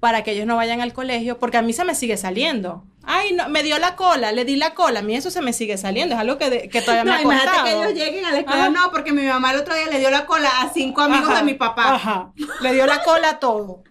para 0.00 0.24
que 0.24 0.32
ellos 0.32 0.46
no 0.46 0.56
vayan 0.56 0.80
al 0.80 0.92
colegio, 0.92 1.38
porque 1.38 1.58
a 1.58 1.62
mí 1.62 1.72
se 1.72 1.84
me 1.84 1.94
sigue 1.94 2.16
saliendo. 2.16 2.84
Ay, 3.04 3.32
no, 3.34 3.48
me 3.48 3.62
dio 3.62 3.78
la 3.78 3.96
cola, 3.96 4.32
le 4.32 4.44
di 4.44 4.56
la 4.56 4.74
cola. 4.74 5.00
A 5.00 5.02
mí 5.02 5.14
eso 5.14 5.30
se 5.30 5.42
me 5.42 5.52
sigue 5.52 5.76
saliendo. 5.76 6.14
Es 6.14 6.20
algo 6.20 6.38
que, 6.38 6.68
que 6.68 6.80
todavía 6.80 7.04
me 7.04 7.12
ha 7.12 7.22
costado. 7.22 7.42
Imagínate 7.42 7.70
que 7.70 7.76
ellos 7.76 7.94
lleguen 7.94 8.24
a 8.24 8.32
la 8.32 8.38
escuela. 8.38 8.70
No, 8.70 8.90
porque 8.90 9.12
mi 9.12 9.22
mamá 9.22 9.52
el 9.52 9.60
otro 9.60 9.74
día 9.74 9.86
le 9.88 9.98
dio 9.98 10.10
la 10.10 10.26
cola 10.26 10.48
a 10.60 10.70
cinco 10.72 11.02
amigos 11.02 11.34
de 11.34 11.42
mi 11.42 11.54
papá. 11.54 11.94
Ajá. 11.94 12.32
Le 12.62 12.72
dio 12.72 12.86
la 12.86 13.02
cola 13.02 13.30
a 13.30 13.38
todo. 13.38 13.82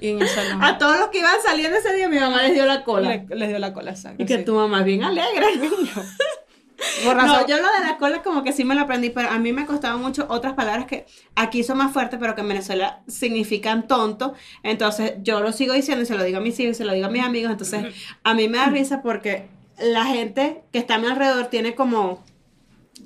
Y 0.00 0.08
en 0.08 0.22
el 0.22 0.28
salón. 0.28 0.64
A 0.64 0.78
todos 0.78 0.98
los 0.98 1.08
que 1.08 1.18
iban 1.18 1.34
saliendo 1.44 1.76
ese 1.76 1.94
día, 1.94 2.08
mi 2.08 2.18
mamá 2.18 2.42
les 2.42 2.54
dio 2.54 2.64
la 2.64 2.84
cola. 2.84 3.22
les 3.28 3.48
dio 3.48 3.58
la 3.58 3.74
cola, 3.74 3.90
exacto. 3.90 4.22
Y 4.22 4.26
que 4.26 4.38
tu 4.38 4.54
mamá 4.54 4.80
es 4.80 4.84
bien 4.86 5.04
alegre. 5.04 5.46
No, 7.04 7.46
yo 7.46 7.58
lo 7.58 7.72
de 7.72 7.86
la 7.86 7.98
cola 7.98 8.22
como 8.22 8.42
que 8.42 8.52
sí 8.52 8.64
me 8.64 8.74
lo 8.74 8.82
aprendí, 8.82 9.10
pero 9.10 9.30
a 9.30 9.38
mí 9.38 9.52
me 9.52 9.66
costaba 9.66 9.96
mucho 9.96 10.26
otras 10.28 10.54
palabras 10.54 10.86
que 10.86 11.06
aquí 11.34 11.62
son 11.62 11.78
más 11.78 11.92
fuertes, 11.92 12.18
pero 12.20 12.34
que 12.34 12.40
en 12.40 12.48
Venezuela 12.48 13.02
significan 13.06 13.86
tonto. 13.86 14.34
Entonces 14.62 15.14
yo 15.22 15.40
lo 15.40 15.52
sigo 15.52 15.74
diciendo 15.74 16.02
y 16.02 16.06
se 16.06 16.14
lo 16.14 16.24
digo 16.24 16.38
a 16.38 16.40
mis 16.40 16.58
hijos, 16.60 16.76
se 16.76 16.84
lo 16.84 16.92
digo 16.92 17.06
a 17.06 17.10
mis 17.10 17.22
amigos. 17.22 17.50
Entonces 17.50 17.94
a 18.22 18.34
mí 18.34 18.48
me 18.48 18.58
da 18.58 18.66
risa 18.66 19.02
porque 19.02 19.48
la 19.78 20.04
gente 20.04 20.62
que 20.72 20.78
está 20.78 20.94
a 20.94 20.98
mi 20.98 21.06
alrededor 21.06 21.46
tiene 21.46 21.74
como 21.74 22.22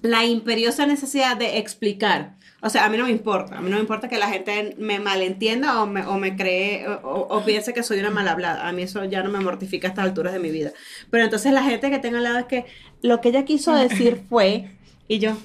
la 0.03 0.25
imperiosa 0.25 0.87
necesidad 0.87 1.37
de 1.37 1.59
explicar. 1.59 2.35
O 2.65 2.71
sea, 2.71 2.87
a 2.87 2.89
mí 2.89 2.97
no 2.97 3.05
me 3.05 3.11
importa. 3.11 3.59
A 3.59 3.61
mí 3.61 3.69
no 3.69 3.77
me 3.77 3.83
importa 3.83 4.09
que 4.09 4.17
la 4.17 4.27
gente 4.27 4.75
me 4.79 4.99
malentienda 4.99 5.83
o 5.83 5.87
me, 5.87 6.07
o 6.07 6.17
me 6.17 6.35
cree 6.35 6.87
o, 7.03 7.43
piense 7.45 7.75
que 7.75 7.83
soy 7.83 7.99
una 7.99 8.09
mal 8.09 8.27
hablada. 8.27 8.67
A 8.67 8.73
mí 8.73 8.83
eso 8.83 9.05
ya 9.05 9.23
no 9.23 9.31
me 9.31 9.39
mortifica 9.41 9.87
a 9.87 9.91
estas 9.91 10.07
alturas 10.07 10.33
de 10.33 10.39
mi 10.39 10.51
vida. 10.51 10.73
Pero 11.11 11.25
entonces 11.25 11.53
la 11.53 11.63
gente 11.63 11.91
que 11.91 11.99
tenga 11.99 12.19
al 12.19 12.25
lado 12.25 12.39
es 12.39 12.47
que 12.47 12.65
lo 13.03 13.21
que 13.21 13.29
ella 13.29 13.45
quiso 13.45 13.75
decir 13.75 14.23
fue, 14.31 14.71
y 15.09 15.19
yo, 15.19 15.37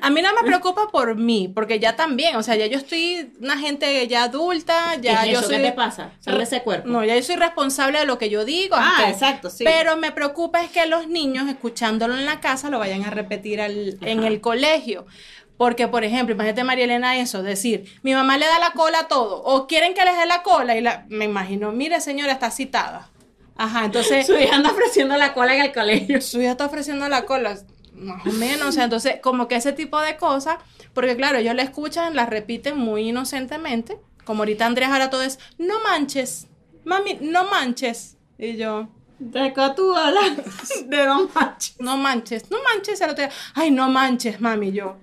a 0.00 0.10
mí 0.10 0.22
no 0.22 0.34
me 0.34 0.42
preocupa 0.44 0.88
por 0.90 1.14
mí, 1.14 1.52
porque 1.54 1.78
ya 1.78 1.94
también, 1.94 2.34
o 2.34 2.42
sea, 2.42 2.56
ya 2.56 2.66
yo 2.66 2.78
estoy 2.78 3.30
una 3.40 3.56
gente 3.56 4.06
ya 4.08 4.24
adulta, 4.24 4.96
ya 5.00 5.24
yo 5.24 5.40
soy... 5.40 5.58
¿Qué 5.58 5.62
te 5.62 5.72
pasa? 5.72 6.10
Sale 6.18 6.42
ese 6.42 6.62
cuerpo. 6.62 6.88
No, 6.88 7.04
ya 7.04 7.14
yo 7.14 7.22
soy 7.22 7.36
responsable 7.36 8.00
de 8.00 8.06
lo 8.06 8.18
que 8.18 8.28
yo 8.28 8.44
digo. 8.44 8.74
Ah, 8.76 9.06
exacto, 9.08 9.50
sí. 9.50 9.62
Pero 9.62 9.96
me 9.96 10.10
preocupa 10.10 10.62
es 10.62 10.70
que 10.70 10.86
los 10.86 11.06
niños, 11.06 11.48
escuchándolo 11.48 12.16
en 12.16 12.26
la 12.26 12.40
casa, 12.40 12.70
lo 12.70 12.80
vayan 12.80 13.04
a 13.04 13.10
repetir 13.10 13.60
en 13.60 14.24
el 14.24 14.40
colegio. 14.40 15.06
Porque, 15.58 15.88
por 15.88 16.04
ejemplo, 16.04 16.36
imagínate 16.36 16.62
María 16.62 16.84
Elena 16.84 17.18
eso, 17.18 17.42
decir, 17.42 17.98
mi 18.02 18.14
mamá 18.14 18.38
le 18.38 18.46
da 18.46 18.60
la 18.60 18.70
cola 18.70 19.00
a 19.00 19.08
todo, 19.08 19.42
o 19.42 19.66
quieren 19.66 19.92
que 19.92 20.04
les 20.04 20.16
dé 20.16 20.24
la 20.24 20.44
cola, 20.44 20.76
y 20.76 20.80
la, 20.80 21.04
me 21.08 21.24
imagino, 21.24 21.72
mire 21.72 22.00
señora, 22.00 22.32
está 22.32 22.52
citada. 22.52 23.10
Ajá, 23.56 23.86
entonces... 23.86 24.24
Su 24.24 24.36
hija 24.36 24.54
anda 24.54 24.70
ofreciendo 24.70 25.16
la 25.16 25.34
cola 25.34 25.56
en 25.56 25.62
el 25.62 25.72
colegio. 25.72 26.20
Su 26.20 26.40
hija 26.40 26.52
está 26.52 26.66
ofreciendo 26.66 27.08
la 27.08 27.26
cola, 27.26 27.58
más 27.92 28.24
o 28.24 28.30
menos, 28.30 28.68
o 28.68 28.72
sea, 28.72 28.84
entonces, 28.84 29.16
como 29.20 29.48
que 29.48 29.56
ese 29.56 29.72
tipo 29.72 30.00
de 30.00 30.16
cosas, 30.16 30.58
porque 30.94 31.16
claro, 31.16 31.38
ellos 31.38 31.56
la 31.56 31.62
escuchan, 31.62 32.14
la 32.14 32.24
repiten 32.24 32.78
muy 32.78 33.08
inocentemente, 33.08 33.98
como 34.24 34.42
ahorita 34.42 34.64
Andrés 34.64 34.88
ahora 34.88 35.10
todo 35.10 35.22
es, 35.22 35.40
no 35.58 35.80
manches, 35.82 36.46
mami, 36.84 37.18
no 37.20 37.50
manches, 37.50 38.16
y 38.38 38.56
yo... 38.56 38.88
¿De 39.18 39.52
tú 39.74 39.96
hablas? 39.96 40.36
De 40.86 41.04
no 41.04 41.28
manches. 41.34 41.80
No 41.80 41.96
manches, 41.96 42.48
no 42.52 42.58
manches, 42.62 43.00
el 43.00 43.10
otro 43.10 43.24
día, 43.24 43.34
ay, 43.54 43.72
no 43.72 43.88
manches, 43.88 44.40
mami, 44.40 44.70
yo... 44.70 44.96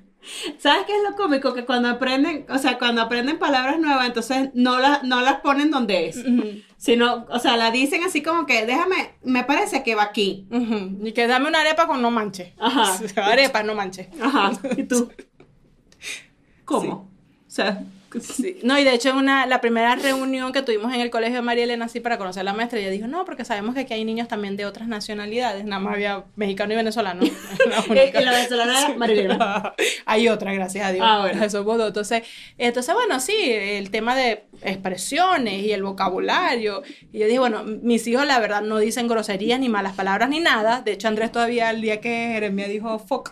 ¿Sabes 0.57 0.85
qué 0.85 0.95
es 0.95 1.03
lo 1.09 1.15
cómico? 1.15 1.53
Que 1.53 1.65
cuando 1.65 1.89
aprenden, 1.89 2.45
o 2.49 2.57
sea, 2.57 2.77
cuando 2.77 3.01
aprenden 3.01 3.39
palabras 3.39 3.79
nuevas, 3.79 4.07
entonces 4.07 4.49
no 4.53 4.79
las, 4.79 5.03
no 5.03 5.21
las 5.21 5.41
ponen 5.41 5.71
donde 5.71 6.07
es. 6.07 6.23
Sino, 6.77 7.25
o 7.29 7.39
sea, 7.39 7.57
la 7.57 7.71
dicen 7.71 8.03
así 8.03 8.21
como 8.21 8.45
que, 8.45 8.65
déjame, 8.65 9.15
me 9.23 9.43
parece 9.43 9.83
que 9.83 9.95
va 9.95 10.03
aquí. 10.03 10.47
Y 11.03 11.11
que 11.13 11.27
dame 11.27 11.47
una 11.47 11.61
arepa 11.61 11.87
con 11.87 12.01
no 12.01 12.11
manche. 12.11 12.53
Ajá. 12.59 12.99
arepa, 13.31 13.63
no 13.63 13.75
manche. 13.75 14.09
Ajá. 14.21 14.51
¿Y 14.77 14.83
tú? 14.83 15.11
¿Cómo? 16.65 17.11
O 17.47 17.51
sea, 17.51 17.83
no, 18.63 18.79
y 18.79 18.83
de 18.83 18.93
hecho 18.93 19.15
una, 19.15 19.45
la 19.45 19.61
primera 19.61 19.95
reunión 19.95 20.51
que 20.51 20.61
tuvimos 20.61 20.93
en 20.93 21.01
el 21.01 21.09
colegio 21.09 21.37
de 21.37 21.41
María 21.41 21.63
Elena, 21.63 21.85
así 21.85 21.99
para 21.99 22.17
conocer 22.17 22.41
a 22.41 22.43
la 22.43 22.53
maestra, 22.53 22.79
ella 22.79 22.89
dijo, 22.89 23.07
no, 23.07 23.25
porque 23.25 23.45
sabemos 23.45 23.75
que 23.75 23.81
aquí 23.81 23.93
hay 23.93 24.05
niños 24.05 24.27
también 24.27 24.57
de 24.57 24.65
otras 24.65 24.87
nacionalidades, 24.87 25.65
nada 25.65 25.81
más 25.81 25.95
había 25.95 26.23
mexicano 26.35 26.73
y 26.73 26.75
venezolano. 26.75 27.23
y 27.25 28.23
la 28.23 28.31
venezolana 28.31 28.79
era 28.79 28.97
María 28.97 29.21
Elena. 29.21 29.73
hay 30.05 30.27
otra, 30.27 30.53
gracias 30.53 30.85
a 30.85 30.91
Dios. 30.91 31.05
Ah, 31.07 31.19
bueno. 31.21 31.87
Entonces, 31.87 32.23
entonces, 32.57 32.93
bueno, 32.93 33.19
sí, 33.19 33.35
el 33.39 33.89
tema 33.89 34.15
de 34.15 34.43
expresiones 34.61 35.63
y 35.63 35.71
el 35.71 35.83
vocabulario. 35.83 36.83
Y 37.11 37.19
yo 37.19 37.25
dije, 37.25 37.39
bueno, 37.39 37.63
mis 37.63 38.05
hijos 38.07 38.25
la 38.25 38.39
verdad 38.39 38.61
no 38.61 38.77
dicen 38.77 39.07
groserías 39.07 39.59
ni 39.59 39.69
malas 39.69 39.93
palabras 39.93 40.29
ni 40.29 40.39
nada. 40.39 40.81
De 40.81 40.93
hecho, 40.93 41.07
Andrés 41.07 41.31
todavía 41.31 41.69
el 41.69 41.81
día 41.81 42.01
que 42.01 42.09
Jeremia 42.33 42.67
dijo 42.67 42.99
fuck, 42.99 43.31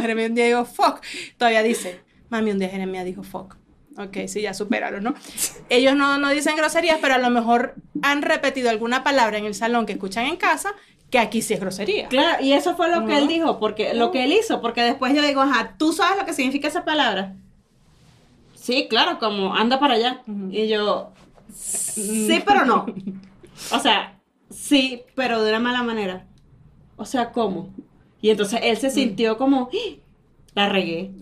Jeremia 0.00 0.26
un 0.26 0.34
día 0.34 0.46
dijo 0.46 0.64
fuck, 0.64 1.00
todavía 1.36 1.62
dice, 1.62 2.00
mami, 2.28 2.50
un 2.50 2.58
día 2.58 2.68
Jeremia 2.68 3.04
dijo 3.04 3.22
fuck. 3.22 3.56
Ok, 3.98 4.26
sí, 4.26 4.42
ya 4.42 4.52
superaron, 4.52 5.02
¿no? 5.02 5.14
Ellos 5.70 5.96
no, 5.96 6.18
no 6.18 6.30
dicen 6.30 6.56
groserías, 6.56 6.98
pero 7.00 7.14
a 7.14 7.18
lo 7.18 7.30
mejor 7.30 7.74
han 8.02 8.22
repetido 8.22 8.68
alguna 8.68 9.02
palabra 9.02 9.38
en 9.38 9.46
el 9.46 9.54
salón 9.54 9.86
que 9.86 9.92
escuchan 9.92 10.26
en 10.26 10.36
casa 10.36 10.74
que 11.10 11.18
aquí 11.18 11.40
sí 11.40 11.54
es 11.54 11.60
grosería. 11.60 12.08
Claro, 12.08 12.42
y 12.42 12.52
eso 12.52 12.76
fue 12.76 12.90
lo 12.90 13.06
que 13.06 13.16
él 13.16 13.28
dijo, 13.28 13.58
porque 13.58 13.94
lo 13.94 14.10
que 14.10 14.24
él 14.24 14.32
hizo, 14.32 14.60
porque 14.60 14.82
después 14.82 15.14
yo 15.14 15.22
digo, 15.22 15.40
ajá, 15.40 15.74
¿tú 15.78 15.92
sabes 15.92 16.18
lo 16.18 16.26
que 16.26 16.32
significa 16.32 16.68
esa 16.68 16.84
palabra? 16.84 17.36
Sí, 18.54 18.88
claro, 18.88 19.18
como 19.18 19.54
anda 19.54 19.78
para 19.78 19.94
allá. 19.94 20.22
Y 20.50 20.66
yo, 20.66 21.12
sí, 21.54 22.42
pero 22.44 22.64
no. 22.64 22.86
O 23.70 23.78
sea, 23.78 24.18
sí, 24.50 25.04
pero 25.14 25.42
de 25.42 25.50
una 25.50 25.60
mala 25.60 25.82
manera. 25.84 26.26
O 26.96 27.04
sea, 27.04 27.30
¿cómo? 27.30 27.72
Y 28.20 28.30
entonces 28.30 28.60
él 28.64 28.76
se 28.76 28.90
sintió 28.90 29.38
como, 29.38 29.70
la 30.56 30.70
regué. 30.70 31.12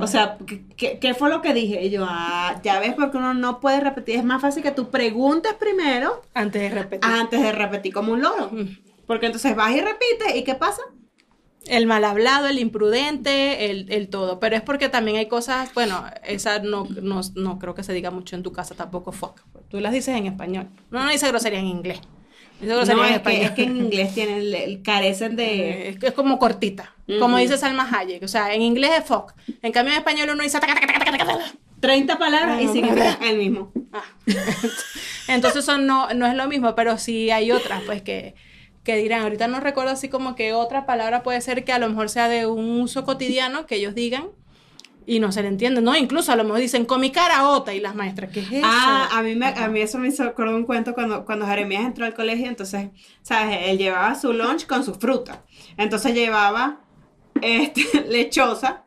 O 0.00 0.06
sea, 0.06 0.38
¿qué, 0.76 1.14
fue 1.18 1.28
lo 1.28 1.42
que 1.42 1.52
dije? 1.52 1.84
Y 1.84 1.90
yo, 1.90 2.06
ah, 2.08 2.60
ya 2.62 2.78
ves, 2.78 2.94
porque 2.94 3.16
uno 3.18 3.34
no 3.34 3.58
puede 3.58 3.80
repetir. 3.80 4.14
Es 4.16 4.24
más 4.24 4.40
fácil 4.40 4.62
que 4.62 4.70
tú 4.70 4.88
preguntes 4.88 5.52
primero. 5.54 6.22
Antes 6.32 6.62
de 6.62 6.70
repetir. 6.70 7.10
Antes 7.10 7.42
de 7.42 7.50
repetir 7.50 7.92
como 7.92 8.12
un 8.12 8.22
loro. 8.22 8.52
Porque 9.08 9.26
entonces 9.26 9.56
vas 9.56 9.72
y 9.74 9.80
repites, 9.80 10.36
¿y 10.36 10.44
qué 10.44 10.54
pasa? 10.54 10.80
El 11.66 11.88
mal 11.88 12.04
hablado, 12.04 12.46
el 12.46 12.60
imprudente, 12.60 13.68
el, 13.68 13.92
el, 13.92 14.08
todo. 14.08 14.38
Pero 14.38 14.54
es 14.54 14.62
porque 14.62 14.88
también 14.88 15.16
hay 15.16 15.26
cosas, 15.26 15.74
bueno, 15.74 16.04
esa 16.22 16.60
no, 16.60 16.86
no, 17.02 17.22
no 17.34 17.58
creo 17.58 17.74
que 17.74 17.82
se 17.82 17.94
diga 17.94 18.12
mucho 18.12 18.36
en 18.36 18.44
tu 18.44 18.52
casa 18.52 18.76
tampoco, 18.76 19.10
fuck. 19.10 19.40
Tú 19.68 19.80
las 19.80 19.92
dices 19.92 20.16
en 20.16 20.26
español. 20.26 20.68
No, 20.92 21.02
no 21.02 21.10
dice 21.10 21.26
grosería 21.26 21.58
en 21.58 21.66
inglés. 21.66 22.00
No, 22.60 22.80
es, 22.80 22.88
que, 23.20 23.42
es, 23.42 23.50
que, 23.50 23.64
en 23.64 23.76
inglés 23.76 24.14
tienen, 24.14 24.82
carecen 24.82 25.36
de... 25.36 25.90
Es, 25.90 26.02
es 26.02 26.12
como 26.12 26.38
cortita, 26.38 26.94
como 27.18 27.36
dice 27.36 27.58
Salma 27.58 27.88
Hayek. 27.90 28.22
O 28.22 28.28
sea, 28.28 28.54
en 28.54 28.62
inglés 28.62 28.92
es 28.98 29.04
fuck. 29.04 29.34
En 29.62 29.72
cambio 29.72 29.92
en 29.92 29.98
español 29.98 30.30
uno 30.32 30.42
dice... 30.42 30.58
30 31.80 32.18
palabras 32.18 32.62
y 32.62 32.68
significa 32.68 33.18
el 33.22 33.38
mismo. 33.38 33.72
Ah. 33.92 34.02
Entonces 35.28 35.62
eso 35.62 35.76
no, 35.78 36.12
no 36.14 36.26
es 36.26 36.34
lo 36.34 36.48
mismo, 36.48 36.74
pero 36.74 36.96
sí 36.96 37.30
hay 37.30 37.52
otras, 37.52 37.82
pues 37.84 38.00
que, 38.00 38.34
que 38.82 38.96
dirán, 38.96 39.22
ahorita 39.22 39.48
no 39.48 39.60
recuerdo 39.60 39.90
así 39.90 40.08
como 40.08 40.34
que 40.34 40.54
otra 40.54 40.86
palabra 40.86 41.22
puede 41.22 41.40
ser 41.42 41.64
que 41.64 41.72
a 41.72 41.78
lo 41.78 41.88
mejor 41.88 42.08
sea 42.08 42.28
de 42.28 42.46
un 42.46 42.80
uso 42.80 43.04
cotidiano 43.04 43.66
que 43.66 43.76
ellos 43.76 43.94
digan 43.94 44.28
y 45.06 45.20
no 45.20 45.30
se 45.30 45.40
le 45.42 45.48
entiende, 45.48 45.80
¿no? 45.80 45.96
Incluso 45.96 46.32
a 46.32 46.36
lo 46.36 46.42
mejor 46.42 46.58
dicen, 46.58 46.84
con 46.84 47.00
mi 47.00 47.10
cara 47.10 47.48
ota 47.48 47.72
y 47.72 47.80
las 47.80 47.94
maestras, 47.94 48.32
¿qué 48.32 48.40
es 48.40 48.52
eso? 48.52 48.62
Ah, 48.64 49.08
a 49.12 49.22
mí, 49.22 49.36
me, 49.36 49.46
a 49.46 49.68
mí 49.68 49.80
eso 49.80 49.98
me 49.98 50.08
hizo 50.08 50.34
un 50.36 50.64
cuento 50.64 50.94
cuando, 50.94 51.24
cuando 51.24 51.46
Jeremías 51.46 51.84
entró 51.84 52.04
al 52.04 52.14
colegio, 52.14 52.48
entonces, 52.48 52.88
¿sabes? 53.22 53.58
Él 53.66 53.78
llevaba 53.78 54.16
su 54.16 54.32
lunch 54.32 54.66
con 54.66 54.84
su 54.84 54.94
fruta. 54.94 55.44
Entonces 55.76 56.12
llevaba 56.12 56.80
este, 57.40 58.04
lechosa, 58.08 58.84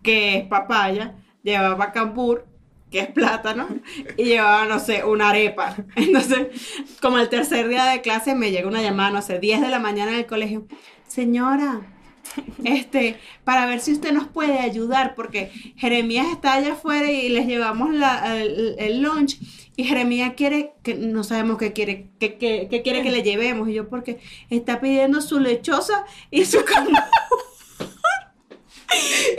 que 0.00 0.38
es 0.38 0.46
papaya, 0.46 1.16
llevaba 1.42 1.90
cambur, 1.90 2.46
que 2.90 3.00
es 3.00 3.08
plátano, 3.08 3.66
y 4.16 4.24
llevaba, 4.24 4.64
no 4.66 4.78
sé, 4.78 5.02
una 5.02 5.30
arepa. 5.30 5.74
Entonces, 5.96 6.48
como 7.02 7.18
el 7.18 7.28
tercer 7.28 7.68
día 7.68 7.86
de 7.86 8.00
clase 8.00 8.36
me 8.36 8.52
llega 8.52 8.68
una 8.68 8.80
llamada, 8.82 9.10
no 9.10 9.22
sé, 9.22 9.40
10 9.40 9.60
de 9.60 9.68
la 9.70 9.80
mañana 9.80 10.12
en 10.12 10.18
el 10.18 10.26
colegio. 10.26 10.68
Señora, 11.08 11.93
este, 12.64 13.18
para 13.44 13.66
ver 13.66 13.80
si 13.80 13.92
usted 13.92 14.12
nos 14.12 14.28
puede 14.28 14.58
ayudar, 14.58 15.14
porque 15.14 15.50
Jeremías 15.76 16.26
está 16.32 16.54
allá 16.54 16.72
afuera 16.72 17.10
y 17.10 17.28
les 17.28 17.46
llevamos 17.46 17.90
el, 17.94 19.02
lunch 19.02 19.38
y 19.76 19.84
Jeremías 19.84 20.34
quiere, 20.36 20.72
que 20.82 20.94
no 20.94 21.24
sabemos 21.24 21.58
qué 21.58 21.72
quiere, 21.72 22.08
qué, 22.18 22.38
quiere 22.82 23.02
que 23.02 23.10
le 23.10 23.22
llevemos, 23.22 23.68
y 23.68 23.74
yo 23.74 23.88
porque 23.88 24.20
está 24.50 24.80
pidiendo 24.80 25.20
su 25.20 25.40
lechosa 25.40 26.04
y 26.30 26.44
su 26.44 26.58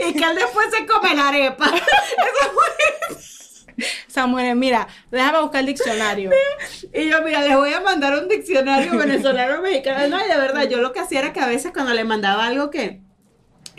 y 0.08 0.12
que 0.12 0.24
él 0.24 0.36
después 0.36 0.66
se 0.70 0.86
come 0.86 1.14
la 1.14 1.28
arepa. 1.28 1.70
Samuel, 4.06 4.56
mira, 4.56 4.88
déjame 5.10 5.40
buscar 5.40 5.60
el 5.60 5.66
diccionario. 5.66 6.30
Y 6.92 7.08
yo, 7.08 7.22
mira, 7.22 7.42
les 7.42 7.56
voy 7.56 7.72
a 7.72 7.80
mandar 7.80 8.18
un 8.18 8.28
diccionario 8.28 8.96
venezolano 8.96 9.62
mexicano. 9.62 10.08
No, 10.08 10.24
y 10.24 10.28
de 10.28 10.36
verdad, 10.36 10.68
yo 10.68 10.78
lo 10.78 10.92
que 10.92 11.00
hacía 11.00 11.20
era 11.20 11.32
que 11.32 11.40
a 11.40 11.46
veces 11.46 11.72
cuando 11.72 11.94
le 11.94 12.04
mandaba 12.04 12.46
algo 12.46 12.70
que, 12.70 13.00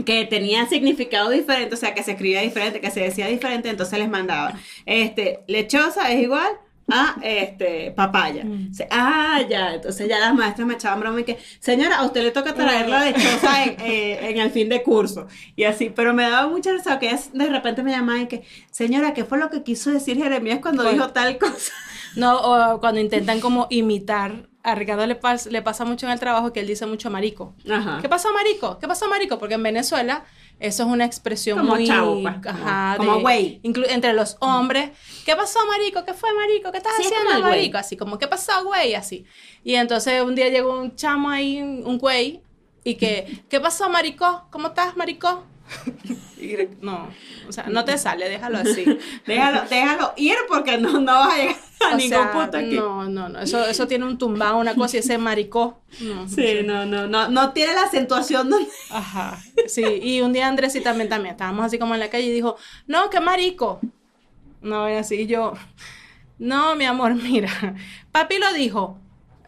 que 0.05 0.25
tenía 0.25 0.65
significado 0.67 1.29
diferente, 1.29 1.75
o 1.75 1.77
sea, 1.77 1.93
que 1.93 2.03
se 2.03 2.11
escribía 2.11 2.41
diferente, 2.41 2.81
que 2.81 2.91
se 2.91 3.01
decía 3.01 3.27
diferente, 3.27 3.69
entonces 3.69 3.99
les 3.99 4.09
mandaba. 4.09 4.53
Este, 4.85 5.39
lechosa 5.47 6.11
es 6.11 6.21
igual 6.21 6.51
a 6.89 7.15
este 7.21 7.91
papaya. 7.91 8.43
Mm. 8.45 8.71
Ah, 8.89 9.41
ya, 9.47 9.75
entonces 9.75 10.07
ya 10.07 10.19
las 10.19 10.33
maestras 10.33 10.67
me 10.67 10.75
echaban 10.75 10.99
broma 10.99 11.19
y 11.19 11.23
que, 11.23 11.37
señora, 11.59 11.97
a 11.97 12.05
usted 12.05 12.23
le 12.23 12.31
toca 12.31 12.53
traer 12.53 12.87
la 12.87 13.05
lechosa 13.05 13.65
en, 13.65 13.75
eh, 13.81 14.29
en, 14.29 14.37
el 14.37 14.51
fin 14.51 14.69
de 14.69 14.83
curso. 14.83 15.27
Y 15.55 15.65
así, 15.65 15.89
pero 15.89 16.13
me 16.13 16.23
daba 16.29 16.47
mucha 16.47 16.71
risa 16.71 16.97
que 16.99 17.17
de 17.33 17.45
repente 17.47 17.83
me 17.83 17.91
llamaban 17.91 18.23
y 18.23 18.27
que, 18.27 18.43
señora, 18.71 19.13
¿qué 19.13 19.25
fue 19.25 19.37
lo 19.37 19.49
que 19.49 19.63
quiso 19.63 19.91
decir 19.91 20.17
Jeremías 20.17 20.59
cuando 20.61 20.89
dijo 20.89 21.09
tal 21.09 21.37
cosa? 21.37 21.73
No, 22.15 22.35
o 22.39 22.79
cuando 22.79 22.99
intentan 22.99 23.39
como 23.39 23.67
imitar. 23.69 24.49
A 24.63 24.75
Ricardo 24.75 25.05
le, 25.05 25.17
le 25.51 25.61
pasa 25.61 25.85
mucho 25.85 26.07
en 26.07 26.11
el 26.11 26.19
trabajo 26.19 26.51
que 26.51 26.59
él 26.59 26.67
dice 26.67 26.85
mucho 26.87 27.11
marico. 27.11 27.53
Ajá. 27.69 27.99
¿Qué 28.01 28.09
pasó, 28.09 28.33
marico? 28.33 28.79
¿Qué 28.79 28.87
pasó, 28.87 29.07
marico? 29.07 29.37
Porque 29.37 29.53
en 29.53 29.63
Venezuela 29.63 30.25
eso 30.59 30.83
es 30.83 30.89
una 30.89 31.05
expresión 31.05 31.59
como 31.59 31.75
muy... 31.75 31.85
Pues, 31.85 32.35
ajá, 32.47 32.95
como 32.97 33.21
güey. 33.21 33.59
Entre 33.63 34.13
los 34.13 34.37
hombres. 34.39 34.91
¿Qué 35.25 35.35
pasó, 35.35 35.59
marico? 35.67 36.03
¿Qué 36.03 36.13
fue, 36.13 36.33
marico? 36.33 36.71
¿Qué 36.71 36.77
estás 36.79 36.93
haciendo, 36.99 37.41
marico? 37.41 37.77
Así 37.77 37.95
como, 37.95 38.17
¿qué 38.17 38.27
pasó, 38.27 38.63
güey? 38.63 38.95
Así. 38.95 39.25
Y 39.63 39.75
entonces 39.75 40.21
un 40.21 40.33
día 40.35 40.49
llegó 40.49 40.79
un 40.79 40.95
chamo 40.95 41.29
ahí, 41.29 41.61
un 41.61 41.97
güey, 41.97 42.41
y 42.83 42.95
que, 42.95 43.43
¿qué 43.49 43.59
pasó, 43.59 43.89
marico? 43.89 44.47
¿Cómo 44.49 44.69
estás, 44.69 44.95
marico? 44.95 45.43
no, 46.81 47.09
o 47.47 47.51
sea, 47.51 47.65
no 47.67 47.83
te 47.85 47.97
sale, 47.97 48.29
déjalo 48.29 48.59
así. 48.59 48.85
déjalo, 49.27 49.61
déjalo 49.69 50.13
ir 50.17 50.35
porque 50.47 50.77
no, 50.77 50.99
no 50.99 51.11
vas 51.13 51.33
a 51.33 51.37
llegar 51.37 51.55
a 51.81 51.95
ningún 51.95 52.27
punto 52.31 52.57
aquí. 52.57 52.75
No, 52.75 53.09
no, 53.09 53.29
no, 53.29 53.39
eso, 53.39 53.65
eso 53.65 53.87
tiene 53.87 54.05
un 54.05 54.17
tumbado, 54.17 54.57
una 54.57 54.75
cosa 54.75 54.97
y 54.97 54.99
ese 54.99 55.17
maricó. 55.17 55.79
No, 55.99 56.27
sí, 56.27 56.59
no, 56.65 56.85
no, 56.85 57.07
no, 57.07 57.27
no 57.29 57.53
tiene 57.53 57.73
la 57.73 57.83
acentuación 57.83 58.49
donde... 58.49 58.69
Ajá, 58.89 59.39
sí, 59.67 59.83
y 60.01 60.21
un 60.21 60.33
día 60.33 60.47
Andrés 60.47 60.75
y 60.75 60.81
también, 60.81 61.09
también, 61.09 61.33
estábamos 61.33 61.65
así 61.65 61.77
como 61.77 61.93
en 61.93 61.99
la 61.99 62.09
calle 62.09 62.27
y 62.27 62.31
dijo, 62.31 62.57
no, 62.87 63.09
qué 63.09 63.19
marico. 63.19 63.79
No, 64.61 64.89
y 64.89 64.93
así 64.93 65.27
yo, 65.27 65.53
no, 66.39 66.75
mi 66.75 66.85
amor, 66.85 67.15
mira, 67.15 67.75
papi 68.11 68.37
lo 68.37 68.53
dijo, 68.53 68.97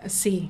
sí, 0.06 0.50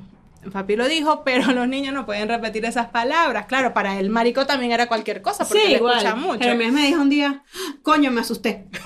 Papi 0.52 0.76
lo 0.76 0.88
dijo, 0.88 1.24
pero 1.24 1.52
los 1.54 1.68
niños 1.68 1.94
no 1.94 2.06
pueden 2.06 2.28
repetir 2.28 2.66
esas 2.66 2.88
palabras. 2.88 3.46
Claro, 3.48 3.74
para 3.74 4.00
el 4.00 4.10
marico 4.10 4.46
también 4.46 4.72
era 4.72 4.88
cualquier 4.88 5.22
cosa, 5.22 5.46
porque 5.48 5.64
sí, 5.64 5.70
le 5.70 5.76
escucha 5.76 6.16
mucho. 6.16 6.40
Jeremías 6.40 6.72
me 6.72 6.86
dijo 6.86 7.02
un 7.02 7.10
día, 7.10 7.44
coño, 7.84 8.12
me 8.12 8.22
asusté. 8.22 8.68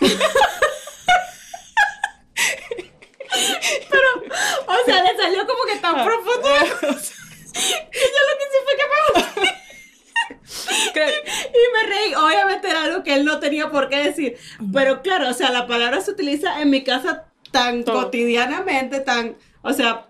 pero, 3.89 4.07
o 4.67 4.85
sea, 4.85 5.03
le 5.03 5.15
salió 5.17 5.45
como 5.45 5.63
que 5.71 5.77
tan 5.79 5.99
ah. 5.99 6.05
profundo. 6.05 6.49
yo 6.81 6.89
lo 6.89 6.99
que 8.37 8.45
hice 8.45 8.59
fue 8.63 8.75
que 8.77 8.83
me 8.89 9.43
y 10.95 11.63
me 11.73 11.83
reí. 11.87 12.13
Obviamente 12.15 12.69
era 12.69 12.83
algo 12.83 13.03
que 13.03 13.13
él 13.15 13.25
no 13.25 13.39
tenía 13.39 13.69
por 13.69 13.89
qué 13.89 13.97
decir. 13.97 14.37
Pero 14.71 15.01
claro, 15.01 15.29
o 15.29 15.33
sea, 15.33 15.51
la 15.51 15.67
palabra 15.67 16.01
se 16.01 16.11
utiliza 16.11 16.61
en 16.61 16.69
mi 16.69 16.83
casa 16.83 17.25
tan 17.51 17.83
cotidianamente, 17.83 18.99
tan, 18.99 19.37
o 19.61 19.73
sea, 19.73 20.07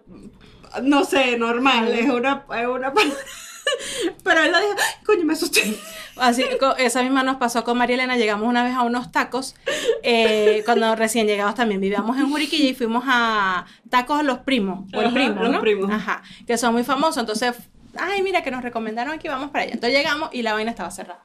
no 0.81 1.03
sé, 1.05 1.37
normal, 1.37 1.89
es 1.89 2.09
una, 2.09 2.45
es 2.57 2.67
una 2.67 2.93
Pero 4.23 4.41
él 4.41 4.51
lo 4.51 4.59
dijo, 4.59 4.73
coño, 5.05 5.25
me 5.25 5.33
asusté. 5.33 5.77
Así, 6.17 6.43
esa 6.77 7.01
misma 7.01 7.23
nos 7.23 7.37
pasó 7.37 7.63
con 7.63 7.77
María 7.77 7.95
Elena. 7.95 8.17
Llegamos 8.17 8.47
una 8.47 8.63
vez 8.63 8.73
a 8.73 8.83
unos 8.83 9.11
tacos. 9.11 9.55
Eh, 10.03 10.61
cuando 10.65 10.95
recién 10.95 11.27
llegados 11.27 11.55
también 11.55 11.81
vivíamos 11.81 12.17
en 12.17 12.29
Juriquilla 12.29 12.69
y 12.69 12.73
fuimos 12.73 13.03
a 13.07 13.65
tacos 13.89 14.23
los 14.23 14.39
primos. 14.39 14.85
O 14.93 15.01
el 15.01 15.13
primo, 15.13 15.43
Los 15.43 15.61
primos. 15.61 15.91
Ajá. 15.91 16.23
Que 16.45 16.57
son 16.57 16.73
muy 16.73 16.83
famosos. 16.83 17.17
Entonces, 17.17 17.55
ay, 17.97 18.21
mira, 18.21 18.43
que 18.43 18.51
nos 18.51 18.63
recomendaron 18.63 19.17
que 19.19 19.29
vamos 19.29 19.49
para 19.49 19.63
allá. 19.63 19.73
Entonces 19.73 19.97
llegamos 19.97 20.29
y 20.33 20.41
la 20.41 20.53
vaina 20.53 20.71
estaba 20.71 20.91
cerrada. 20.91 21.23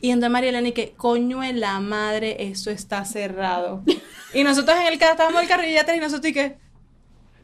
Y 0.00 0.10
entonces 0.10 0.30
María 0.30 0.50
Elena 0.50 0.68
y 0.68 0.72
que, 0.72 0.92
coño 0.96 1.42
en 1.42 1.60
la 1.60 1.80
madre, 1.80 2.36
eso 2.50 2.70
está 2.70 3.04
cerrado. 3.04 3.82
y 4.34 4.44
nosotros 4.44 4.76
en 4.78 4.86
el 4.86 4.98
carro, 4.98 5.12
estábamos 5.12 5.38
en 5.38 5.44
el 5.44 5.48
carro 5.48 5.64
y 5.66 5.72
ya 5.72 5.94
y 5.94 6.00
nosotros 6.00 6.30
y 6.30 6.32
que 6.34 6.58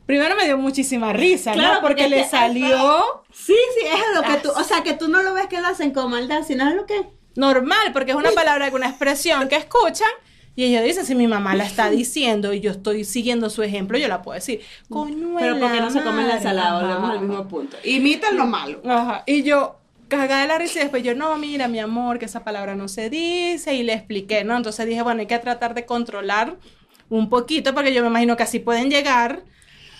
Primero 0.06 0.36
me 0.36 0.44
dio 0.44 0.58
muchísima 0.58 1.12
risa, 1.12 1.52
claro, 1.52 1.74
¿no? 1.74 1.80
Porque, 1.80 2.08
le 2.08 2.24
salió. 2.24 3.24
Sí, 3.32 3.54
sí, 3.78 3.86
es 3.86 4.14
lo 4.14 4.22
que 4.22 4.36
tú. 4.40 4.50
O 4.50 4.62
sea, 4.62 4.82
que 4.82 4.92
tú 4.92 5.08
no 5.08 5.22
lo 5.22 5.32
ves 5.32 5.46
que 5.46 5.60
lo 5.60 5.68
hacen 5.68 5.92
con 5.92 6.10
maldad, 6.10 6.42
sino 6.46 6.68
es 6.68 6.74
lo 6.74 6.84
que. 6.84 7.06
Normal, 7.36 7.92
porque 7.92 8.12
es 8.12 8.16
una 8.16 8.30
palabra, 8.32 8.70
una 8.72 8.88
expresión 8.88 9.48
que 9.48 9.56
escuchan. 9.56 10.08
Y 10.56 10.64
ella 10.64 10.82
dice, 10.82 11.04
si 11.04 11.16
mi 11.16 11.26
mamá 11.26 11.56
la 11.56 11.64
está 11.64 11.90
diciendo 11.90 12.52
y 12.52 12.60
yo 12.60 12.70
estoy 12.70 13.04
siguiendo 13.04 13.50
su 13.50 13.62
ejemplo, 13.64 13.98
yo 13.98 14.06
la 14.06 14.22
puedo 14.22 14.36
decir. 14.36 14.60
Coñuela. 14.88 15.40
Pero 15.40 15.58
porque 15.58 15.80
no 15.80 15.90
se 15.90 16.02
come 16.02 16.24
la 16.24 16.36
ensalada, 16.36 16.80
volvemos 16.80 17.10
al 17.10 17.20
mismo 17.20 17.48
punto. 17.48 17.76
Imitan 17.82 18.36
lo 18.36 18.46
malo. 18.46 18.80
Ajá. 18.86 19.24
Y 19.26 19.42
yo, 19.42 19.80
cagada 20.06 20.42
de 20.42 20.48
la 20.48 20.58
risa 20.58 20.78
y 20.78 20.82
después 20.82 21.02
yo, 21.02 21.16
no, 21.16 21.36
mira, 21.38 21.66
mi 21.66 21.80
amor, 21.80 22.20
que 22.20 22.26
esa 22.26 22.44
palabra 22.44 22.76
no 22.76 22.86
se 22.86 23.10
dice. 23.10 23.74
Y 23.74 23.82
le 23.82 23.94
expliqué, 23.94 24.44
¿no? 24.44 24.56
Entonces 24.56 24.86
dije, 24.86 25.02
bueno, 25.02 25.22
hay 25.22 25.26
que 25.26 25.38
tratar 25.40 25.74
de 25.74 25.86
controlar 25.86 26.56
un 27.08 27.28
poquito, 27.28 27.74
porque 27.74 27.92
yo 27.92 28.02
me 28.02 28.08
imagino 28.08 28.36
que 28.36 28.44
así 28.44 28.60
pueden 28.60 28.90
llegar 28.90 29.42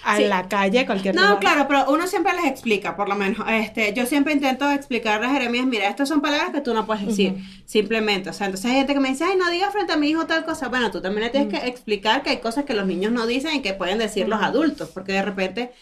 a 0.04 0.20
la 0.20 0.48
calle, 0.48 0.86
cualquier 0.86 1.14
No, 1.14 1.38
claro, 1.38 1.66
pero 1.66 1.90
uno 1.90 2.06
siempre 2.06 2.32
les 2.34 2.44
explica, 2.44 2.96
por 2.96 3.08
lo 3.08 3.14
menos. 3.14 3.46
Este, 3.50 3.92
yo 3.94 4.06
siempre 4.06 4.32
intento 4.32 4.70
explicarle 4.70 5.26
a 5.26 5.30
Jeremías, 5.30 5.66
mira, 5.66 5.88
estas 5.88 6.08
son 6.08 6.20
palabras 6.20 6.50
que 6.50 6.60
tú 6.60 6.74
no 6.74 6.86
puedes 6.86 7.06
decir, 7.06 7.36
simplemente. 7.64 8.30
O 8.30 8.32
sea, 8.32 8.46
entonces 8.46 8.70
hay 8.70 8.78
gente 8.78 8.94
que 8.94 9.00
me 9.00 9.08
dice, 9.08 9.24
ay, 9.24 9.36
no 9.36 9.50
digas 9.50 9.72
frente 9.72 9.92
a 9.92 9.96
mi 9.96 10.08
hijo 10.08 10.26
tal 10.26 10.44
cosa. 10.44 10.68
Bueno, 10.68 10.90
tú 10.90 11.00
también 11.00 11.24
le 11.24 11.30
tienes 11.30 11.48
que 11.48 11.66
explicar 11.68 12.22
que 12.22 12.30
hay 12.30 12.38
cosas 12.38 12.64
que 12.64 12.74
los 12.74 12.86
niños 12.86 13.12
no 13.12 13.26
dicen 13.26 13.56
y 13.56 13.62
que 13.62 13.74
pueden 13.74 13.98
decir 13.98 14.28
los 14.28 14.42
adultos, 14.42 14.90
porque 14.92 15.12
de 15.12 15.22
repente 15.22 15.72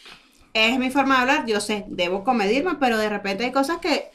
es 0.55 0.79
mi 0.79 0.91
forma 0.91 1.17
de 1.17 1.21
hablar, 1.23 1.47
yo 1.47 1.61
sé, 1.61 1.85
debo 1.89 2.25
comedirme, 2.25 2.77
pero 2.79 2.99
de 2.99 3.09
repente 3.09 3.45
hay 3.45 3.53
cosas 3.53 3.79
que 3.79 4.11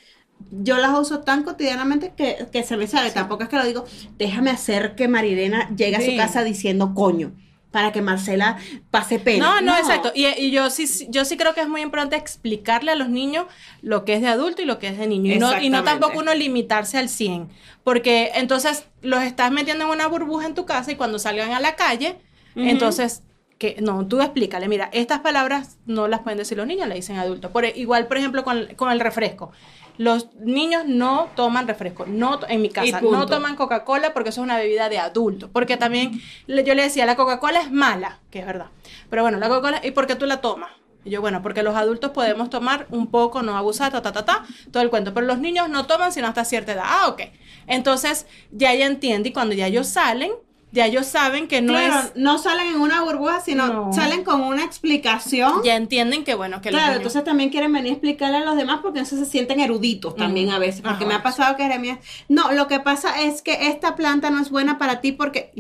yo 0.52 0.78
las 0.78 0.98
uso 0.98 1.22
tan 1.22 1.44
cotidianamente 1.44 2.14
que, 2.16 2.64
se 2.64 2.78
me 2.78 2.88
sale. 2.88 3.12
Tampoco 3.12 3.44
es 3.44 3.50
que 3.50 3.56
lo 3.56 3.66
digo, 3.66 3.86
déjame 4.18 4.52
hacer 4.52 4.96
que 4.96 5.08
Marilena 5.08 5.70
llegue 5.76 5.96
a 5.96 6.02
su 6.02 6.16
casa 6.16 6.44
diciendo 6.44 6.94
coño 6.94 7.34
para 7.78 7.92
que 7.92 8.02
Marcela 8.02 8.58
pase 8.90 9.20
pena. 9.20 9.46
No, 9.46 9.62
no, 9.62 9.78
exacto. 9.78 10.12
Y, 10.16 10.50
yo 10.50 10.72
sí 10.72 11.06
yo 11.10 11.26
sí 11.26 11.38
creo 11.38 11.54
que 11.54 11.62
es 11.62 11.70
muy 11.70 11.82
importante 11.82 12.16
explicarle 12.16 12.90
a 12.90 12.96
los 12.96 13.08
niños 13.08 13.46
lo 13.84 14.04
que 14.04 14.16
es 14.16 14.22
de 14.22 14.30
adulto 14.30 14.64
y 14.64 14.66
lo 14.66 14.80
que 14.80 14.88
es 14.88 14.98
de 14.98 15.06
niño. 15.06 15.32
Y 15.32 15.38
no, 15.38 15.62
y 15.62 15.70
no 15.70 15.84
tampoco 15.84 16.18
uno 16.18 16.34
limitarse 16.34 16.98
al 16.98 17.08
100. 17.08 17.50
Porque 17.84 18.32
entonces 18.34 18.88
los 19.04 19.22
estás 19.22 19.52
metiendo 19.52 19.86
en 19.86 19.92
una 19.92 20.08
burbuja 20.08 20.48
en 20.48 20.56
tu 20.56 20.66
casa 20.66 20.92
y 20.92 20.96
cuando 20.96 21.20
salgan 21.20 21.52
a 21.52 21.60
la 21.60 21.76
calle, 21.76 22.16
entonces 22.56 23.22
que 23.60 23.76
no, 23.80 24.08
tú 24.08 24.22
explícale, 24.22 24.68
mira, 24.68 24.90
estas 24.92 25.20
palabras 25.20 25.78
no 25.86 26.08
las 26.08 26.22
pueden 26.22 26.40
decir 26.40 26.58
los 26.58 26.66
niños, 26.66 26.88
las 26.88 26.96
dicen 26.96 27.18
adultos. 27.18 27.52
Por, 27.52 27.64
igual, 27.66 28.08
por 28.08 28.18
ejemplo, 28.18 28.44
con, 28.44 28.74
con 28.76 28.92
el 28.92 29.00
refresco 29.00 29.52
los 29.98 30.34
niños 30.36 30.84
no 30.86 31.30
toman 31.36 31.68
refresco, 31.68 32.06
no 32.06 32.40
en 32.48 32.62
mi 32.62 32.70
casa, 32.70 33.02
no 33.02 33.26
toman 33.26 33.56
Coca-Cola 33.56 34.14
porque 34.14 34.30
eso 34.30 34.42
es 34.42 34.46
una 34.46 34.58
bebida 34.58 34.90
de 34.90 35.00
adulto. 35.00 35.50
Porque 35.52 35.78
también 35.78 36.22
yo 36.48 36.76
le 36.76 36.84
decía, 36.84 37.06
la 37.06 37.16
Coca-Cola 37.16 37.62
es 37.62 37.72
mala, 37.72 38.20
que 38.30 38.40
es 38.40 38.46
verdad. 38.46 38.68
Pero 39.10 39.24
bueno, 39.24 39.40
la 39.40 39.50
Coca-Cola, 39.50 39.82
¿y 39.84 39.92
por 39.92 40.08
qué 40.08 40.16
tú 40.16 40.26
la 40.26 40.42
tomas? 40.42 40.70
Y 41.04 41.10
yo, 41.10 41.22
bueno, 41.22 41.42
porque 41.42 41.64
los 41.64 41.76
adultos 41.76 42.12
podemos 42.12 42.50
tomar 42.50 42.86
un 42.90 43.08
poco, 43.08 43.42
no 43.42 43.56
abusar, 43.56 43.92
ta, 43.92 44.02
ta, 44.02 44.12
ta, 44.12 44.26
ta, 44.26 44.46
todo 44.72 44.84
el 44.84 44.90
cuento. 44.90 45.14
Pero 45.14 45.26
los 45.26 45.40
niños 45.40 45.70
no 45.70 45.86
toman 45.88 46.12
sino 46.12 46.28
hasta 46.28 46.44
cierta 46.44 46.74
edad. 46.74 46.84
Ah, 46.86 47.08
ok. 47.08 47.22
Entonces, 47.66 48.28
ya 48.52 48.74
ella 48.74 48.86
entiende 48.86 49.30
y 49.30 49.34
cuando 49.34 49.56
ya 49.56 49.68
ellos 49.68 49.88
salen, 49.88 50.32
ya 50.72 50.86
ellos 50.86 51.06
saben 51.06 51.48
que 51.48 51.62
no 51.62 51.78
es... 51.78 52.16
no 52.16 52.38
salen 52.38 52.68
en 52.68 52.82
una 52.82 53.02
burbuja, 53.02 53.40
sino 53.40 53.92
salen 53.94 54.24
con 54.24 54.42
una 54.42 54.64
explicación. 54.64 55.64
Ya 55.64 55.76
entienden 55.76 56.24
que, 56.24 56.36
bueno, 56.36 56.62
que 56.62 56.70
Claro, 56.70 56.98
entonces 56.98 57.24
también 57.24 57.50
quieren 57.50 57.72
venir 57.72 57.92
a 57.92 57.94
explicarle 57.94 58.38
a 58.38 58.46
los 58.46 58.58
demás 58.58 58.80
porque 58.82 59.00
entonces 59.00 59.26
se 59.26 59.32
sienten 59.32 59.60
eruditos 59.60 60.16
también 60.16 60.50
a 60.50 60.60
veces. 60.60 60.82
Porque 60.82 61.06
me 61.06 61.14
ha 61.14 61.24
pasado 61.24 61.56
que 61.56 61.64
Jeremías... 61.64 62.00
No, 62.28 62.52
lo 62.52 62.68
que 62.68 62.80
pasa 62.80 63.22
es 63.22 63.42
que 63.42 63.70
esta 63.70 63.96
planta 63.96 64.30
no 64.30 64.42
es 64.42 64.50
buena 64.50 64.78
para 64.78 65.00
ti 65.00 65.14
porque... 65.14 65.52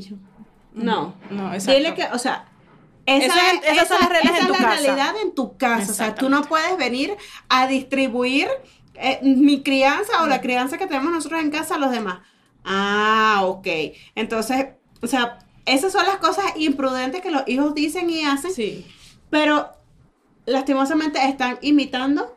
no, 0.74 1.14
no, 1.30 1.54
exacto. 1.54 1.80
Dile 1.80 1.94
que, 1.94 2.04
o 2.14 2.20
sea... 2.20 2.46
Esa, 3.06 3.52
es, 3.54 3.62
esas 3.64 3.88
son 3.88 4.00
las 4.02 4.10
reglas 4.10 4.42
en 4.42 4.48
tu 4.48 4.54
la 4.54 4.60
realidad 4.60 5.16
en 5.24 5.34
tu 5.34 5.56
casa. 5.56 5.90
O 5.90 5.96
sea, 5.96 6.14
tú 6.14 6.28
no 6.28 6.42
puedes 6.42 6.78
venir 6.78 7.16
a 7.48 7.66
distribuir 7.66 8.50
eh, 8.96 9.20
mi 9.24 9.64
crianza 9.64 10.24
o 10.24 10.28
la 10.28 10.42
crianza 10.42 10.78
que 10.78 10.88
tenemos 10.88 11.14
nosotros 11.14 11.40
en 11.40 11.50
casa 11.50 11.76
a 11.76 11.78
los 11.78 11.92
demás. 11.92 12.20
Ah, 12.66 13.44
ok. 13.46 13.68
Entonces, 14.14 14.68
o 15.02 15.08
sea, 15.08 15.40
esas 15.66 15.92
son 15.92 16.06
las 16.06 16.18
cosas 16.18 16.46
imprudentes 16.56 17.22
que 17.22 17.32
los 17.32 17.44
hijos 17.48 17.76
dicen 17.76 18.10
y 18.10 18.24
hacen. 18.24 18.54
Sí. 18.54 18.86
Pero 19.30 19.70
lastimosamente 20.46 21.20
están 21.28 21.60
imitando 21.62 22.37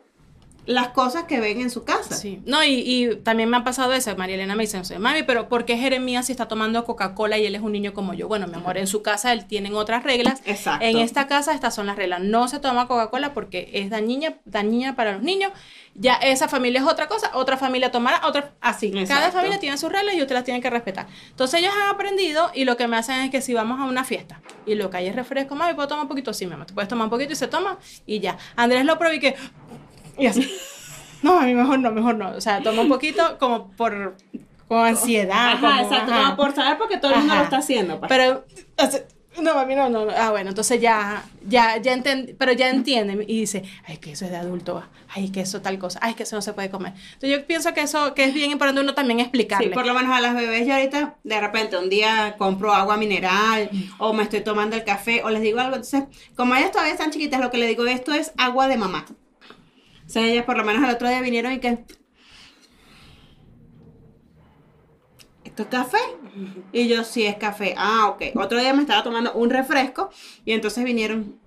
las 0.65 0.89
cosas 0.89 1.23
que 1.23 1.39
ven 1.39 1.59
en 1.59 1.69
su 1.69 1.83
casa. 1.83 2.15
Sí. 2.15 2.41
No, 2.45 2.63
y, 2.63 3.19
también 3.23 3.49
me 3.49 3.57
ha 3.57 3.63
pasado 3.63 3.93
eso. 3.93 4.15
María 4.15 4.35
Elena 4.35 4.55
me 4.55 4.63
dice, 4.63 4.99
mami, 4.99 5.23
pero 5.23 5.49
¿por 5.49 5.65
qué 5.65 5.77
Jeremías 5.77 6.27
si 6.27 6.33
está 6.33 6.47
tomando 6.47 6.85
Coca-Cola 6.85 7.37
y 7.37 7.45
él 7.45 7.55
es 7.55 7.61
un 7.61 7.71
niño 7.71 7.93
como 7.93 8.13
yo? 8.13 8.27
Bueno, 8.27 8.47
mi 8.47 8.55
amor, 8.55 8.77
en 8.77 8.87
su 8.87 9.01
casa 9.01 9.33
él 9.33 9.45
tienen 9.45 9.75
otras 9.75 10.03
reglas. 10.03 10.41
Exacto. 10.45 10.85
En 10.85 10.97
esta 10.97 11.27
casa 11.27 11.53
estas 11.53 11.73
son 11.73 11.87
las 11.87 11.95
reglas. 11.95 12.21
No 12.21 12.47
se 12.47 12.59
toma 12.59 12.87
Coca-Cola 12.87 13.33
porque 13.33 13.69
es 13.73 13.89
dañina, 13.89 14.35
dañina 14.45 14.95
para 14.95 15.13
los 15.13 15.23
niños. 15.23 15.51
Ya 15.93 16.13
esa 16.15 16.47
familia 16.47 16.79
es 16.79 16.87
otra 16.87 17.07
cosa, 17.07 17.31
otra 17.33 17.57
familia 17.57 17.91
tomará, 17.91 18.25
otra 18.25 18.53
así. 18.61 18.91
Cada 19.07 19.31
familia 19.31 19.59
tiene 19.59 19.77
sus 19.77 19.91
reglas 19.91 20.15
y 20.15 20.21
usted 20.21 20.35
las 20.35 20.45
tiene 20.45 20.61
que 20.61 20.69
respetar. 20.69 21.07
Entonces 21.29 21.59
ellos 21.59 21.73
han 21.75 21.93
aprendido 21.93 22.49
y 22.53 22.63
lo 22.63 22.77
que 22.77 22.87
me 22.87 22.97
hacen 22.97 23.17
es 23.21 23.29
que 23.29 23.41
si 23.41 23.53
vamos 23.53 23.79
a 23.79 23.83
una 23.83 24.05
fiesta 24.05 24.41
y 24.65 24.75
lo 24.75 24.89
que 24.89 24.97
hay 24.97 25.07
es 25.07 25.15
refresco, 25.15 25.55
mami, 25.55 25.73
¿puedo 25.73 25.89
tomar 25.89 26.03
un 26.03 26.07
poquito? 26.07 26.33
Sí, 26.33 26.45
mi 26.47 26.53
amor, 26.53 26.67
te 26.67 26.73
puedes 26.73 26.87
tomar 26.87 27.05
un 27.05 27.09
poquito 27.09 27.33
y 27.33 27.35
se 27.35 27.47
toma 27.47 27.77
y 28.05 28.19
ya. 28.19 28.37
Andrés 28.55 28.85
lo 28.85 28.97
probé 28.97 29.15
y 29.15 29.19
que 29.19 29.35
y 30.17 30.27
así. 30.27 30.51
No, 31.21 31.39
a 31.39 31.43
mí 31.43 31.53
mejor 31.53 31.79
no, 31.79 31.91
mejor 31.91 32.15
no. 32.15 32.31
O 32.31 32.41
sea, 32.41 32.61
toma 32.63 32.81
un 32.81 32.89
poquito 32.89 33.37
como 33.37 33.71
por 33.71 34.15
como 34.67 34.83
ansiedad. 34.83 35.51
Ajá, 35.51 35.83
exacto, 35.83 36.11
como 36.11 36.35
por 36.35 36.55
saber 36.55 36.77
porque 36.77 36.97
todo 36.97 37.11
el 37.11 37.19
mundo 37.19 37.35
lo 37.35 37.43
está 37.43 37.57
haciendo. 37.57 37.99
Pues. 37.99 38.09
Pero, 38.09 38.45
No, 39.39 39.55
mami, 39.55 39.75
no, 39.75 39.89
no, 39.89 40.05
no. 40.05 40.11
Ah, 40.15 40.31
bueno, 40.31 40.49
entonces 40.49 40.81
ya, 40.81 41.23
ya, 41.47 41.77
ya 41.77 41.93
entiende, 41.93 42.35
pero 42.37 42.51
ya 42.51 42.69
entiende 42.69 43.23
y 43.27 43.39
dice, 43.39 43.63
ay, 43.87 43.97
que 43.97 44.11
eso 44.11 44.25
es 44.25 44.31
de 44.31 44.37
adulto, 44.37 44.83
ay, 45.07 45.29
que 45.29 45.41
eso 45.41 45.61
tal 45.61 45.79
cosa, 45.79 45.99
ay, 46.01 46.15
que 46.15 46.23
eso 46.23 46.35
no 46.35 46.41
se 46.41 46.51
puede 46.51 46.69
comer. 46.69 46.93
Entonces 47.13 47.39
yo 47.39 47.45
pienso 47.45 47.73
que 47.73 47.81
eso, 47.81 48.13
que 48.13 48.25
es 48.25 48.33
bien 48.33 48.51
importante 48.51 48.81
uno 48.81 48.93
también 48.93 49.21
explicarle. 49.21 49.67
Sí, 49.67 49.73
por 49.73 49.85
lo 49.85 49.93
menos 49.93 50.15
a 50.15 50.19
las 50.19 50.35
bebés 50.35 50.67
yo 50.67 50.73
ahorita, 50.73 51.15
de 51.23 51.39
repente, 51.39 51.77
un 51.77 51.89
día 51.89 52.35
compro 52.37 52.73
agua 52.73 52.97
mineral, 52.97 53.69
o 53.99 54.11
me 54.13 54.23
estoy 54.23 54.41
tomando 54.41 54.75
el 54.75 54.83
café, 54.83 55.21
o 55.23 55.29
les 55.29 55.41
digo 55.41 55.59
algo, 55.61 55.75
entonces, 55.75 56.03
como 56.35 56.55
ellas 56.55 56.71
todavía 56.71 56.93
están 56.93 57.11
chiquitas, 57.11 57.39
lo 57.39 57.51
que 57.51 57.57
le 57.57 57.67
digo, 57.67 57.85
esto 57.85 58.13
es 58.13 58.33
agua 58.37 58.67
de 58.67 58.77
mamá. 58.77 59.05
O 60.11 60.13
sea, 60.13 60.27
ellas 60.27 60.43
por 60.43 60.57
lo 60.57 60.65
menos 60.65 60.83
el 60.83 60.93
otro 60.93 61.07
día 61.07 61.21
vinieron 61.21 61.53
y 61.53 61.59
que, 61.59 61.85
¿esto 65.45 65.63
es 65.63 65.69
café? 65.69 65.99
Y 66.73 66.89
yo, 66.89 67.05
sí, 67.05 67.25
es 67.25 67.37
café. 67.37 67.75
Ah, 67.77 68.09
ok. 68.09 68.35
Otro 68.35 68.59
día 68.59 68.73
me 68.73 68.81
estaba 68.81 69.03
tomando 69.03 69.31
un 69.31 69.49
refresco 69.49 70.09
y 70.43 70.51
entonces 70.51 70.83
vinieron, 70.83 71.39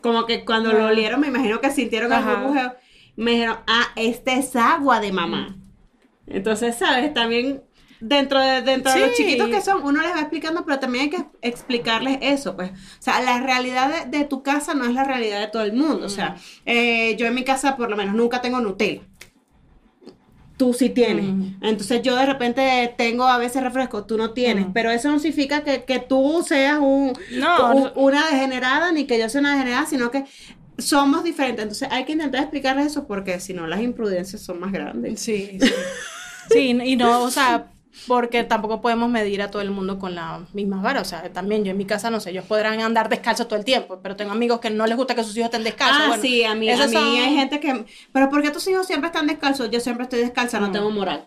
como 0.00 0.26
que 0.26 0.44
cuando 0.44 0.72
lo 0.72 0.86
olieron, 0.86 1.20
me 1.20 1.28
imagino 1.28 1.60
que 1.60 1.70
sintieron 1.70 2.12
el 2.12 2.24
burbujeo. 2.24 2.74
Me 3.14 3.30
dijeron, 3.30 3.58
ah, 3.68 3.92
este 3.94 4.32
es 4.32 4.56
agua 4.56 4.98
de 4.98 5.12
mamá. 5.12 5.56
Entonces, 6.26 6.74
¿sabes? 6.74 7.14
También 7.14 7.62
dentro 8.00 8.40
de, 8.40 8.62
dentro 8.62 8.92
de 8.92 9.00
los 9.00 9.12
chiquitos 9.14 9.48
que 9.48 9.60
son, 9.60 9.82
uno 9.84 10.02
les 10.02 10.14
va 10.14 10.20
explicando, 10.20 10.64
pero 10.64 10.78
también 10.78 11.04
hay 11.04 11.10
que 11.10 11.24
explicarles 11.42 12.18
eso, 12.20 12.56
pues. 12.56 12.70
O 12.70 13.02
sea, 13.02 13.20
la 13.20 13.40
realidad 13.40 14.06
de, 14.06 14.24
tu 14.24 14.42
casa 14.42 14.74
no 14.74 14.84
es 14.84 14.94
la 14.94 15.04
realidad 15.04 15.40
de 15.40 15.48
todo 15.48 15.62
el 15.62 15.72
mundo. 15.72 16.06
O 16.06 16.10
sea, 16.10 16.36
eh, 16.64 17.16
yo 17.16 17.26
en 17.26 17.34
mi 17.34 17.44
casa, 17.44 17.76
por 17.76 17.90
lo 17.90 17.96
menos, 17.96 18.14
nunca 18.14 18.40
tengo 18.40 18.60
Nutella 18.60 19.02
tú 20.56 20.72
sí 20.72 20.88
tienes. 20.88 21.26
Entonces 21.60 22.02
yo 22.02 22.16
de 22.16 22.26
repente 22.26 22.94
tengo 22.96 23.24
a 23.24 23.38
veces 23.38 23.62
refresco, 23.62 24.04
tú 24.04 24.16
no 24.16 24.32
tienes, 24.32 24.66
pero 24.72 24.90
eso 24.90 25.10
no 25.10 25.18
significa 25.18 25.62
que, 25.62 26.04
tú 26.08 26.44
seas 26.46 26.78
un, 26.78 27.12
una 27.94 28.30
degenerada 28.30 28.92
ni 28.92 29.04
que 29.04 29.18
yo 29.18 29.28
sea 29.28 29.40
una 29.40 29.52
degenerada, 29.52 29.86
sino 29.86 30.10
que 30.10 30.24
somos 30.78 31.24
diferentes. 31.24 31.62
Entonces 31.62 31.88
hay 31.90 32.04
que 32.04 32.12
intentar 32.12 32.42
explicarles 32.42 32.86
eso 32.86 33.06
porque 33.06 33.40
si 33.40 33.52
no 33.52 33.66
las 33.66 33.80
imprudencias 33.80 34.42
son 34.42 34.60
más 34.60 34.72
grandes. 34.72 35.20
Sí, 35.20 35.58
sí. 35.60 35.70
sí, 36.50 36.78
y 36.82 36.96
no, 36.96 37.22
o 37.22 37.30
sea, 37.30 37.70
porque 38.06 38.44
tampoco 38.44 38.80
podemos 38.80 39.08
medir 39.08 39.42
a 39.42 39.50
todo 39.50 39.62
el 39.62 39.70
mundo 39.70 39.98
con 39.98 40.14
la 40.14 40.46
misma 40.52 40.80
vara. 40.80 41.00
O 41.00 41.04
sea, 41.04 41.32
también 41.32 41.64
yo 41.64 41.70
en 41.70 41.76
mi 41.76 41.84
casa, 41.84 42.10
no 42.10 42.20
sé, 42.20 42.30
ellos 42.30 42.44
podrán 42.44 42.80
andar 42.80 43.08
descalzos 43.08 43.48
todo 43.48 43.58
el 43.58 43.64
tiempo, 43.64 44.00
pero 44.02 44.16
tengo 44.16 44.32
amigos 44.32 44.60
que 44.60 44.70
no 44.70 44.86
les 44.86 44.96
gusta 44.96 45.14
que 45.14 45.24
sus 45.24 45.36
hijos 45.36 45.46
estén 45.46 45.64
descalzos. 45.64 46.16
Ah, 46.16 46.18
sí, 46.20 46.44
a 46.44 46.54
mí, 46.54 46.70
a 46.70 46.86
mí 46.86 46.96
hay 46.96 47.34
gente 47.36 47.58
que... 47.58 47.84
Pero 48.12 48.28
¿por 48.28 48.42
qué 48.42 48.50
tus 48.50 48.66
hijos 48.68 48.86
siempre 48.86 49.08
están 49.08 49.26
descalzos? 49.26 49.70
Yo 49.70 49.80
siempre 49.80 50.04
estoy 50.04 50.20
descalza, 50.20 50.60
no 50.60 50.70
tengo 50.70 50.90
moral. 50.90 51.26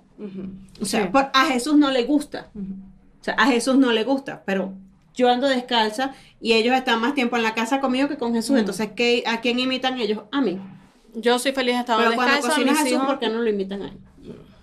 O 0.82 0.86
sea, 0.86 1.10
a 1.34 1.46
Jesús 1.46 1.76
no 1.76 1.92
le 1.92 2.04
gusta. 2.04 2.50
O 2.56 3.24
sea, 3.24 3.34
a 3.34 3.48
Jesús 3.48 3.78
no 3.78 3.92
le 3.92 4.04
gusta, 4.04 4.44
pero 4.46 4.74
yo 5.14 5.30
ando 5.30 5.48
descalza 5.48 6.14
y 6.40 6.54
ellos 6.54 6.76
están 6.76 7.02
más 7.02 7.14
tiempo 7.14 7.36
en 7.36 7.44
la 7.44 7.54
casa 7.54 7.82
conmigo 7.82 8.08
que 8.08 8.18
con 8.18 8.34
Jesús. 8.34 8.58
Entonces, 8.58 8.92
¿qué, 8.96 9.24
¿a 9.28 9.42
quién 9.42 9.60
imitan 9.60 10.00
ellos? 10.00 10.22
A 10.32 10.40
mí. 10.40 10.60
Yo 11.16 11.40
soy 11.40 11.52
feliz 11.52 11.76
estando 11.76 12.04
descalza. 12.04 12.26
Pero 12.26 12.42
cuando 12.42 12.48
cocina 12.48 12.76
Jesús, 12.76 13.06
¿por 13.06 13.20
qué 13.20 13.28
no 13.28 13.42
lo 13.42 13.50
imitan 13.50 13.82
a 13.82 13.88
él? 13.88 13.98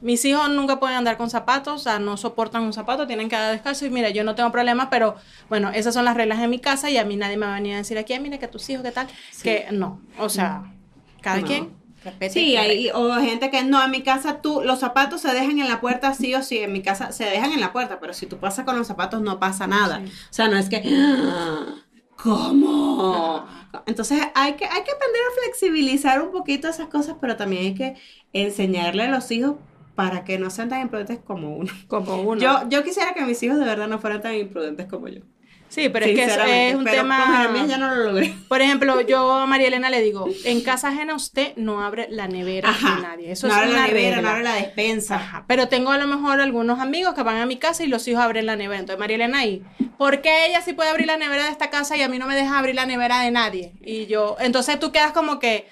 Mis 0.01 0.25
hijos 0.25 0.49
nunca 0.51 0.79
pueden 0.79 0.97
andar 0.97 1.17
con 1.17 1.31
zapatos, 1.31 1.75
o 1.75 1.79
sea, 1.79 1.99
no 1.99 2.17
soportan 2.17 2.63
un 2.63 2.73
zapato, 2.73 3.07
tienen 3.07 3.29
que 3.29 3.37
andar 3.37 3.53
descalzo. 3.53 3.87
Y 3.87 3.91
mira, 3.91 4.11
yo 4.11 4.25
no 4.25 4.35
tengo 4.35 4.53
problemas, 4.53 4.89
pero 4.91 5.17
bueno, 5.49 5.71
esas 5.71 5.95
son 5.95 6.05
las 6.05 6.17
reglas 6.17 6.41
de 6.41 6.49
mi 6.49 6.59
casa 6.59 6.91
y 6.91 6.99
a 6.99 7.05
mí 7.05 7.17
nadie 7.17 7.37
me 7.37 7.47
va 7.47 7.53
a 7.53 7.55
venir 7.57 7.75
a 7.75 7.79
decir 7.79 7.97
aquí, 7.99 8.19
mira 8.19 8.39
que 8.39 8.49
tus 8.49 8.69
hijos, 8.69 8.83
¿qué 8.85 8.93
tal? 8.93 9.07
Que 9.43 9.69
no, 9.73 10.01
o 10.19 10.29
sea, 10.29 10.73
cada 11.23 11.43
quien. 11.43 11.75
Respete, 12.05 12.35
sí, 12.35 12.57
hay, 12.57 12.91
o 12.91 13.15
gente 13.17 13.51
que 13.51 13.65
no, 13.65 13.83
en 13.83 13.91
mi 13.91 14.03
casa 14.03 14.41
tú, 14.41 14.63
los 14.65 14.79
zapatos 14.79 15.23
se 15.23 15.33
dejan 15.33 15.59
en 15.59 15.67
la 15.67 15.81
puerta 15.81 16.15
sí 16.15 16.33
o 16.37 16.43
sí, 16.43 16.59
en 16.59 16.73
mi 16.73 16.81
casa 16.81 17.11
se 17.11 17.25
dejan 17.25 17.53
en 17.53 17.61
la 17.61 17.73
puerta, 17.73 17.99
pero 17.99 18.13
si 18.13 18.27
tú 18.27 18.37
pasas 18.37 18.65
con 18.65 18.79
los 18.79 18.87
zapatos 18.87 19.23
no 19.23 19.41
pasa 19.41 19.67
nada. 19.67 20.03
O 20.05 20.33
sea, 20.33 20.47
no 20.47 20.57
es 20.57 20.69
que, 20.69 20.85
¿cómo? 22.17 23.45
Entonces 23.87 24.21
hay 24.37 24.53
que, 24.53 24.67
hay 24.67 24.85
que 24.85 24.93
aprender 24.93 25.21
a 25.31 25.43
flexibilizar 25.43 26.23
un 26.23 26.31
poquito 26.31 26.69
esas 26.69 26.87
cosas, 26.89 27.17
pero 27.21 27.35
también 27.37 27.65
hay 27.65 27.75
que 27.75 27.97
enseñarle 28.33 29.05
a 29.05 29.11
los 29.11 29.29
hijos 29.33 29.57
para 29.97 30.25
que 30.25 30.39
no 30.39 30.51
sean 30.51 30.69
tan 30.69 30.83
imprudentes 30.83 31.19
como 31.19 31.57
uno. 31.57 31.73
Como 31.89 32.23
uno. 32.23 32.41
Yo, 32.41 32.69
yo 32.69 32.85
quisiera 32.85 33.15
que 33.15 33.23
mis 33.23 33.43
hijos 33.43 33.59
de 33.59 33.65
verdad 33.65 33.89
no 33.89 33.99
fueran 33.99 34.21
tan 34.21 34.35
imprudentes 34.35 34.87
como 34.87 35.09
yo. 35.09 35.23
Sí, 35.69 35.89
pero 35.89 36.07
es 36.07 36.13
que 36.13 36.69
es 36.71 36.75
un 36.77 36.85
tema. 36.85 37.51
ya 37.67 37.77
no 37.77 37.93
lo 37.93 38.05
logré. 38.05 38.33
Por 38.49 38.61
ejemplo, 38.61 39.01
yo 39.01 39.33
a 39.33 39.47
María 39.47 39.67
Elena 39.67 39.91
le 39.91 40.01
digo: 40.01 40.29
en 40.45 40.61
casa 40.61 40.89
ajena 40.89 41.15
usted 41.15 41.57
no 41.57 41.83
abre 41.83 42.07
la 42.11 42.29
nevera 42.29 42.71
de 42.73 43.03
nadie. 43.03 43.33
Eso 43.33 43.49
no 43.49 43.55
es 43.55 43.61
abre 43.61 43.73
la 43.73 43.87
nevera, 43.87 44.21
no 44.21 44.29
abre 44.29 44.45
la 44.45 44.55
despensa. 44.55 45.17
Ajá. 45.17 45.45
Pero 45.49 45.69
tengo 45.69 45.91
a 45.91 45.99
lo 45.99 46.07
mejor 46.07 46.41
algunos 46.41 46.79
amigos 46.79 47.15
que 47.15 47.23
van 47.23 47.39
a 47.39 47.47
mi 47.47 47.57
casa 47.57 47.83
y 47.83 47.89
los 47.89 48.07
hijos 48.07 48.23
abren 48.23 48.47
la 48.47 48.55
nevera. 48.55 48.79
Entonces, 48.79 49.01
María 49.01 49.17
Elena 49.17 49.39
ahí, 49.39 49.65
¿por 49.99 50.21
qué 50.21 50.47
ella 50.47 50.61
sí 50.61 50.73
puede 50.73 50.91
abrir 50.91 51.09
la 51.09 51.17
nevera 51.17 51.45
de 51.45 51.51
esta 51.51 51.69
casa 51.69 51.97
y 51.97 52.03
a 52.03 52.09
mí 52.09 52.19
no 52.19 52.27
me 52.27 52.37
deja 52.37 52.59
abrir 52.59 52.75
la 52.75 52.87
nevera 52.87 53.23
de 53.23 53.31
nadie? 53.31 53.73
Y 53.83 54.07
yo, 54.07 54.37
entonces 54.39 54.79
tú 54.79 54.93
quedas 54.93 55.13
como 55.13 55.39
que 55.41 55.67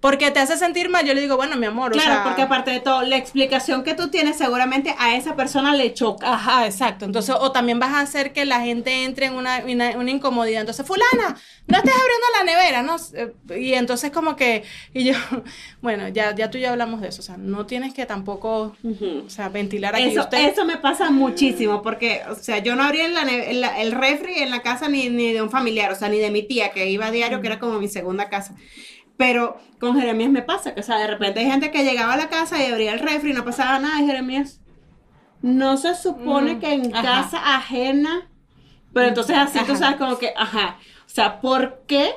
porque 0.00 0.30
te 0.30 0.38
hace 0.40 0.58
sentir 0.58 0.90
mal, 0.90 1.06
yo 1.06 1.14
le 1.14 1.22
digo, 1.22 1.36
bueno, 1.36 1.56
mi 1.56 1.66
amor. 1.66 1.92
Claro, 1.92 2.22
porque 2.22 2.42
aparte 2.42 2.70
de 2.70 2.80
todo, 2.80 3.02
la 3.02 3.16
explicación 3.16 3.82
que 3.82 3.94
tú 3.94 4.08
tienes 4.08 4.36
seguramente 4.36 4.94
a 4.98 5.16
esa 5.16 5.36
persona 5.36 5.74
le 5.74 5.94
choca. 5.94 6.34
Ajá, 6.34 6.66
exacto. 6.66 7.06
Entonces, 7.06 7.34
o 7.38 7.50
también 7.50 7.80
vas 7.80 7.94
a 7.94 8.00
hacer 8.00 8.32
que 8.34 8.44
la 8.44 8.60
gente 8.60 9.04
entre 9.04 9.26
en 9.26 9.34
una, 9.34 9.64
una, 9.64 10.10
incomodidad. 10.10 10.60
Entonces, 10.60 10.86
fulana, 10.86 11.36
no 11.66 11.78
estés 11.78 11.94
abriendo 11.94 12.26
la 12.38 12.44
nevera, 12.44 12.82
¿no? 12.82 12.96
Eh, 13.14 13.58
y 13.58 13.72
entonces 13.72 14.10
como 14.10 14.36
que, 14.36 14.64
y 14.92 15.04
yo, 15.04 15.14
bueno, 15.80 16.08
ya, 16.08 16.34
ya 16.34 16.50
tú 16.50 16.58
y 16.58 16.60
yo 16.60 16.70
hablamos 16.70 17.00
de 17.00 17.08
eso, 17.08 17.22
o 17.22 17.24
sea, 17.24 17.38
no 17.38 17.64
tienes 17.64 17.94
que 17.94 18.04
tampoco, 18.04 18.76
o 18.84 19.30
sea, 19.30 19.48
ventilar 19.48 19.94
aquí 19.94 20.04
eso, 20.04 20.20
usted. 20.20 20.50
Eso 20.50 20.66
me 20.66 20.76
pasa 20.76 21.10
muchísimo, 21.10 21.80
porque, 21.80 22.20
o 22.30 22.34
sea, 22.34 22.58
yo 22.58 22.76
no 22.76 22.82
abría 22.82 23.08
la, 23.08 23.80
el 23.80 23.92
refri 23.92 24.42
en 24.42 24.50
la 24.50 24.60
casa 24.60 24.88
ni, 24.88 25.08
ni 25.08 25.32
de 25.32 25.40
un 25.40 25.50
familiar, 25.50 25.90
o 25.90 25.96
sea, 25.96 26.10
ni 26.10 26.18
de 26.18 26.30
mi 26.30 26.42
tía, 26.42 26.70
que 26.70 26.90
iba 26.90 27.06
a 27.06 27.10
diario, 27.10 27.40
que 27.40 27.46
era 27.46 27.58
como 27.58 27.80
mi 27.80 27.88
segunda 27.88 28.28
casa. 28.28 28.54
Pero 29.16 29.58
con 29.80 29.98
Jeremías 29.98 30.30
me 30.30 30.42
pasa, 30.42 30.74
que 30.74 30.80
o 30.80 30.82
sea, 30.82 30.98
de 30.98 31.06
repente 31.06 31.40
hay 31.40 31.46
gente 31.46 31.70
que 31.70 31.84
llegaba 31.84 32.14
a 32.14 32.16
la 32.16 32.28
casa 32.28 32.62
y 32.62 32.70
abría 32.70 32.92
el 32.92 33.00
refri 33.00 33.30
y 33.30 33.34
no 33.34 33.44
pasaba 33.44 33.78
nada, 33.78 34.00
y 34.00 34.06
Jeremías, 34.06 34.60
no 35.42 35.76
se 35.76 35.94
supone 35.94 36.54
mm, 36.54 36.60
que 36.60 36.72
en 36.72 36.90
casa 36.90 37.56
ajena, 37.56 38.28
pero 38.92 39.08
entonces 39.08 39.36
así 39.36 39.58
tú 39.66 39.76
sabes 39.76 39.96
como 39.96 40.18
que, 40.18 40.32
ajá, 40.36 40.78
o 41.06 41.08
sea, 41.08 41.40
¿por 41.40 41.82
qué? 41.86 42.12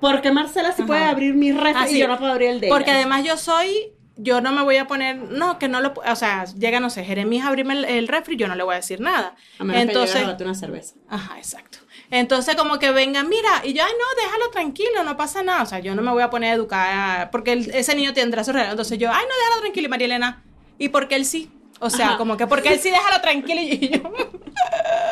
¿Por 0.00 0.22
qué 0.22 0.32
Marcela 0.32 0.72
sí 0.72 0.82
puede 0.82 1.04
abrir 1.04 1.34
mi 1.34 1.52
refri 1.52 1.96
y 1.96 1.98
yo 1.98 2.08
no 2.08 2.18
puedo 2.18 2.32
abrir 2.32 2.48
el 2.48 2.60
de 2.60 2.68
Porque 2.68 2.90
además 2.90 3.22
yo 3.22 3.36
soy 3.36 3.92
yo 4.22 4.40
no 4.40 4.52
me 4.52 4.62
voy 4.62 4.76
a 4.76 4.86
poner, 4.86 5.16
no, 5.16 5.58
que 5.58 5.68
no 5.68 5.80
lo, 5.80 5.94
o 5.94 6.16
sea, 6.16 6.44
llega, 6.44 6.80
no 6.80 6.90
sé, 6.90 7.04
Jeremías 7.04 7.46
a 7.46 7.48
abrirme 7.48 7.74
el, 7.96 8.08
refri, 8.08 8.36
yo 8.36 8.48
no 8.48 8.54
le 8.54 8.62
voy 8.62 8.74
a 8.74 8.76
decir 8.76 9.00
nada. 9.00 9.34
A 9.58 9.64
menos 9.64 9.82
Entonces, 9.82 10.22
que 10.36 10.44
una 10.44 10.54
cerveza. 10.54 10.94
Ajá, 11.08 11.38
exacto. 11.38 11.78
Entonces, 12.10 12.56
como 12.56 12.78
que 12.78 12.90
venga, 12.90 13.22
mira, 13.22 13.62
y 13.62 13.72
yo, 13.72 13.84
ay, 13.84 13.92
no, 13.92 14.22
déjalo 14.22 14.50
tranquilo, 14.50 15.04
no 15.04 15.16
pasa 15.16 15.42
nada. 15.42 15.62
O 15.62 15.66
sea, 15.66 15.78
yo 15.78 15.94
no 15.94 16.02
me 16.02 16.10
voy 16.10 16.22
a 16.22 16.30
poner 16.30 16.50
a 16.50 16.54
educar, 16.54 17.30
porque 17.30 17.52
ese 17.52 17.94
niño 17.94 18.12
tendrá 18.12 18.42
su 18.42 18.52
regalo. 18.52 18.72
Entonces 18.72 18.98
yo, 18.98 19.10
ay, 19.10 19.24
no, 19.28 19.34
déjalo 19.44 19.60
tranquilo, 19.60 19.86
y 19.86 19.90
María 19.90 20.06
Elena, 20.06 20.42
¿y 20.78 20.88
por 20.88 21.06
qué 21.06 21.16
él 21.16 21.24
sí? 21.24 21.50
O 21.78 21.88
sea, 21.88 22.16
como 22.18 22.36
que 22.36 22.46
porque 22.46 22.74
él 22.74 22.78
sí 22.78 22.90
déjalo 22.90 23.22
tranquilo 23.22 23.60
y 23.62 23.88
yo. 23.88 24.12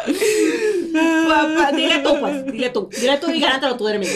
dile 1.77 1.99
tú, 2.01 2.21
pues, 2.21 2.47
dile 2.47 2.71
tú. 2.71 2.91
Dile 3.01 3.17
tú 3.17 3.31
y 3.31 3.41
gánatelo 3.41 3.77
tú 3.77 3.87
mí. 3.99 4.07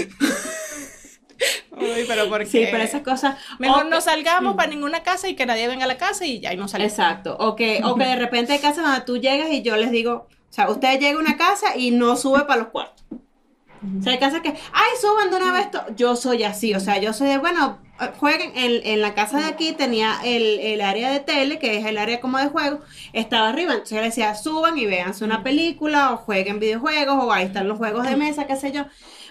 Uy, 1.70 2.04
pero 2.06 2.28
¿por 2.28 2.44
Sí, 2.46 2.66
pero 2.70 2.84
esas 2.84 3.02
cosas. 3.02 3.36
Mejor 3.58 3.86
no 3.86 4.00
salgamos 4.00 4.54
para 4.54 4.68
ninguna 4.68 5.02
casa 5.02 5.28
y 5.28 5.34
que 5.34 5.46
nadie 5.46 5.66
venga 5.66 5.84
a 5.84 5.88
la 5.88 5.96
casa 5.96 6.26
y 6.26 6.40
ya 6.40 6.52
y 6.52 6.56
no 6.56 6.68
salimos. 6.68 6.92
Exacto. 6.92 7.36
O 7.38 7.56
que, 7.56 7.80
o 7.84 7.94
que 7.96 8.04
de 8.04 8.16
repente 8.16 8.52
hay 8.52 8.58
casas 8.58 8.84
donde 8.84 9.00
tú 9.00 9.16
llegas 9.16 9.50
y 9.50 9.62
yo 9.62 9.76
les 9.76 9.90
digo, 9.90 10.28
o 10.52 10.54
sea, 10.54 10.68
usted 10.68 11.00
llega 11.00 11.16
a 11.16 11.22
una 11.22 11.38
casa 11.38 11.78
y 11.78 11.92
no 11.92 12.14
sube 12.14 12.44
para 12.44 12.60
los 12.60 12.68
cuartos. 12.68 13.02
O 13.10 14.02
sea, 14.02 14.12
hay 14.12 14.18
casas 14.18 14.42
que, 14.42 14.50
ay, 14.50 14.90
suban 15.00 15.30
de 15.30 15.36
una 15.36 15.50
vez 15.50 15.64
esto. 15.64 15.82
Yo 15.96 16.14
soy 16.14 16.42
así, 16.42 16.74
o 16.74 16.78
sea, 16.78 17.00
yo 17.00 17.14
soy 17.14 17.28
de, 17.28 17.38
bueno, 17.38 17.78
jueguen. 18.18 18.52
En, 18.54 18.86
en 18.86 19.00
la 19.00 19.14
casa 19.14 19.38
de 19.38 19.46
aquí 19.46 19.72
tenía 19.72 20.18
el, 20.22 20.60
el, 20.60 20.82
área 20.82 21.10
de 21.10 21.20
tele, 21.20 21.58
que 21.58 21.78
es 21.78 21.86
el 21.86 21.96
área 21.96 22.20
como 22.20 22.36
de 22.36 22.48
juego, 22.48 22.80
estaba 23.14 23.48
arriba. 23.48 23.72
Entonces 23.72 23.96
yo 23.96 24.02
le 24.02 24.08
decía, 24.08 24.34
suban 24.34 24.76
y 24.76 24.84
véanse 24.84 25.24
una 25.24 25.42
película, 25.42 26.12
o 26.12 26.18
jueguen 26.18 26.60
videojuegos, 26.60 27.16
o 27.24 27.32
ahí 27.32 27.46
están 27.46 27.66
los 27.66 27.78
juegos 27.78 28.06
de 28.06 28.16
mesa, 28.16 28.46
qué 28.46 28.56
sé 28.56 28.72
yo. 28.72 28.84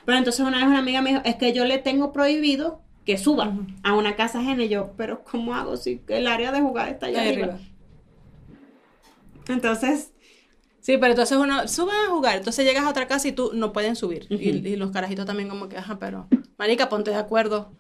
Pero 0.05 0.17
entonces 0.17 0.43
una 0.43 0.57
vez 0.57 0.65
una 0.65 0.79
amiga 0.79 1.03
me 1.03 1.11
dijo, 1.11 1.21
es 1.23 1.35
que 1.35 1.53
yo 1.53 1.65
le 1.65 1.77
tengo 1.77 2.11
prohibido 2.11 2.81
que 3.05 3.19
suban 3.19 3.79
a 3.83 3.93
una 3.93 4.15
casa 4.15 4.39
ajena. 4.39 4.63
Y 4.63 4.69
yo, 4.69 4.93
pero 4.97 5.23
¿cómo 5.23 5.53
hago 5.53 5.77
si 5.77 6.01
el 6.07 6.25
área 6.25 6.51
de 6.51 6.61
jugar 6.61 6.89
está 6.89 7.05
allá 7.05 7.21
arriba? 7.21 7.59
Entonces, 9.47 10.13
Sí, 10.81 10.97
pero 10.97 11.11
entonces 11.11 11.37
uno 11.37 11.67
sube 11.67 11.91
a 11.91 12.09
jugar, 12.09 12.37
entonces 12.37 12.65
llegas 12.65 12.83
a 12.83 12.89
otra 12.89 13.07
casa 13.07 13.27
y 13.27 13.31
tú 13.31 13.51
no 13.53 13.71
pueden 13.71 13.95
subir. 13.95 14.25
y, 14.29 14.75
los 14.75 14.91
carajitos 14.91 15.25
también 15.25 15.47
como 15.47 15.69
que, 15.69 15.77
ajá, 15.77 15.99
pero, 15.99 16.27
marica, 16.57 16.89
ponte 16.89 17.11
de 17.11 17.17
acuerdo. 17.17 17.71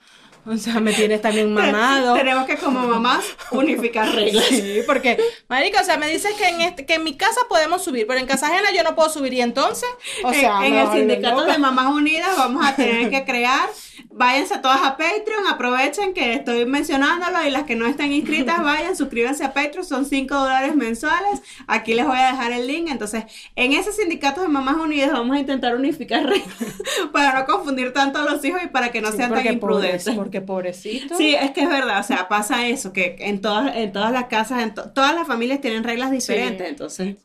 O 0.45 0.57
sea, 0.57 0.79
me 0.79 0.93
tienes 0.93 1.21
también 1.21 1.53
mamado. 1.53 2.15
Tenemos 2.15 2.45
que 2.45 2.57
como 2.57 2.79
mamás 2.87 3.23
unificar 3.51 4.09
reglas. 4.15 4.45
Sí, 4.45 4.81
porque, 4.85 5.17
marica, 5.47 5.81
o 5.81 5.83
sea, 5.83 5.97
me 5.97 6.07
dices 6.07 6.33
que 6.33 6.47
en, 6.47 6.61
este, 6.61 6.85
que 6.85 6.95
en 6.95 7.03
mi 7.03 7.15
casa 7.15 7.41
podemos 7.47 7.83
subir, 7.83 8.07
pero 8.07 8.19
en 8.19 8.25
casa 8.25 8.47
ajena 8.47 8.71
yo 8.75 8.83
no 8.83 8.95
puedo 8.95 9.09
subir. 9.09 9.33
Y 9.33 9.41
entonces, 9.41 9.89
o 10.23 10.33
sea, 10.33 10.65
en, 10.65 10.75
el 10.75 10.91
sindicato 10.91 11.45
de 11.45 11.57
mamás 11.57 11.93
unidas 11.93 12.35
vamos 12.37 12.65
a 12.65 12.75
tener 12.75 13.09
que 13.09 13.23
crear 13.25 13.69
váyanse 14.09 14.57
todas 14.59 14.81
a 14.81 14.97
Patreon, 14.97 15.47
aprovechen 15.49 16.13
que 16.13 16.33
estoy 16.33 16.65
mencionándolo 16.65 17.45
y 17.45 17.49
las 17.49 17.63
que 17.63 17.75
no 17.75 17.85
estén 17.85 18.11
inscritas 18.11 18.61
vayan, 18.63 18.95
suscríbanse 18.95 19.43
a 19.43 19.53
Patreon, 19.53 19.85
son 19.85 20.05
5 20.05 20.33
dólares 20.33 20.75
mensuales, 20.75 21.41
aquí 21.67 21.93
les 21.93 22.05
voy 22.05 22.17
a 22.17 22.27
dejar 22.27 22.51
el 22.51 22.67
link, 22.67 22.89
entonces 22.89 23.25
en 23.55 23.73
ese 23.73 23.91
sindicato 23.91 24.41
de 24.41 24.47
Mamás 24.47 24.75
Unidas 24.75 25.11
vamos 25.11 25.35
a 25.35 25.39
intentar 25.39 25.75
unificar 25.75 26.25
reglas 26.25 26.51
para 27.11 27.39
no 27.39 27.45
confundir 27.45 27.93
tanto 27.93 28.19
a 28.19 28.23
los 28.23 28.43
hijos 28.43 28.61
y 28.63 28.67
para 28.67 28.91
que 28.91 29.01
no 29.01 29.11
sean 29.11 29.33
tan 29.33 29.45
imprudentes. 29.45 30.15
Porque 30.31 30.45
pobrecito. 30.45 31.17
Sí, 31.17 31.35
es 31.35 31.51
que 31.51 31.61
es 31.61 31.69
verdad, 31.69 31.99
o 31.99 32.03
sea, 32.03 32.29
pasa 32.29 32.67
eso, 32.67 32.93
que 32.93 33.17
en 33.19 33.41
todas, 33.41 33.75
en 33.75 33.91
todas 33.91 34.13
las 34.13 34.25
casas, 34.25 34.63
en 34.63 34.73
todas 34.73 35.13
las 35.13 35.27
familias 35.27 35.59
tienen 35.59 35.83
reglas 35.83 36.09
diferentes, 36.09 36.67
entonces... 36.67 37.17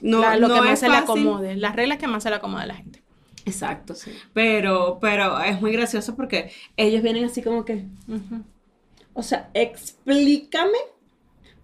No, 0.00 0.36
lo 0.36 0.52
que 0.52 0.60
más 0.60 0.80
se 0.80 0.88
le 0.88 0.96
acomode, 0.96 1.56
las 1.56 1.74
reglas 1.74 1.98
que 1.98 2.06
más 2.06 2.22
se 2.22 2.30
le 2.30 2.36
acomode 2.36 2.64
a 2.64 2.66
la 2.66 2.74
gente. 2.74 3.02
Exacto. 3.46 3.94
Sí. 3.94 4.10
Pero, 4.34 4.98
pero 5.00 5.40
es 5.40 5.60
muy 5.60 5.72
gracioso 5.72 6.16
porque 6.16 6.50
ellos 6.76 7.02
vienen 7.02 7.24
así 7.24 7.40
como 7.40 7.64
que. 7.64 7.86
O 9.14 9.22
sea, 9.22 9.48
explícame. 9.54 10.76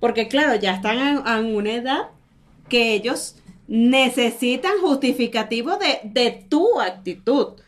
Porque, 0.01 0.29
claro, 0.29 0.55
ya 0.55 0.75
están 0.75 1.27
en, 1.27 1.55
una 1.55 1.75
edad 1.75 2.09
que 2.69 2.95
ellos 2.95 3.37
necesitan 3.69 4.81
justificativo 4.81 5.77
de, 5.77 6.01
de, 6.05 6.47
tu 6.49 6.81
actitud. 6.81 7.61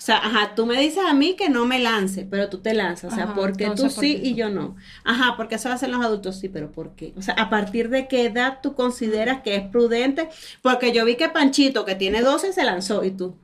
O 0.00 0.02
sea, 0.02 0.16
ajá, 0.16 0.54
tú 0.54 0.64
me 0.64 0.80
dices 0.80 1.04
a 1.06 1.12
mí 1.12 1.36
que 1.36 1.50
no 1.50 1.66
me 1.66 1.78
lance, 1.78 2.26
pero 2.28 2.48
tú 2.48 2.62
te 2.62 2.72
lanzas. 2.72 3.12
O 3.12 3.14
sea, 3.14 3.34
porque 3.34 3.68
tú 3.76 3.90
sí 3.90 4.18
y 4.22 4.34
yo 4.34 4.48
no. 4.48 4.74
Ajá, 5.04 5.34
porque 5.36 5.56
eso 5.56 5.70
hacen 5.70 5.92
los 5.92 6.02
adultos, 6.02 6.40
sí, 6.40 6.48
pero 6.48 6.72
¿por 6.72 6.94
qué? 6.96 7.12
O 7.18 7.22
sea, 7.22 7.34
¿a 7.34 7.50
partir 7.50 7.90
de 7.90 8.08
qué 8.08 8.24
edad 8.24 8.60
tú 8.62 8.74
consideras 8.74 9.42
que 9.42 9.56
es 9.56 9.68
prudente? 9.68 10.30
Porque 10.62 10.92
yo 10.92 11.04
vi 11.04 11.16
que 11.16 11.28
Panchito, 11.28 11.84
que 11.84 11.96
tiene 11.96 12.22
12, 12.22 12.54
se 12.54 12.64
lanzó 12.64 13.04
y 13.04 13.10
tú. 13.10 13.36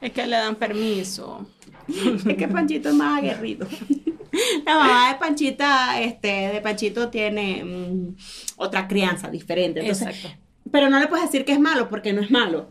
Es 0.00 0.12
que 0.12 0.26
le 0.26 0.36
dan 0.36 0.56
permiso. 0.56 1.46
es 2.26 2.36
que 2.36 2.48
Panchito 2.48 2.88
es 2.88 2.94
más 2.94 3.18
aguerrido. 3.18 3.68
La 4.64 4.78
mamá 4.78 5.12
de 5.12 5.18
Panchita, 5.18 6.00
este, 6.00 6.28
de 6.54 6.60
Panchito 6.62 7.10
tiene 7.10 7.64
mm, 7.64 8.16
otra 8.56 8.88
crianza 8.88 9.28
diferente. 9.28 9.86
Exacto. 9.86 10.30
Pero 10.72 10.88
no 10.88 10.98
le 10.98 11.06
puedes 11.06 11.26
decir 11.26 11.44
que 11.44 11.52
es 11.52 11.60
malo 11.60 11.90
porque 11.90 12.14
no 12.14 12.22
es 12.22 12.30
malo. 12.30 12.70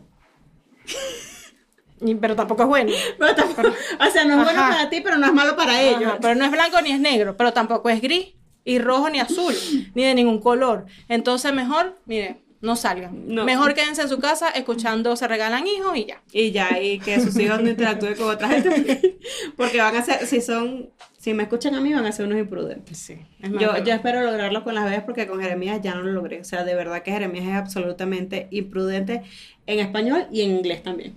Pero 2.20 2.36
tampoco 2.36 2.62
es 2.62 2.68
bueno. 2.68 2.92
o 3.20 4.10
sea, 4.10 4.24
no 4.24 4.38
es 4.38 4.44
bueno 4.44 4.60
para 4.60 4.90
ti, 4.90 5.00
pero 5.00 5.18
no 5.18 5.26
es 5.26 5.32
malo 5.32 5.56
para 5.56 5.80
ellos. 5.82 6.14
pero 6.20 6.34
no 6.34 6.44
es 6.44 6.50
blanco 6.50 6.80
ni 6.82 6.92
es 6.92 7.00
negro, 7.00 7.36
pero 7.36 7.52
tampoco 7.52 7.88
es 7.90 8.00
gris, 8.00 8.34
y 8.68 8.78
rojo 8.78 9.08
ni 9.08 9.18
azul, 9.18 9.54
ni 9.94 10.04
de 10.04 10.14
ningún 10.14 10.40
color. 10.40 10.84
Entonces, 11.08 11.52
mejor, 11.54 11.98
mire, 12.04 12.42
no 12.60 12.76
salgan. 12.76 13.26
Mejor 13.26 13.72
quédense 13.72 14.02
en 14.02 14.08
su 14.08 14.18
casa 14.18 14.48
escuchando 14.50 15.16
Se 15.16 15.28
Regalan 15.28 15.66
Hijos 15.66 15.96
y 15.96 16.04
ya. 16.06 16.22
Y 16.32 16.50
ya, 16.50 16.78
y 16.80 16.98
que 16.98 17.20
sus 17.20 17.38
hijos 17.38 17.62
no 17.62 17.70
interactúen 17.70 18.14
con 18.14 18.28
otra 18.28 18.48
gente. 18.48 19.18
Porque 19.56 19.78
van 19.80 19.96
a 19.96 20.02
ser, 20.02 20.26
si 20.26 20.40
son, 20.40 20.90
si 21.16 21.34
me 21.34 21.44
escuchan 21.44 21.76
a 21.76 21.80
mí, 21.80 21.94
van 21.94 22.04
a 22.04 22.12
ser 22.12 22.26
unos 22.26 22.38
imprudentes. 22.38 22.98
Sí. 22.98 23.18
yo, 23.58 23.82
yo 23.82 23.94
espero 23.94 24.22
lograrlo 24.22 24.64
con 24.64 24.74
las 24.74 24.84
bebés 24.84 25.02
porque 25.02 25.26
con 25.26 25.40
Jeremías 25.40 25.80
ya 25.80 25.94
no 25.94 26.02
lo 26.02 26.12
logré. 26.12 26.40
O 26.40 26.44
sea, 26.44 26.64
de 26.64 26.74
verdad 26.74 27.02
que 27.02 27.12
Jeremías 27.12 27.46
es 27.46 27.54
absolutamente 27.54 28.48
imprudente 28.50 29.22
en 29.66 29.78
español 29.78 30.26
y 30.32 30.42
en 30.42 30.50
inglés 30.56 30.82
también. 30.82 31.14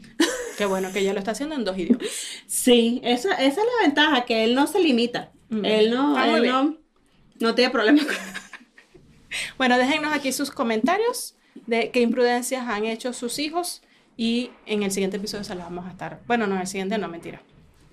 Qué 0.61 0.67
bueno 0.67 0.93
que 0.93 0.99
ella 0.99 1.13
lo 1.13 1.17
está 1.17 1.31
haciendo 1.31 1.55
en 1.55 1.65
dos 1.65 1.75
idiomas. 1.75 2.05
Sí, 2.45 3.01
esa, 3.03 3.33
esa 3.33 3.61
es 3.61 3.67
la 3.67 3.87
ventaja, 3.87 4.25
que 4.25 4.43
él 4.43 4.53
no 4.53 4.67
se 4.67 4.79
limita. 4.79 5.31
Mm. 5.49 5.65
Él 5.65 5.89
no, 5.89 6.23
él 6.23 6.45
no, 6.45 6.77
no 7.39 7.55
tiene 7.55 7.71
problema 7.71 8.05
con 8.05 8.15
bueno, 9.57 9.79
déjennos 9.79 10.13
aquí 10.13 10.31
sus 10.31 10.51
comentarios 10.51 11.33
de 11.65 11.89
qué 11.89 12.01
imprudencias 12.01 12.67
han 12.67 12.85
hecho 12.85 13.11
sus 13.11 13.39
hijos 13.39 13.81
y 14.17 14.51
en 14.67 14.83
el 14.83 14.91
siguiente 14.91 15.17
episodio 15.17 15.43
se 15.43 15.55
las 15.55 15.65
vamos 15.65 15.87
a 15.87 15.89
estar. 15.89 16.21
Bueno, 16.27 16.45
no, 16.45 16.53
en 16.53 16.61
el 16.61 16.67
siguiente 16.67 16.99
no, 16.99 17.07
mentira 17.07 17.41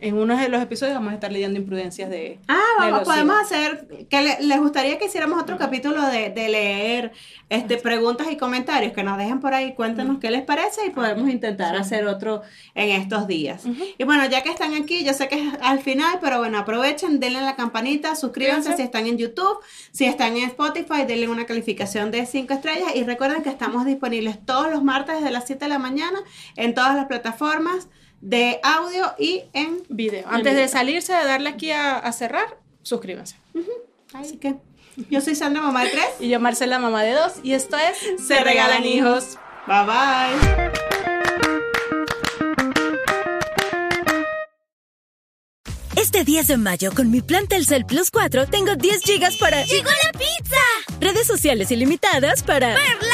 en 0.01 0.17
uno 0.17 0.37
de 0.37 0.49
los 0.49 0.63
episodios 0.63 0.95
vamos 0.95 1.11
a 1.11 1.15
estar 1.15 1.33
leyendo 1.33 1.59
imprudencias 1.59 2.09
de. 2.09 2.39
Ah, 2.47 2.61
vamos, 2.79 3.01
podemos 3.03 3.37
hacer. 3.41 4.07
que 4.09 4.37
les 4.41 4.61
gustaría 4.61 4.97
que 4.97 5.07
hiciéramos 5.07 5.43
otro 5.43 5.59
capítulo 5.59 6.01
de, 6.07 6.31
leer 6.49 7.13
este, 7.49 7.79
preguntas 7.79 8.29
y 8.31 8.37
comentarios 8.37 8.93
que 8.93 9.03
nos 9.03 9.19
dejen 9.19 9.41
por 9.41 9.55
ahí. 9.55 9.75
Cuéntenos 9.75 10.19
qué 10.21 10.31
les 10.31 10.43
parece 10.43 10.87
y 10.87 10.91
podemos 10.91 11.29
intentar 11.29 11.75
hacer 11.77 12.07
otro 12.07 12.43
en 12.75 12.91
estos 12.91 13.27
días. 13.27 13.65
Y 13.99 14.05
bueno, 14.05 14.25
ya 14.27 14.43
que 14.43 14.51
están 14.51 14.75
aquí, 14.75 15.05
yo 15.05 15.13
sé 15.15 15.29
que 15.29 15.49
es 15.49 15.55
al 15.63 15.81
final, 15.81 16.19
pero 16.21 16.39
bueno, 16.39 16.59
aprovechen, 16.59 17.19
denle 17.19 17.41
la 17.41 17.57
campanita, 17.57 18.15
suscríbanse 18.15 18.77
si 18.77 18.83
están 18.83 19.07
en 19.07 19.19
YouTube, 19.19 19.59
si 19.91 20.05
están 20.05 20.37
en 20.37 20.45
Spotify, 20.45 21.05
denle 21.07 21.29
una 21.29 21.45
calificación 21.45 22.13
de 22.13 22.25
5 22.25 22.55
estrellas 22.55 22.93
y 22.95 23.03
recuerden 23.03 23.43
que 23.43 23.51
estamos 23.51 23.85
disponibles 23.85 24.39
todos 24.45 24.71
los 24.71 24.85
martes 24.85 25.17
desde 25.17 25.33
las 25.33 25.47
7 25.47 25.65
de 25.65 25.69
la 25.69 25.79
mañana 25.79 26.21
en 26.55 26.75
todas 26.75 26.95
las 26.95 27.07
plataformas 27.07 27.89
de 28.21 28.61
audio 28.63 29.15
y 29.19 29.45
en 29.53 29.83
video. 29.89 30.27
Antes 30.29 30.57
de 30.57 30.69
salirse, 30.69 31.13
de 31.13 31.25
darle 31.25 31.51
aquí 31.51 31.71
a, 31.71 32.11
cerrar, 32.13 32.59
suscríbanse. 32.83 33.37
Así 34.13 34.39
que 34.39 34.57
yo 35.11 35.21
soy 35.21 35.35
Sandra, 35.35 35.63
mamá 35.63 35.85
de 35.85 35.91
tres. 35.91 36.09
Y 36.21 36.29
yo, 36.29 36.41
Marcela, 36.41 36.79
mamá 36.79 37.03
de 37.03 37.13
dos. 37.13 37.35
Y 37.43 37.53
esto 37.53 37.77
es 37.77 38.27
Se, 38.27 38.43
Regalan 38.43 38.85
Hijos. 38.85 39.39
Bye 39.67 39.85
bye. 39.85 40.69
Este 45.97 46.25
10 46.25 46.47
de 46.47 46.57
mayo, 46.57 46.93
con 46.95 47.11
mi 47.11 47.21
plan 47.21 47.47
Telcel 47.49 47.85
Plus 47.85 48.11
4, 48.11 48.47
tengo 48.47 48.77
10 48.77 49.03
gigas 49.03 49.37
para... 49.37 49.65
¡Llegó 49.65 49.91
la 50.05 50.13
pizza! 50.13 50.57
Redes 51.01 51.27
sociales 51.27 51.71
ilimitadas 51.71 52.43
para... 52.43 52.69
¡Ver 52.69 52.97
lives! 53.01 53.08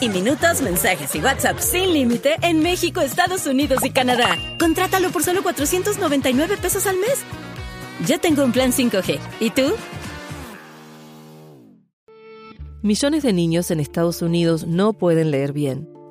Y 0.00 0.08
minutos, 0.10 0.60
mensajes 0.60 1.14
y 1.14 1.20
WhatsApp 1.20 1.58
sin 1.58 1.92
límite 1.92 2.36
en 2.42 2.60
México, 2.60 3.00
Estados 3.00 3.46
Unidos 3.46 3.84
y 3.84 3.90
Canadá. 3.90 4.36
Contrátalo 4.58 5.10
por 5.10 5.22
solo 5.22 5.42
499 5.42 6.56
pesos 6.58 6.86
al 6.86 6.96
mes. 6.96 7.24
Ya 8.06 8.18
tengo 8.18 8.44
un 8.44 8.52
plan 8.52 8.72
5G. 8.72 9.18
¿Y 9.40 9.50
tú? 9.50 9.74
Millones 12.82 13.22
de 13.22 13.32
niños 13.32 13.70
en 13.70 13.80
Estados 13.80 14.22
Unidos 14.22 14.66
no 14.66 14.92
pueden 14.92 15.30
leer 15.30 15.52
bien 15.52 15.95